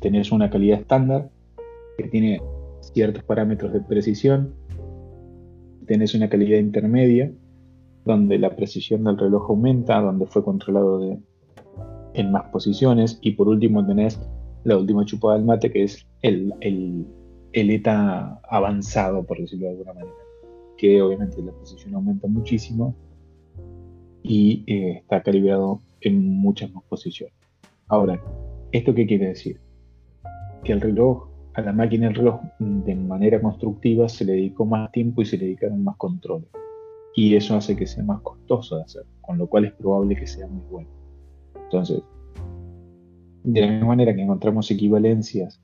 [0.00, 1.28] Tenés una calidad estándar
[1.98, 2.40] que tiene
[2.92, 4.54] ciertos parámetros de precisión,
[5.86, 7.32] tenés una calidad intermedia
[8.04, 11.18] donde la precisión del reloj aumenta, donde fue controlado
[12.14, 14.20] en más posiciones y por último tenés
[14.64, 17.06] la última chupada del mate que es el, el,
[17.52, 20.12] el ETA avanzado, por decirlo de alguna manera
[20.80, 22.94] que obviamente la precisión aumenta muchísimo
[24.22, 27.34] y eh, está calibrado en muchas más posiciones.
[27.88, 28.18] Ahora,
[28.72, 29.60] ¿esto qué quiere decir?
[30.64, 34.90] Que el reloj, a la máquina del reloj, de manera constructiva se le dedicó más
[34.92, 36.48] tiempo y se le dedicaron más controles.
[37.14, 40.26] Y eso hace que sea más costoso de hacer, con lo cual es probable que
[40.26, 40.88] sea muy bueno.
[41.64, 42.02] Entonces,
[43.42, 45.60] de la misma manera que encontramos equivalencias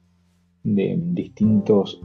[0.65, 2.01] de distintos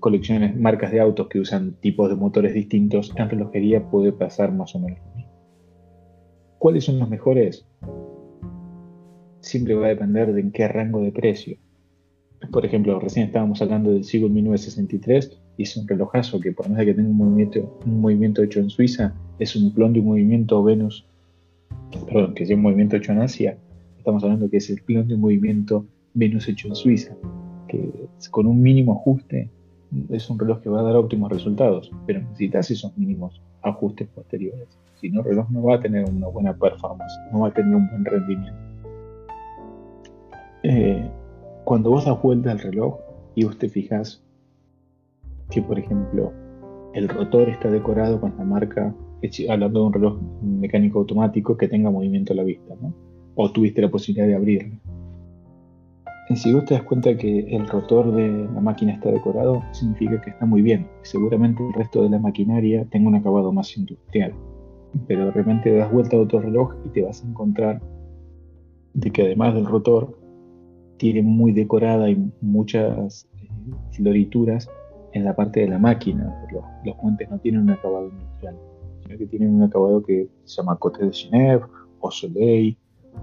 [0.00, 4.74] colecciones, marcas de autos que usan tipos de motores distintos, en relojería puede pasar más
[4.74, 5.32] o menos lo mismo.
[6.58, 7.66] ¿Cuáles son los mejores?
[9.40, 11.56] Siempre va a depender de en qué rango de precio.
[12.50, 16.78] Por ejemplo, recién estábamos hablando del Sigurd 1963 y es un relojazo que por más
[16.78, 20.06] de que tenga un movimiento, un movimiento hecho en Suiza, es un clon de un
[20.06, 21.06] movimiento Venus,
[22.06, 23.56] perdón, que es un movimiento hecho en Asia,
[23.98, 27.14] estamos hablando que es el clon de un movimiento Venus hecho en Suiza,
[27.68, 27.90] que
[28.30, 29.48] con un mínimo ajuste
[30.10, 34.68] es un reloj que va a dar óptimos resultados, pero necesitas esos mínimos ajustes posteriores.
[35.00, 37.74] Si no, el reloj no va a tener una buena performance, no va a tener
[37.74, 38.58] un buen rendimiento.
[40.62, 41.10] Eh,
[41.64, 42.98] cuando vos das vuelta al reloj
[43.34, 44.22] y vos te fijas
[45.50, 46.32] que, por ejemplo,
[46.94, 48.94] el rotor está decorado con la marca,
[49.48, 52.94] hablando de un reloj mecánico automático que tenga movimiento a la vista, ¿no?
[53.36, 54.76] o tuviste la posibilidad de abrirlo
[56.36, 60.30] si vos te das cuenta que el rotor de la máquina está decorado, significa que
[60.30, 60.88] está muy bien.
[61.02, 64.32] Seguramente el resto de la maquinaria tenga un acabado más industrial.
[65.08, 67.82] pero de repente das vuelta a otro reloj y te vas a encontrar
[68.94, 70.16] de que además del rotor
[71.04, 73.46] tiene muy decorada y muchas eh,
[73.90, 74.70] florituras
[75.12, 76.34] en la parte de la máquina.
[76.50, 78.56] Los, los puentes no tienen un acabado industrial,
[79.02, 81.62] sino que tienen un acabado que se llama Cote de Genève
[82.00, 82.78] o Soleil.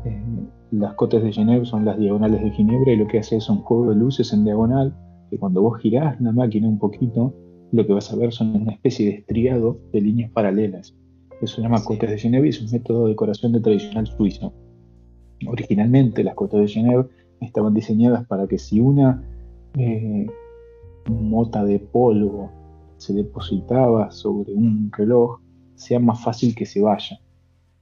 [0.06, 0.22] Eh,
[0.70, 3.64] las cotes de Genève son las diagonales de Ginebra y lo que hace es un
[3.64, 4.96] juego de luces en diagonal
[5.32, 7.34] que cuando vos girás la máquina un poquito,
[7.72, 10.96] lo que vas a ver son una especie de estriado de líneas paralelas.
[11.42, 14.54] Eso se llama cotes de Genève y es un método de decoración de tradicional suizo.
[15.48, 17.08] Originalmente las cotes de Genève
[17.42, 19.24] estaban diseñadas para que si una
[19.78, 20.28] eh,
[21.10, 22.52] mota de polvo
[22.98, 25.40] se depositaba sobre un reloj,
[25.76, 27.20] sea más fácil que se vaya.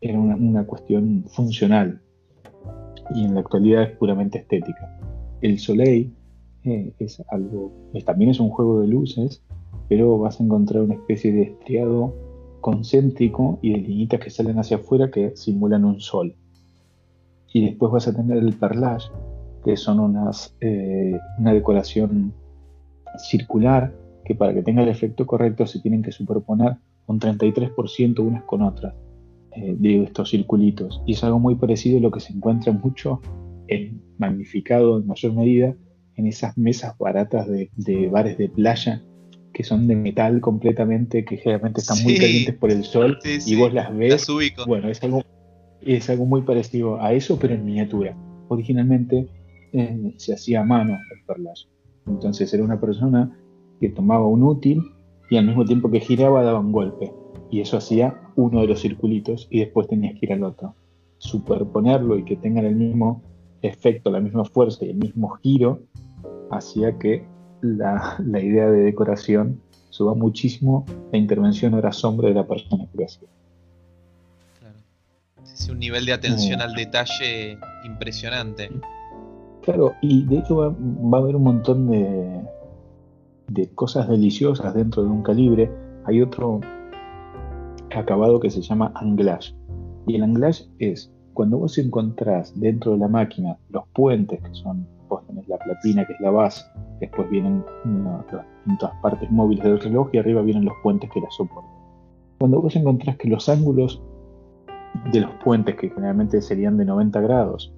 [0.01, 2.01] Era una, cuestión funcional
[3.13, 4.97] y en la actualidad es puramente estética.
[5.41, 6.13] El Soleil
[6.63, 7.71] eh, es algo,
[8.05, 9.43] también es un juego de luces,
[9.89, 12.15] pero vas a encontrar una especie de estriado
[12.61, 16.35] concéntrico y de linitas que salen hacia afuera que simulan un sol.
[17.51, 19.09] Y después vas a tener el perlage,
[19.63, 22.33] que son unas, eh, una decoración
[23.17, 23.93] circular
[24.25, 28.61] que para que tenga el efecto correcto se tienen que superponer un 33% unas con
[28.61, 28.93] otras
[29.51, 31.01] eh, de estos circulitos.
[31.05, 33.21] Y es algo muy parecido a lo que se encuentra mucho
[33.67, 35.75] en, magnificado en mayor medida
[36.15, 39.01] en esas mesas baratas de, bares de playa
[39.53, 43.73] que son de metal completamente, que generalmente están muy calientes por el sol y vos
[43.73, 44.27] las ves.
[44.67, 45.23] bueno, es algo,
[45.81, 48.15] es algo muy parecido a eso, pero en miniatura.
[48.47, 49.27] Originalmente
[49.73, 51.67] eh, se hacía a mano el perlaje.
[52.07, 53.37] Entonces era una persona
[53.79, 54.81] que tomaba un útil
[55.29, 57.11] y al mismo tiempo que giraba daba un golpe.
[57.51, 60.75] Y eso hacía uno de los circulitos y después tenías que ir al otro.
[61.17, 63.21] Superponerlo y que tengan el mismo
[63.61, 65.81] efecto, la misma fuerza y el mismo giro,
[66.51, 67.25] hacía que
[67.61, 72.97] la, idea de decoración suba muchísimo la intervención o la sombra de la persona que
[72.97, 73.27] lo hacía.
[74.59, 74.75] Claro.
[75.43, 78.69] Es un nivel de atención al detalle impresionante.
[79.61, 82.41] Claro, y de hecho va, a haber un montón de,
[83.49, 85.71] de cosas deliciosas dentro de un calibre.
[86.05, 86.61] Hay otro
[87.97, 89.53] acabado que se llama anglage.
[90.07, 94.85] Y el anglage es cuando vos encontrás dentro de la máquina los puentes, que son,
[95.07, 96.65] vos tenés la platina, que es la base,
[96.99, 97.63] después vienen
[98.33, 101.71] las distintas partes móviles del reloj y arriba vienen los puentes que la soportan.
[102.39, 104.01] Cuando vos encontrás que los ángulos
[105.11, 107.73] de los puentes, que generalmente serían de 90 grados,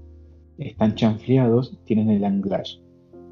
[0.57, 2.79] están chanfleados, tienen el anglage.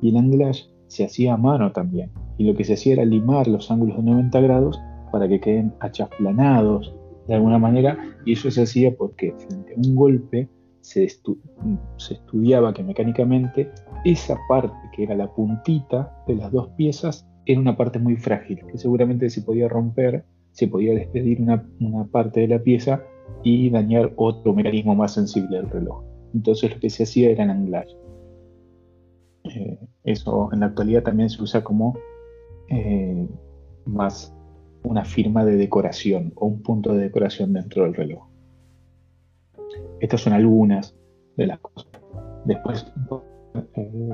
[0.01, 2.11] Y el anglage se hacía a mano también.
[2.37, 4.79] Y lo que se hacía era limar los ángulos de 90 grados
[5.11, 6.93] para que queden achaflanados
[7.27, 7.97] de alguna manera.
[8.25, 10.49] Y eso se hacía porque frente a un golpe
[10.81, 13.69] se, se estudiaba que mecánicamente
[14.05, 18.59] esa parte que era la puntita de las dos piezas era una parte muy frágil,
[18.71, 23.01] que seguramente se podía romper, se podía despedir una, una parte de la pieza
[23.43, 26.03] y dañar otro mecanismo más sensible del reloj.
[26.33, 27.95] Entonces lo que se hacía era el anclaje.
[29.43, 31.97] Eh, eso en la actualidad también se usa como
[32.69, 33.27] eh,
[33.85, 34.33] más
[34.83, 38.27] una firma de decoración o un punto de decoración dentro del reloj.
[39.99, 40.95] Estas son algunas
[41.35, 41.91] de las cosas.
[42.45, 42.91] Después
[43.75, 44.09] eh,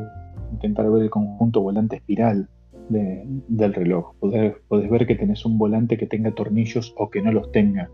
[0.53, 2.49] intentar ver el conjunto volante espiral
[2.89, 4.13] del reloj.
[4.20, 7.89] Podés, ver que tenés un volante que tenga tornillos o que no los tenga.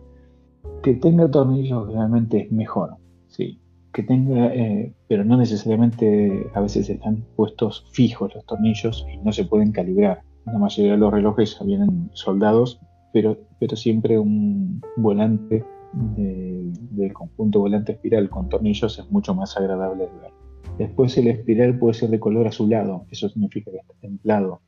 [0.84, 3.61] Que tenga tornillos realmente es mejor, sí
[3.94, 9.32] que tenga, eh, pero no necesariamente a veces están puestos fijos los tornillos y no
[9.32, 10.22] se pueden calibrar.
[10.46, 12.80] La mayoría de los relojes vienen soldados,
[13.14, 15.64] pero, pero siempre un volante
[15.94, 20.32] del conjunto volante espiral con tornillos es mucho más agradable de ver.
[20.78, 24.62] Después el espiral puede ser de color azulado, eso significa que está templado.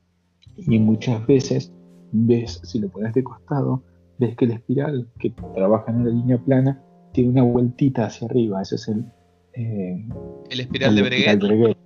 [0.56, 1.72] Y muchas veces
[2.12, 3.82] ves, si lo pones de costado,
[4.18, 6.82] ves que el espiral que trabaja en la línea plana
[7.14, 9.04] tiene una vueltita hacia arriba, ese es el...
[9.54, 10.04] Eh,
[10.50, 11.78] el espiral de Breguet.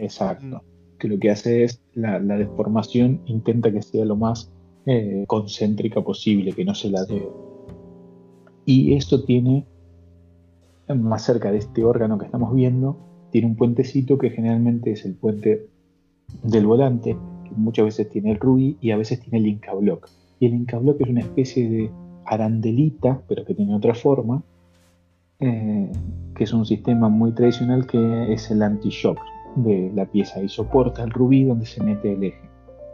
[0.00, 0.44] Exacto.
[0.44, 0.98] Mm.
[0.98, 4.50] Que lo que hace es la, deformación, intenta que sea lo más
[4.86, 7.26] eh, concéntrica posible, que no se la dé.
[8.66, 9.64] Y esto tiene,
[10.88, 12.98] más cerca de este órgano que estamos viendo,
[13.30, 15.68] tiene un puentecito que generalmente es el puente
[16.42, 20.08] del volante, que muchas veces tiene el rubí y a veces tiene el Inca Block.
[20.40, 21.90] Y el Inca Block es una especie de
[22.24, 24.42] arandelita, pero que tiene otra forma,
[25.44, 25.92] eh,
[26.34, 29.18] que es un sistema muy tradicional que es el anti-shock
[29.56, 32.50] de la pieza y soporta el rubí donde se mete el eje.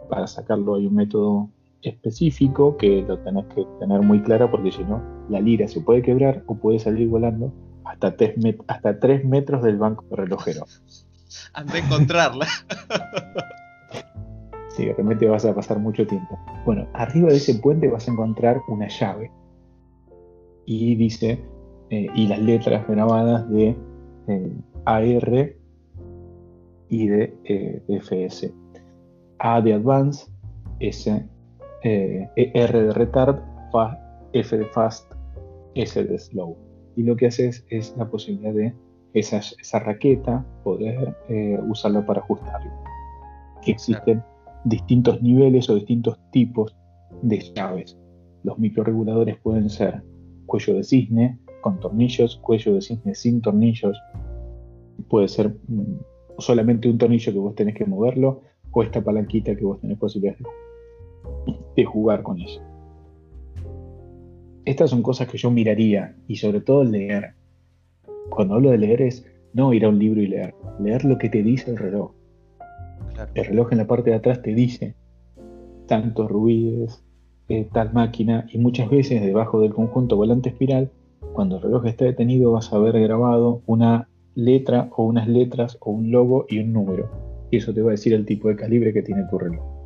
[0.09, 1.49] Para sacarlo hay un método
[1.83, 6.03] específico que lo tenés que tener muy claro porque si no la lira se puede
[6.03, 7.53] quebrar o puede salir volando
[7.85, 8.35] hasta 3,
[8.67, 10.67] hasta metros del banco relojero.
[11.55, 12.47] Anda encontrarla.
[14.71, 16.37] sí, realmente vas a pasar mucho tiempo.
[16.67, 19.31] Bueno, arriba de ese puente vas a encontrar una llave
[20.67, 21.45] y dice,
[21.91, 23.77] eh, y las letras grabadas de
[24.29, 24.53] eh,
[24.85, 25.57] AR
[26.89, 28.55] y de eh, FS.
[29.41, 30.31] A de Advance,
[30.79, 31.27] S,
[31.83, 33.41] R de Retard,
[34.33, 35.12] F de Fast,
[35.75, 36.57] S de Slow.
[36.95, 38.75] Y lo que hace es, la posibilidad de
[39.15, 41.17] esa, esa raqueta poder
[41.69, 42.71] usarla para ajustarlo.
[43.62, 44.23] Que existen
[44.65, 46.77] distintos niveles o distintos tipos
[47.23, 47.99] de llaves.
[48.45, 50.03] Los microreguladores pueden ser
[50.47, 54.01] cuello de cisne con tornillos, cuello de cisne sin tornillos.
[55.09, 58.43] Puede ser mm, solamente un tornillo que vos tenés que moverlo
[58.73, 60.37] o esta palanquita que vos tenés posibilidad
[61.77, 62.61] de, jugar con eso.
[64.65, 67.35] Estas son cosas que yo miraría y sobre todo leer.
[68.28, 71.28] Cuando hablo de leer es no ir a un libro y leer, leer lo que
[71.28, 72.12] te dice el reloj.
[73.35, 74.95] El reloj en la parte de atrás te dice
[75.87, 77.03] tantos ruidos,
[77.49, 80.93] eh, tal máquina, y muchas veces debajo del conjunto volante espiral,
[81.32, 85.90] cuando el reloj está detenido vas a ver grabado una letra o unas letras o
[85.90, 87.09] un logo y un número.
[87.51, 89.80] Y eso te va a decir el tipo de calibre que tiene tu reloj.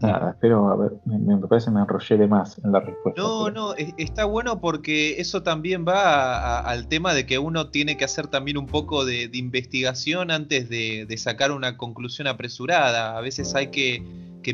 [0.00, 3.20] Nada, espero, a ver, me, parece que me enrollé de más en la respuesta.
[3.20, 8.04] No, no, está bueno porque eso también va al tema de que uno tiene que
[8.04, 13.16] hacer también un poco de, investigación antes de, sacar una conclusión apresurada.
[13.16, 14.02] A veces hay que,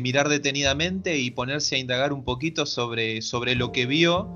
[0.01, 4.27] mirar detenidamente y ponerse a indagar un poquito sobre, sobre lo que vio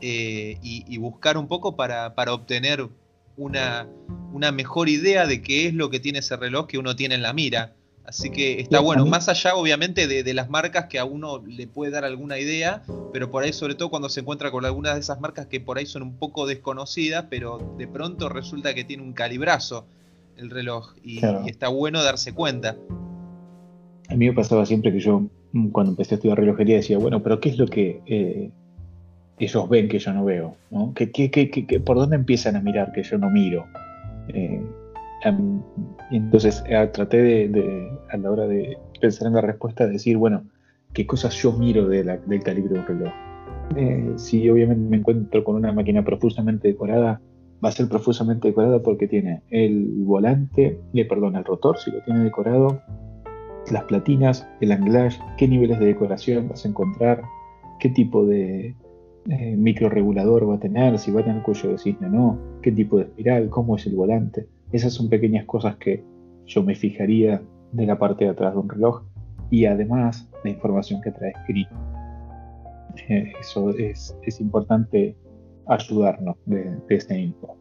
[0.00, 2.88] eh, y, buscar un poco para, para obtener
[3.36, 3.86] una,
[4.32, 7.22] una mejor idea de qué es lo que tiene ese reloj que uno tiene en
[7.22, 7.74] la mira.
[8.06, 11.90] Así que está bueno, más allá obviamente de, las marcas que a uno le puede
[11.90, 12.82] dar alguna idea,
[13.12, 15.78] pero por ahí sobre todo cuando se encuentra con algunas de esas marcas que por
[15.78, 19.86] ahí son un poco desconocidas, pero de pronto resulta que tiene un calibrazo
[20.36, 22.76] el reloj y, está bueno darse cuenta.
[24.08, 25.22] A mí me pasaba siempre que yo
[25.52, 28.50] mm, cuando empecé a estudiar relojería decía, bueno, pero ¿qué es lo que eh,
[29.38, 30.56] ellos ven que yo no veo?
[30.70, 30.92] ¿no?
[30.94, 33.66] ¿Qué, por dónde empiezan a mirar que yo no miro?
[34.28, 34.62] Eh,
[36.10, 40.44] entonces eh, traté de, a la hora de pensar en la respuesta, de decir, bueno,
[40.92, 43.12] ¿qué cosas yo miro del calibre de un reloj?
[43.76, 47.20] Eh, si obviamente me encuentro con una máquina profusamente decorada,
[47.64, 52.02] va a ser profusamente decorada porque tiene el volante, le perdón, el rotor, si lo
[52.02, 52.80] tiene decorado,
[53.70, 57.22] las platinas, el anglage, qué niveles de decoración vas a encontrar,
[57.80, 58.74] qué tipo de
[59.30, 62.70] eh, microregulador va a tener, si va a tener cuello de cisne o no, qué
[62.70, 64.46] tipo de espiral, cómo es el volante.
[64.72, 66.04] Esas son pequeñas cosas que
[66.46, 67.42] yo me fijaría
[67.72, 69.02] de la parte de atrás de un reloj
[69.50, 71.74] y además la información que trae escrito.
[73.08, 75.16] Eh, eso es, importante
[75.66, 77.56] ayudarnos de, este info.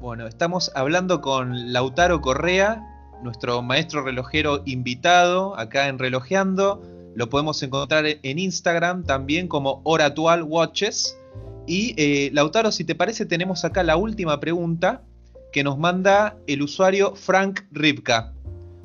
[0.00, 2.82] Bueno, estamos hablando con Lautaro Correa,
[3.22, 6.82] nuestro maestro relojero invitado acá en Relojeando.
[7.14, 11.18] Lo podemos encontrar en Instagram también como Oratual Watches.
[11.66, 15.02] Y eh, Lautaro, si te parece, tenemos acá la última pregunta
[15.52, 18.34] que nos manda el usuario Frank Ripka,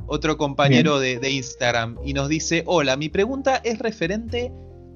[0.08, 4.52] otro compañero de, Instagram, y nos dice, hola, mi pregunta es referente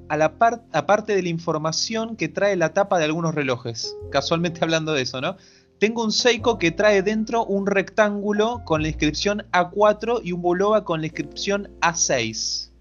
[0.09, 3.95] a la parte de la información que trae la tapa de algunos relojes.
[4.11, 5.37] Casualmente hablando de eso, ¿no?
[5.79, 10.83] Tengo un Seiko que trae dentro un rectángulo con la inscripción A4 y un Bulova
[10.83, 12.71] con la inscripción A6.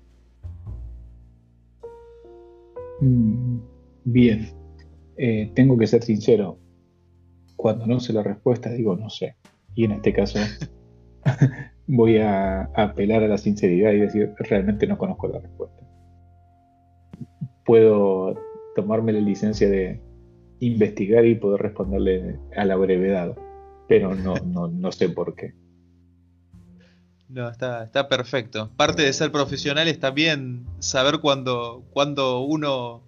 [3.01, 3.59] Mm,
[4.05, 4.51] bien,
[5.19, 6.59] eh, tengo que ser sincero,
[7.57, 9.37] cuando no sé la respuesta digo no sé.
[9.75, 10.39] Y en este caso
[11.87, 15.83] voy a, apelar a la sinceridad y decir realmente no conozco la respuesta.
[17.65, 18.35] Puedo
[18.75, 20.01] tomarme la licencia de
[20.61, 23.37] investigar y poder responderle a la brevedad,
[23.89, 25.55] pero no, no, sé por qué.
[27.29, 28.71] No, está, está perfecto.
[28.77, 33.03] Parte de ser profesional es también saber cuando, cuando uno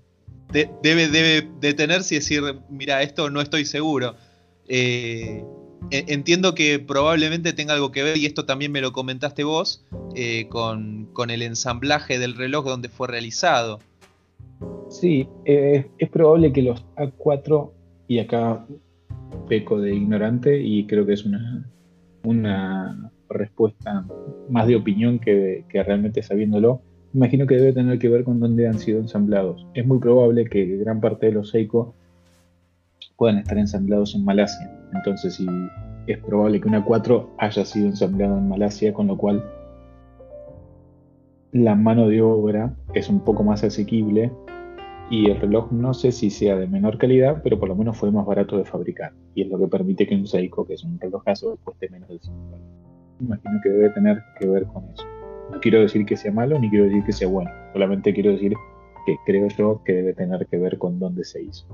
[0.50, 4.16] debe, debe detenerse y decir, mira, esto no estoy seguro.
[4.68, 5.44] Eh,
[5.90, 9.84] entiendo que probablemente tenga algo que ver, y esto también me lo comentaste vos,
[10.14, 13.80] eh, con, el ensamblaje del reloj donde fue realizado.
[14.88, 17.70] Sí, eh, es probable que los A4,
[18.08, 18.66] y acá
[19.48, 21.70] peco de ignorante, y creo que es una,
[22.24, 24.06] una respuesta
[24.48, 26.80] más de opinión que, que realmente sabiéndolo,
[27.14, 29.66] imagino que debe tener que ver con dónde han sido ensamblados.
[29.74, 31.94] Es muy probable que gran parte de los Seiko
[33.18, 34.70] puedan estar ensamblados en Malasia.
[34.94, 35.46] Entonces, si
[36.06, 39.44] es probable que una 4 haya sido ensamblada en Malasia, con lo cual
[41.52, 44.30] la mano de obra es un poco más asequible
[45.10, 48.10] y el reloj no sé si sea de menor calidad, pero por lo menos fue
[48.10, 50.98] más barato de fabricar y es lo que permite que un Seiko, que es un
[51.00, 52.66] relojazo, cueste menos de 5 dólares.
[53.20, 55.04] Imagino que debe tener que ver con eso.
[55.50, 58.52] No quiero decir que sea malo ni quiero decir que sea bueno, solamente quiero decir
[59.06, 61.66] que creo yo que debe tener que ver con dónde se hizo.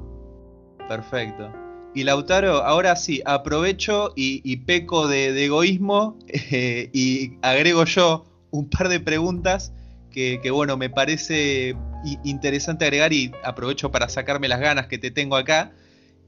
[0.89, 1.51] Perfecto.
[1.95, 8.89] Y Lautaro, ahora sí, aprovecho y, peco de, egoísmo eh, y agrego yo un par
[8.89, 9.73] de preguntas
[10.15, 11.77] que, bueno, me parece
[12.23, 15.73] interesante agregar y aprovecho para sacarme las ganas que te tengo acá.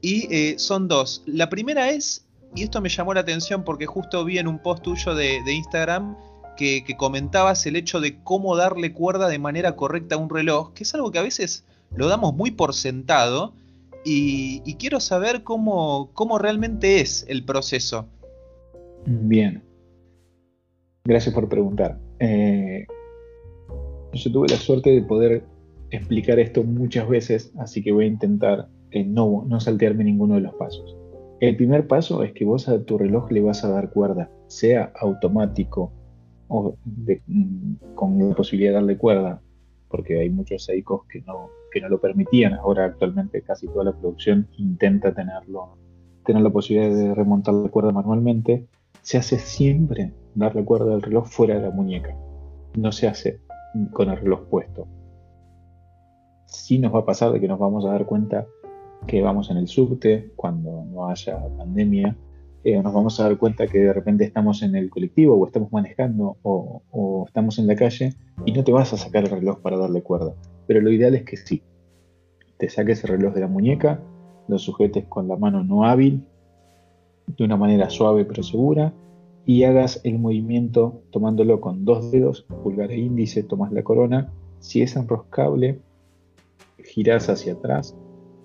[0.01, 1.23] Y eh, son dos.
[1.25, 4.83] La primera es, y esto me llamó la atención porque justo vi en un post
[4.83, 6.17] tuyo de, Instagram
[6.57, 10.83] que, comentabas el hecho de cómo darle cuerda de manera correcta a un reloj, que
[10.83, 11.63] es algo que a veces
[11.95, 13.53] lo damos muy por sentado.
[14.09, 18.07] Y, quiero saber cómo, cómo realmente es el proceso.
[19.05, 19.61] Bien.
[21.03, 21.99] Gracias por preguntar.
[22.19, 22.85] Eh,
[24.13, 25.43] yo tuve la suerte de poder
[25.91, 30.53] explicar esto muchas veces, así que voy a intentar no, no saltearme ninguno de los
[30.55, 30.95] pasos.
[31.41, 34.93] El primer paso es que vos a tu reloj le vas a dar cuerda, sea
[35.01, 35.91] automático
[36.47, 39.41] o mm, con la posibilidad de darle cuerda,
[39.89, 42.55] porque hay muchos Seikos que no, que no lo permitían.
[42.55, 45.77] Ahora actualmente casi toda la producción intenta tenerlo,
[46.25, 48.65] tener la posibilidad de remontar la cuerda manualmente.
[49.01, 52.15] Se hace siempre darle cuerda al reloj fuera de la muñeca.
[52.75, 53.39] No se hace
[53.93, 54.87] con el reloj puesto.
[56.47, 58.47] Sí nos va a pasar de que nos vamos a dar cuenta
[59.05, 62.15] que vamos en el subte cuando no haya pandemia,
[62.63, 65.71] eh, nos vamos a dar cuenta que de repente estamos en el colectivo o estamos
[65.71, 68.13] manejando o, o, estamos en la calle
[68.45, 70.33] y no te vas a sacar el reloj para darle cuerda.
[70.67, 71.63] Pero lo ideal es que sí,
[72.57, 74.01] te saques el reloj de la muñeca,
[74.47, 76.23] lo sujetes con la mano no hábil,
[77.27, 78.93] de una manera suave pero segura,
[79.45, 84.29] y hagas el movimiento tomándolo con dos dedos, pulgar e índice, tomas la corona.
[84.59, 85.79] Si es enroscable,
[86.83, 87.95] girás hacia atrás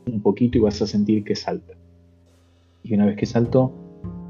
[0.06, 1.74] un poquito y vas a sentir que salta.
[2.84, 3.72] Y una vez que saltó,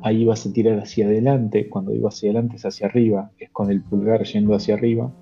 [0.03, 1.69] ahí vas a tirar hacia adelante.
[1.69, 5.13] Cuando digo hacia adelante es hacia arriba, es con el pulgar yendo hacia arriba.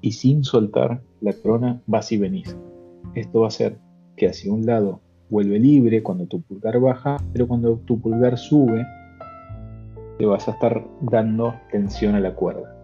[0.00, 2.56] Y sin soltar la corona vas y venís.
[3.14, 3.78] Esto va a hacer
[4.16, 5.00] que hacia un lado
[5.30, 8.84] vuelve libre cuando tu pulgar baja, pero cuando tu pulgar sube,
[10.18, 12.76] te vas a estar dando tensión a la cuerda.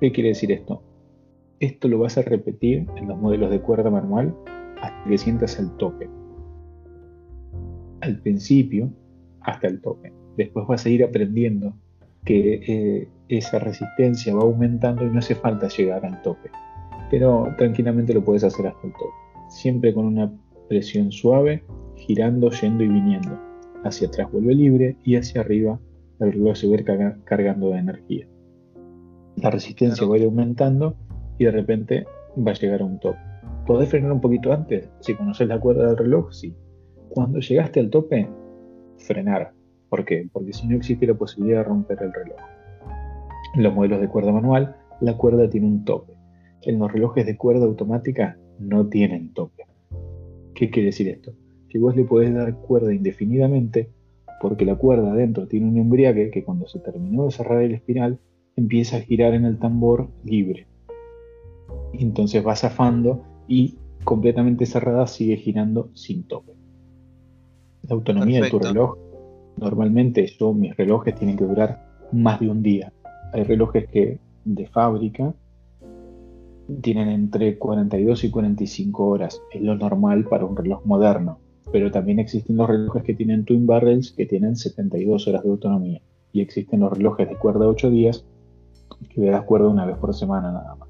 [0.00, 0.82] ¿Qué quiere decir esto?
[1.58, 4.34] Esto lo vas a repetir en los modelos de cuerda manual
[4.80, 6.08] hasta que sientas el tope.
[8.00, 8.90] Al principio,
[9.40, 10.12] hasta el tope.
[10.36, 11.74] Después vas a ir aprendiendo
[12.24, 16.50] que eh, esa resistencia va aumentando y no hace falta llegar al tope.
[17.10, 19.12] Pero tranquilamente lo puedes hacer hasta el tope.
[19.48, 20.30] Siempre con una
[20.68, 21.64] presión suave,
[21.96, 23.38] girando, yendo y viniendo.
[23.84, 25.80] Hacia atrás vuelve libre y hacia arriba
[26.20, 26.84] el reloj se va a ir
[27.24, 28.26] cargando de energía.
[29.36, 30.96] La resistencia va a ir aumentando
[31.38, 32.06] y de repente
[32.36, 33.18] va a llegar a un tope.
[33.66, 34.90] ¿Podés frenar un poquito antes?
[35.00, 36.54] Si conoces la cuerda del reloj, sí.
[37.10, 38.28] Cuando llegaste al tope,
[38.96, 39.52] frenar.
[39.88, 40.28] ¿Por qué?
[40.32, 42.38] Porque si no existe la posibilidad de romper el reloj.
[43.54, 46.17] En los modelos de cuerda manual, la cuerda tiene un tope.
[46.62, 49.64] En los relojes de cuerda automática no tienen tope.
[50.54, 51.32] ¿Qué quiere decir esto?
[51.68, 53.90] Que vos le podés dar cuerda indefinidamente
[54.40, 58.18] porque la cuerda adentro tiene un embriague que cuando se terminó de cerrar el espiral
[58.56, 60.66] empieza a girar en el tambor libre.
[61.92, 66.52] Entonces va zafando y completamente cerrada sigue girando sin tope.
[67.82, 68.96] La autonomía de tu reloj,
[69.56, 72.92] normalmente yo mis relojes tienen que durar más de un día.
[73.32, 75.34] Hay relojes que de fábrica
[76.82, 81.38] tienen entre 42 y 45 horas, es lo normal para un reloj moderno
[81.72, 86.00] pero también existen los relojes que tienen Twin Barrels que tienen 72 horas de autonomía.
[86.32, 88.24] Y existen los relojes de cuerda 8 días
[89.14, 90.88] que le das cuerda una vez por semana nada más.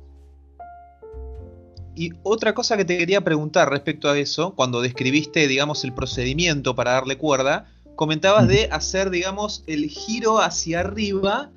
[1.94, 6.76] Y otra cosa que te quería preguntar respecto a eso, cuando describiste, digamos, el procedimiento
[6.76, 11.50] para darle cuerda, comentabas de hacer, digamos, el giro hacia arriba,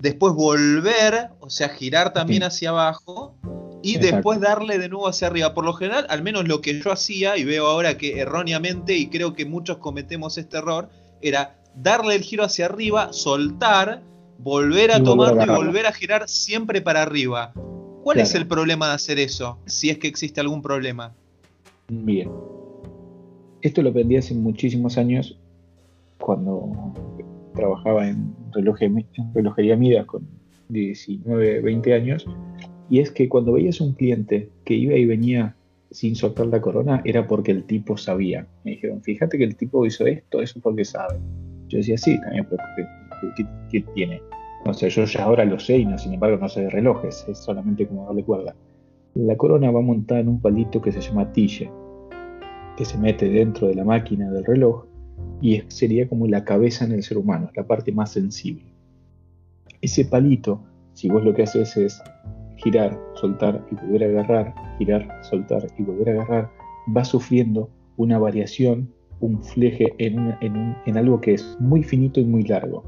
[0.00, 3.36] después volver, o sea, girar también hacia abajo,
[3.84, 5.52] y después darle de nuevo hacia arriba.
[5.52, 9.08] Por lo general, al menos lo que yo hacía, y veo ahora que erróneamente, y
[9.08, 10.88] creo que muchos cometemos este error,
[11.20, 14.02] era darle el giro hacia arriba, soltar,
[14.38, 17.52] volver a tomar y volver a girar siempre para arriba.
[18.02, 19.58] ¿Cuál es el problema de hacer eso?
[19.66, 21.12] Si es que existe algún problema.
[21.88, 22.30] Bien.
[23.60, 25.38] Esto lo aprendí hace muchísimos años
[26.18, 26.94] cuando
[27.54, 30.26] trabajaba en, relojería Midas con
[30.68, 32.26] 19, 20 años
[32.90, 35.54] y es que cuando veías un cliente que iba y venía
[35.90, 38.46] sin soltar la corona, era porque el tipo sabía.
[38.64, 41.18] Me dijeron, fíjate que el tipo hizo esto, eso porque sabe.
[41.68, 44.20] Yo decía, sí, también, porque ¿qué, tiene?
[44.66, 47.24] O sea, yo ya ahora lo sé y no, sin embargo no sé de relojes,
[47.28, 48.54] es solamente como darle cuerda.
[49.14, 51.70] La corona va montada en un palito que se llama tille,
[52.76, 54.86] que se mete dentro de la máquina del reloj
[55.40, 58.64] y sería como la cabeza en el ser humano, la parte más sensible.
[59.80, 60.60] Ese palito,
[60.94, 62.02] si vos lo que haces es
[62.56, 66.50] girar, soltar y volver a agarrar, girar, soltar y volver a agarrar,
[66.96, 72.84] va sufriendo una variación, un fleje en, algo que es muy finito y muy largo.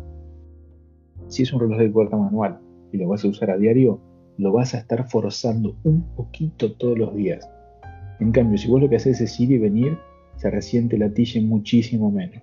[1.29, 2.61] Si es un reloj de cuerda manual
[2.93, 4.01] y lo vas a usar a diario,
[4.39, 7.49] lo vas a estar forzando un poquito todos los días.
[8.21, 9.99] En cambio, si vos lo que haces es ir y venir,
[10.37, 12.43] se resiente la tilla muchísimo menos.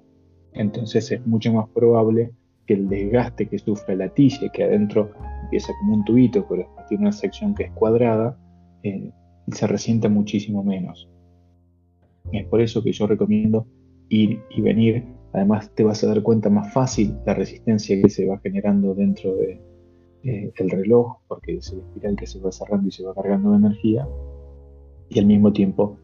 [0.53, 2.31] Entonces es mucho más probable
[2.65, 5.11] que el desgaste que sufre la tilla, que adentro
[5.43, 8.37] empieza como un tubito, pero tiene una sección que es cuadrada,
[8.83, 9.11] eh,
[9.51, 11.09] se resienta muchísimo menos.
[12.31, 13.67] Es por eso que yo recomiendo
[14.09, 15.03] ir y venir.
[15.33, 19.35] Además te vas a dar cuenta más fácil la resistencia que se va generando dentro
[19.35, 19.59] del
[20.23, 23.51] de, eh, reloj, porque es el espiral que se va cerrando y se va cargando
[23.51, 24.07] de energía.
[25.09, 25.97] Y al mismo tiempo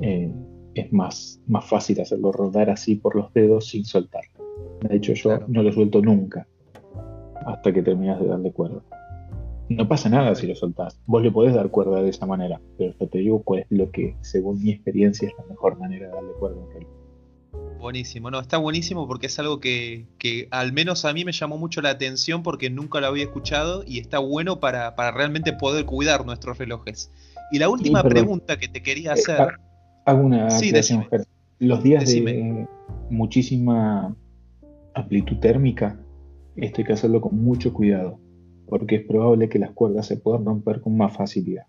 [0.00, 0.32] eh,
[0.74, 4.35] es más, más fácil hacerlo rodar así por los dedos sin soltarlo.
[4.82, 6.46] De hecho, yo no lo suelto nunca
[7.46, 8.82] hasta que terminas de darle cuerda.
[9.68, 10.98] No pasa nada si lo soltás.
[11.06, 13.90] Vos le podés dar cuerda de esa manera, pero yo te digo cuál es lo
[13.90, 16.90] que, según mi experiencia, es la mejor manera de darle cuerda a reloj.
[17.80, 20.06] Buenísimo, no, está buenísimo porque es algo que,
[20.50, 23.98] al menos a mí me llamó mucho la atención porque nunca lo había escuchado y
[23.98, 27.10] está bueno para, realmente poder cuidar nuestros relojes.
[27.52, 29.48] Y la última pregunta que te quería eh, hacer.
[30.04, 30.72] Hago una sí,
[31.58, 32.66] Los días de
[33.10, 34.16] muchísima
[34.96, 36.00] amplitud térmica,
[36.56, 38.18] esto hay que hacerlo con mucho cuidado,
[38.66, 41.64] porque es probable que las cuerdas se puedan romper con más facilidad.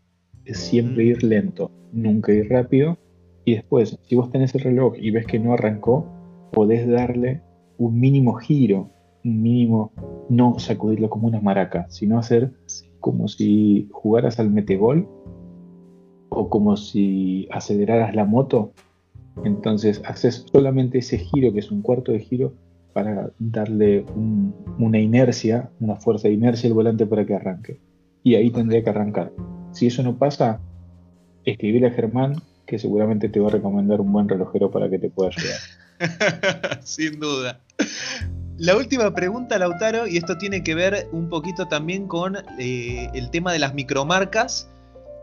[0.46, 2.98] Es siempre ir lento, nunca ir rápido,
[3.44, 6.08] y después, si vos tenés el reloj y ves que no arrancó,
[6.54, 7.42] podés darle
[7.78, 8.90] un mínimo giro,
[9.24, 9.92] un mínimo,
[10.30, 12.54] no sacudirlo como una maraca, sino hacer
[13.00, 15.08] como si jugaras al metegol
[16.30, 18.72] o como si aceleraras la moto.
[19.44, 22.54] Entonces haces solamente ese giro, que es un cuarto de giro,
[22.98, 24.06] para darle
[24.80, 27.80] una inercia, una fuerza de inercia al volante para que arranque.
[28.24, 29.32] Y ahí tendría que arrancar.
[29.72, 30.60] Si eso no pasa,
[31.46, 35.12] escribile a Germán, que seguramente te va a recomendar un buen relojero para que te
[35.12, 36.82] pueda ayudar.
[36.84, 37.62] Sin duda.
[38.58, 43.30] La última pregunta, Lautaro, y esto tiene que ver un poquito también con eh, el
[43.30, 44.72] tema de las micromarcas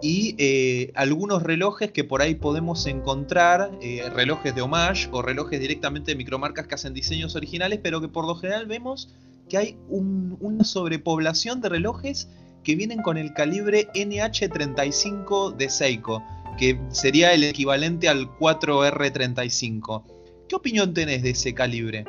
[0.05, 5.59] y eh, algunos relojes que por ahí podemos encontrar, eh, relojes de homage o relojes
[5.59, 9.15] directamente de micromarcas que hacen diseños originales, pero que por lo general vemos
[9.49, 12.29] que hay una sobrepoblación de relojes
[12.63, 16.23] que vienen con el calibre NH35 de Seiko,
[16.59, 20.03] que sería el equivalente al 4R35.
[20.51, 22.05] ¿Qué opinión tenés de ese calibre?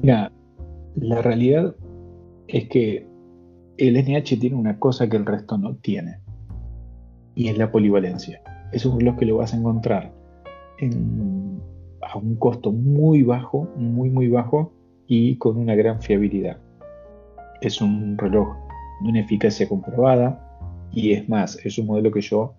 [0.00, 0.30] Mira,
[0.94, 1.74] la realidad
[2.46, 3.09] es que
[3.80, 6.18] el NH tiene una cosa que el resto no tiene.
[7.34, 8.42] Y es la polivalencia.
[8.72, 10.12] Es un reloj que lo vas a encontrar
[12.02, 14.72] a un costo muy bajo, muy muy bajo
[15.06, 16.58] y con una gran fiabilidad.
[17.62, 18.54] Es un reloj
[19.02, 20.46] de una eficacia comprobada
[20.92, 22.54] y es más, es un modelo que yo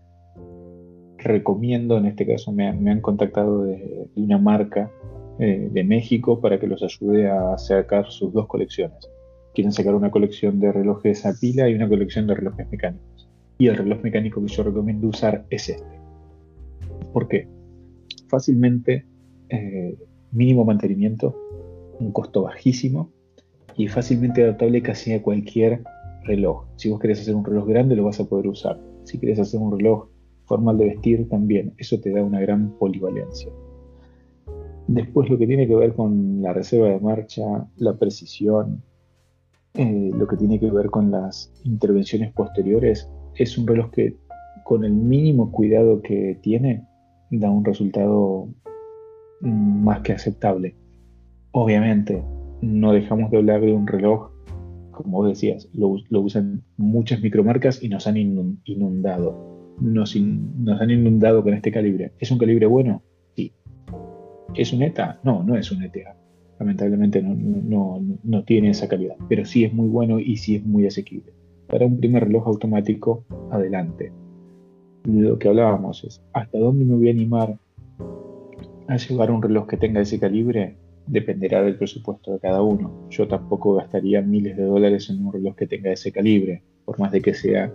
[1.17, 4.91] recomiendo, en este caso me, han contactado de, una marca
[5.39, 9.09] eh, de México para que los ayude a sacar sus dos colecciones
[9.53, 13.29] quieren sacar una colección de relojes a pila y una colección de relojes mecánicos.
[13.57, 15.99] Y el reloj mecánico que yo recomiendo usar es este.
[17.13, 17.47] ¿Por qué?
[18.27, 19.05] Fácilmente,
[19.49, 19.97] eh,
[20.31, 21.35] mínimo mantenimiento,
[21.99, 23.11] un costo bajísimo
[23.77, 25.83] y fácilmente adaptable casi a cualquier
[26.23, 26.65] reloj.
[26.77, 28.79] Si vos querés hacer un reloj grande, lo vas a poder usar.
[29.03, 30.07] Si querés hacer un reloj
[30.45, 31.73] formal de vestir, también.
[31.77, 33.51] Eso te da una gran polivalencia.
[34.87, 37.43] Después lo que tiene que ver con la reserva de marcha,
[37.77, 38.83] la precisión,
[39.75, 44.17] eh, lo que tiene que ver con las intervenciones posteriores, es un reloj que
[44.65, 46.85] con el mínimo cuidado que tiene
[47.29, 48.49] da un resultado
[49.41, 50.75] mm, más que aceptable.
[51.51, 52.21] Obviamente,
[52.61, 54.31] no dejamos de hablar de un reloj,
[54.91, 59.75] como vos decías, lo, usan muchas micromarcas y nos han inundado.
[59.79, 62.11] Nos, nos, han inundado con este calibre.
[62.19, 63.03] ¿Es un calibre bueno?
[63.35, 63.53] Sí.
[64.53, 65.19] ¿Es un ETA?
[65.23, 66.20] No, no es un ETA
[66.61, 71.33] lamentablemente no, tiene esa calidad, pero sí es muy bueno y sí es muy asequible.
[71.67, 74.11] Para un primer reloj automático, adelante.
[75.05, 77.57] Lo que hablábamos es, ¿hasta dónde me voy a animar
[78.87, 80.77] a llevar un reloj que tenga ese calibre?
[81.07, 83.07] Dependerá del presupuesto de cada uno.
[83.09, 87.11] Yo tampoco gastaría miles de dólares en un reloj que tenga ese calibre, por más
[87.11, 87.73] de que sea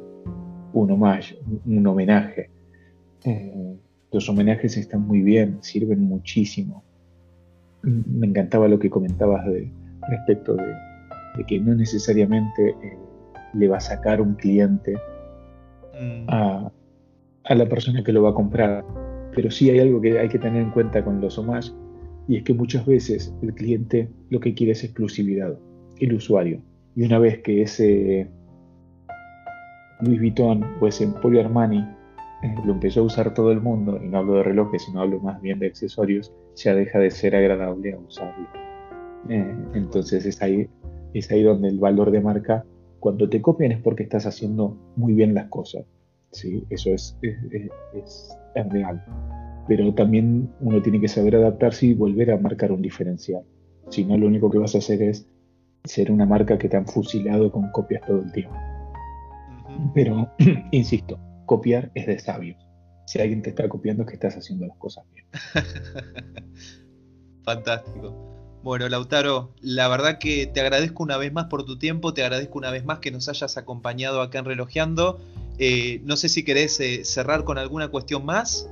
[0.75, 1.37] un homage,
[1.67, 2.51] un homenaje.
[3.25, 3.77] Eh,
[4.13, 6.86] los homenajes están muy bien, sirven muchísimo
[7.87, 9.71] me encantaba lo que comentabas de,
[10.09, 12.99] respecto de, que no necesariamente eh,
[13.55, 14.95] le va a sacar un cliente
[16.01, 16.27] mm.
[16.29, 16.73] a,
[17.49, 18.85] la persona que lo va a comprar.
[19.35, 21.71] Pero sí hay algo que hay que tener en cuenta con los homage
[22.27, 25.57] y es que muchas veces el cliente lo que quiere es exclusividad,
[25.99, 26.61] el usuario.
[26.97, 28.29] Y una vez que ese,
[30.01, 31.87] Louis Vuitton o ese Emporio Armani
[32.43, 35.21] eh, lo empezó a usar todo el mundo, y no hablo de relojes, sino hablo
[35.21, 38.49] más bien de accesorios, ya deja de ser agradable a usarlo.
[39.29, 40.69] Eh, entonces es ahí,
[41.15, 42.65] es ahí donde el valor de marca,
[43.01, 45.85] cuando te copian es porque estás haciendo muy bien las cosas.
[46.33, 46.65] ¿sí?
[46.71, 47.37] Eso es, es,
[47.95, 49.03] es, es real.
[49.69, 53.43] Pero también uno tiene que saber adaptarse y volver a marcar un diferencial.
[53.91, 55.29] Si no, lo único que vas a hacer es
[55.85, 58.57] ser una marca que te han fusilado con copias todo el tiempo.
[59.95, 60.31] Pero,
[60.73, 62.59] insisto, copiar es de sabios.
[63.07, 65.27] Si alguien te está copiando es que estás haciendo las cosas bien.
[67.45, 68.15] Fantástico.
[68.63, 72.59] Bueno, Lautaro, la verdad que te agradezco una vez más por tu tiempo, te agradezco
[72.59, 75.21] una vez más que nos hayas acompañado acá en Relojeando.
[75.59, 78.69] Eh, no sé si querés eh, cerrar con alguna cuestión más.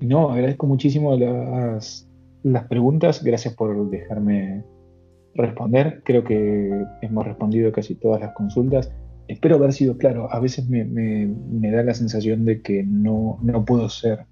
[0.00, 2.08] No, agradezco muchísimo las,
[2.42, 4.64] las preguntas, gracias por dejarme
[5.34, 6.02] responder.
[6.04, 8.90] Creo que hemos respondido casi todas las consultas
[9.28, 10.32] espero haber sido claro.
[10.32, 11.26] A veces me,
[11.70, 14.26] da la sensación de que no, puedo ser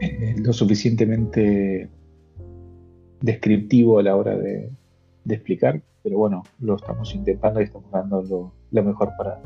[0.00, 1.88] eh, lo suficientemente
[3.20, 4.70] descriptivo a la hora de,
[5.28, 9.40] explicar, pero bueno, lo estamos intentando y estamos dando lo, mejor para,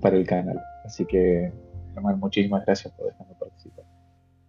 [0.00, 0.60] para el canal.
[0.84, 1.52] Así que,
[1.94, 3.84] Germán, muchísimas gracias por dejarme participar.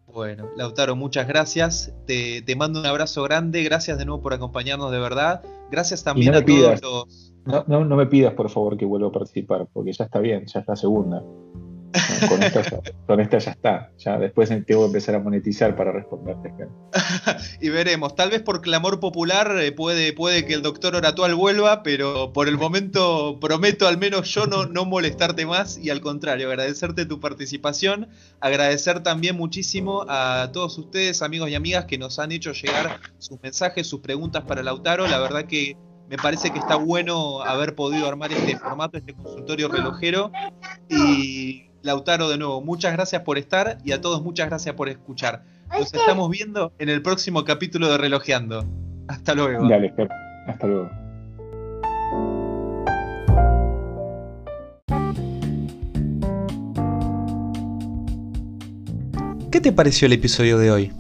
[0.08, 1.94] Bueno, Lautaro, muchas gracias.
[2.06, 3.64] Te, te, mando un abrazo grande.
[3.64, 5.44] Gracias de nuevo por acompañarnos de verdad.
[5.72, 7.34] Gracias también a todos los.
[7.46, 10.46] No, no, no, me pidas, por favor, que vuelva a participar, porque ya está bien,
[10.46, 11.24] ya es la segunda.
[12.28, 12.44] Con
[13.20, 13.92] esta, ya, está.
[13.98, 16.54] Ya después tengo que empezar a monetizar para responderte.
[17.62, 18.16] y veremos.
[18.16, 22.48] Tal vez por clamor popular eh, puede, puede que el doctor Oratual vuelva, pero por
[22.48, 27.20] el momento prometo al menos yo no, no molestarte más y al contrario, agradecerte tu
[27.20, 28.10] participación.
[28.40, 33.42] Agradecer también muchísimo a todos ustedes, amigos y amigas, que nos han hecho llegar sus
[33.42, 35.08] mensajes, sus preguntas para Lautaro.
[35.08, 35.76] La verdad que
[36.10, 40.32] me parece que está bueno haber podido armar este formato, este consultorio relojero.
[40.90, 45.44] Y Lautaro, de nuevo, muchas gracias por estar y a todos muchas gracias por escuchar.
[45.72, 48.66] Nos estamos viendo en el próximo capítulo de Relojeando.
[49.08, 49.68] Hasta luego.
[49.68, 49.94] Dale,
[50.48, 50.90] hasta luego.
[59.52, 60.92] ¿Qué te pareció el episodio de hoy?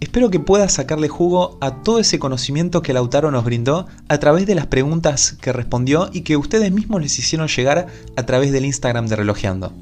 [0.00, 4.46] Espero que puedas sacarle jugo a todo ese conocimiento que Lautaro nos brindó a través
[4.46, 8.64] de las preguntas que respondió y que ustedes mismos les hicieron llegar a través del
[8.64, 9.72] Instagram de Relojeando.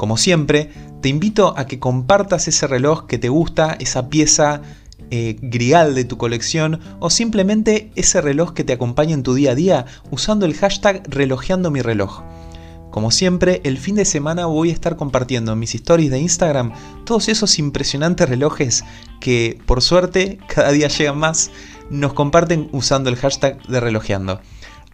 [0.00, 0.70] Como siempre,
[1.02, 4.62] te invito a que compartas ese reloj que te gusta, esa pieza
[5.10, 9.50] eh, grial de tu colección o simplemente ese reloj que te acompaña en tu día
[9.50, 12.22] a día usando el hashtag relojeando mi reloj.
[12.90, 16.72] Como siempre, el fin de semana voy a estar compartiendo en mis stories de Instagram
[17.04, 18.84] todos esos impresionantes relojes
[19.20, 21.50] que, por suerte, cada día llegan más,
[21.90, 24.40] nos comparten usando el hashtag de relojeando.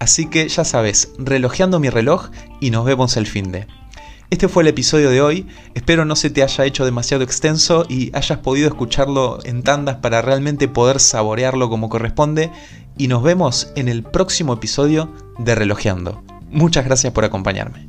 [0.00, 2.30] Así que ya sabes, relojeando mi reloj
[2.60, 3.68] y nos vemos el fin de.
[4.28, 8.10] Este fue el episodio de hoy, espero no se te haya hecho demasiado extenso y
[8.12, 12.50] hayas podido escucharlo en tandas para realmente poder saborearlo como corresponde
[12.98, 16.24] y nos vemos en el próximo episodio de Relojeando.
[16.50, 17.88] Muchas gracias por acompañarme.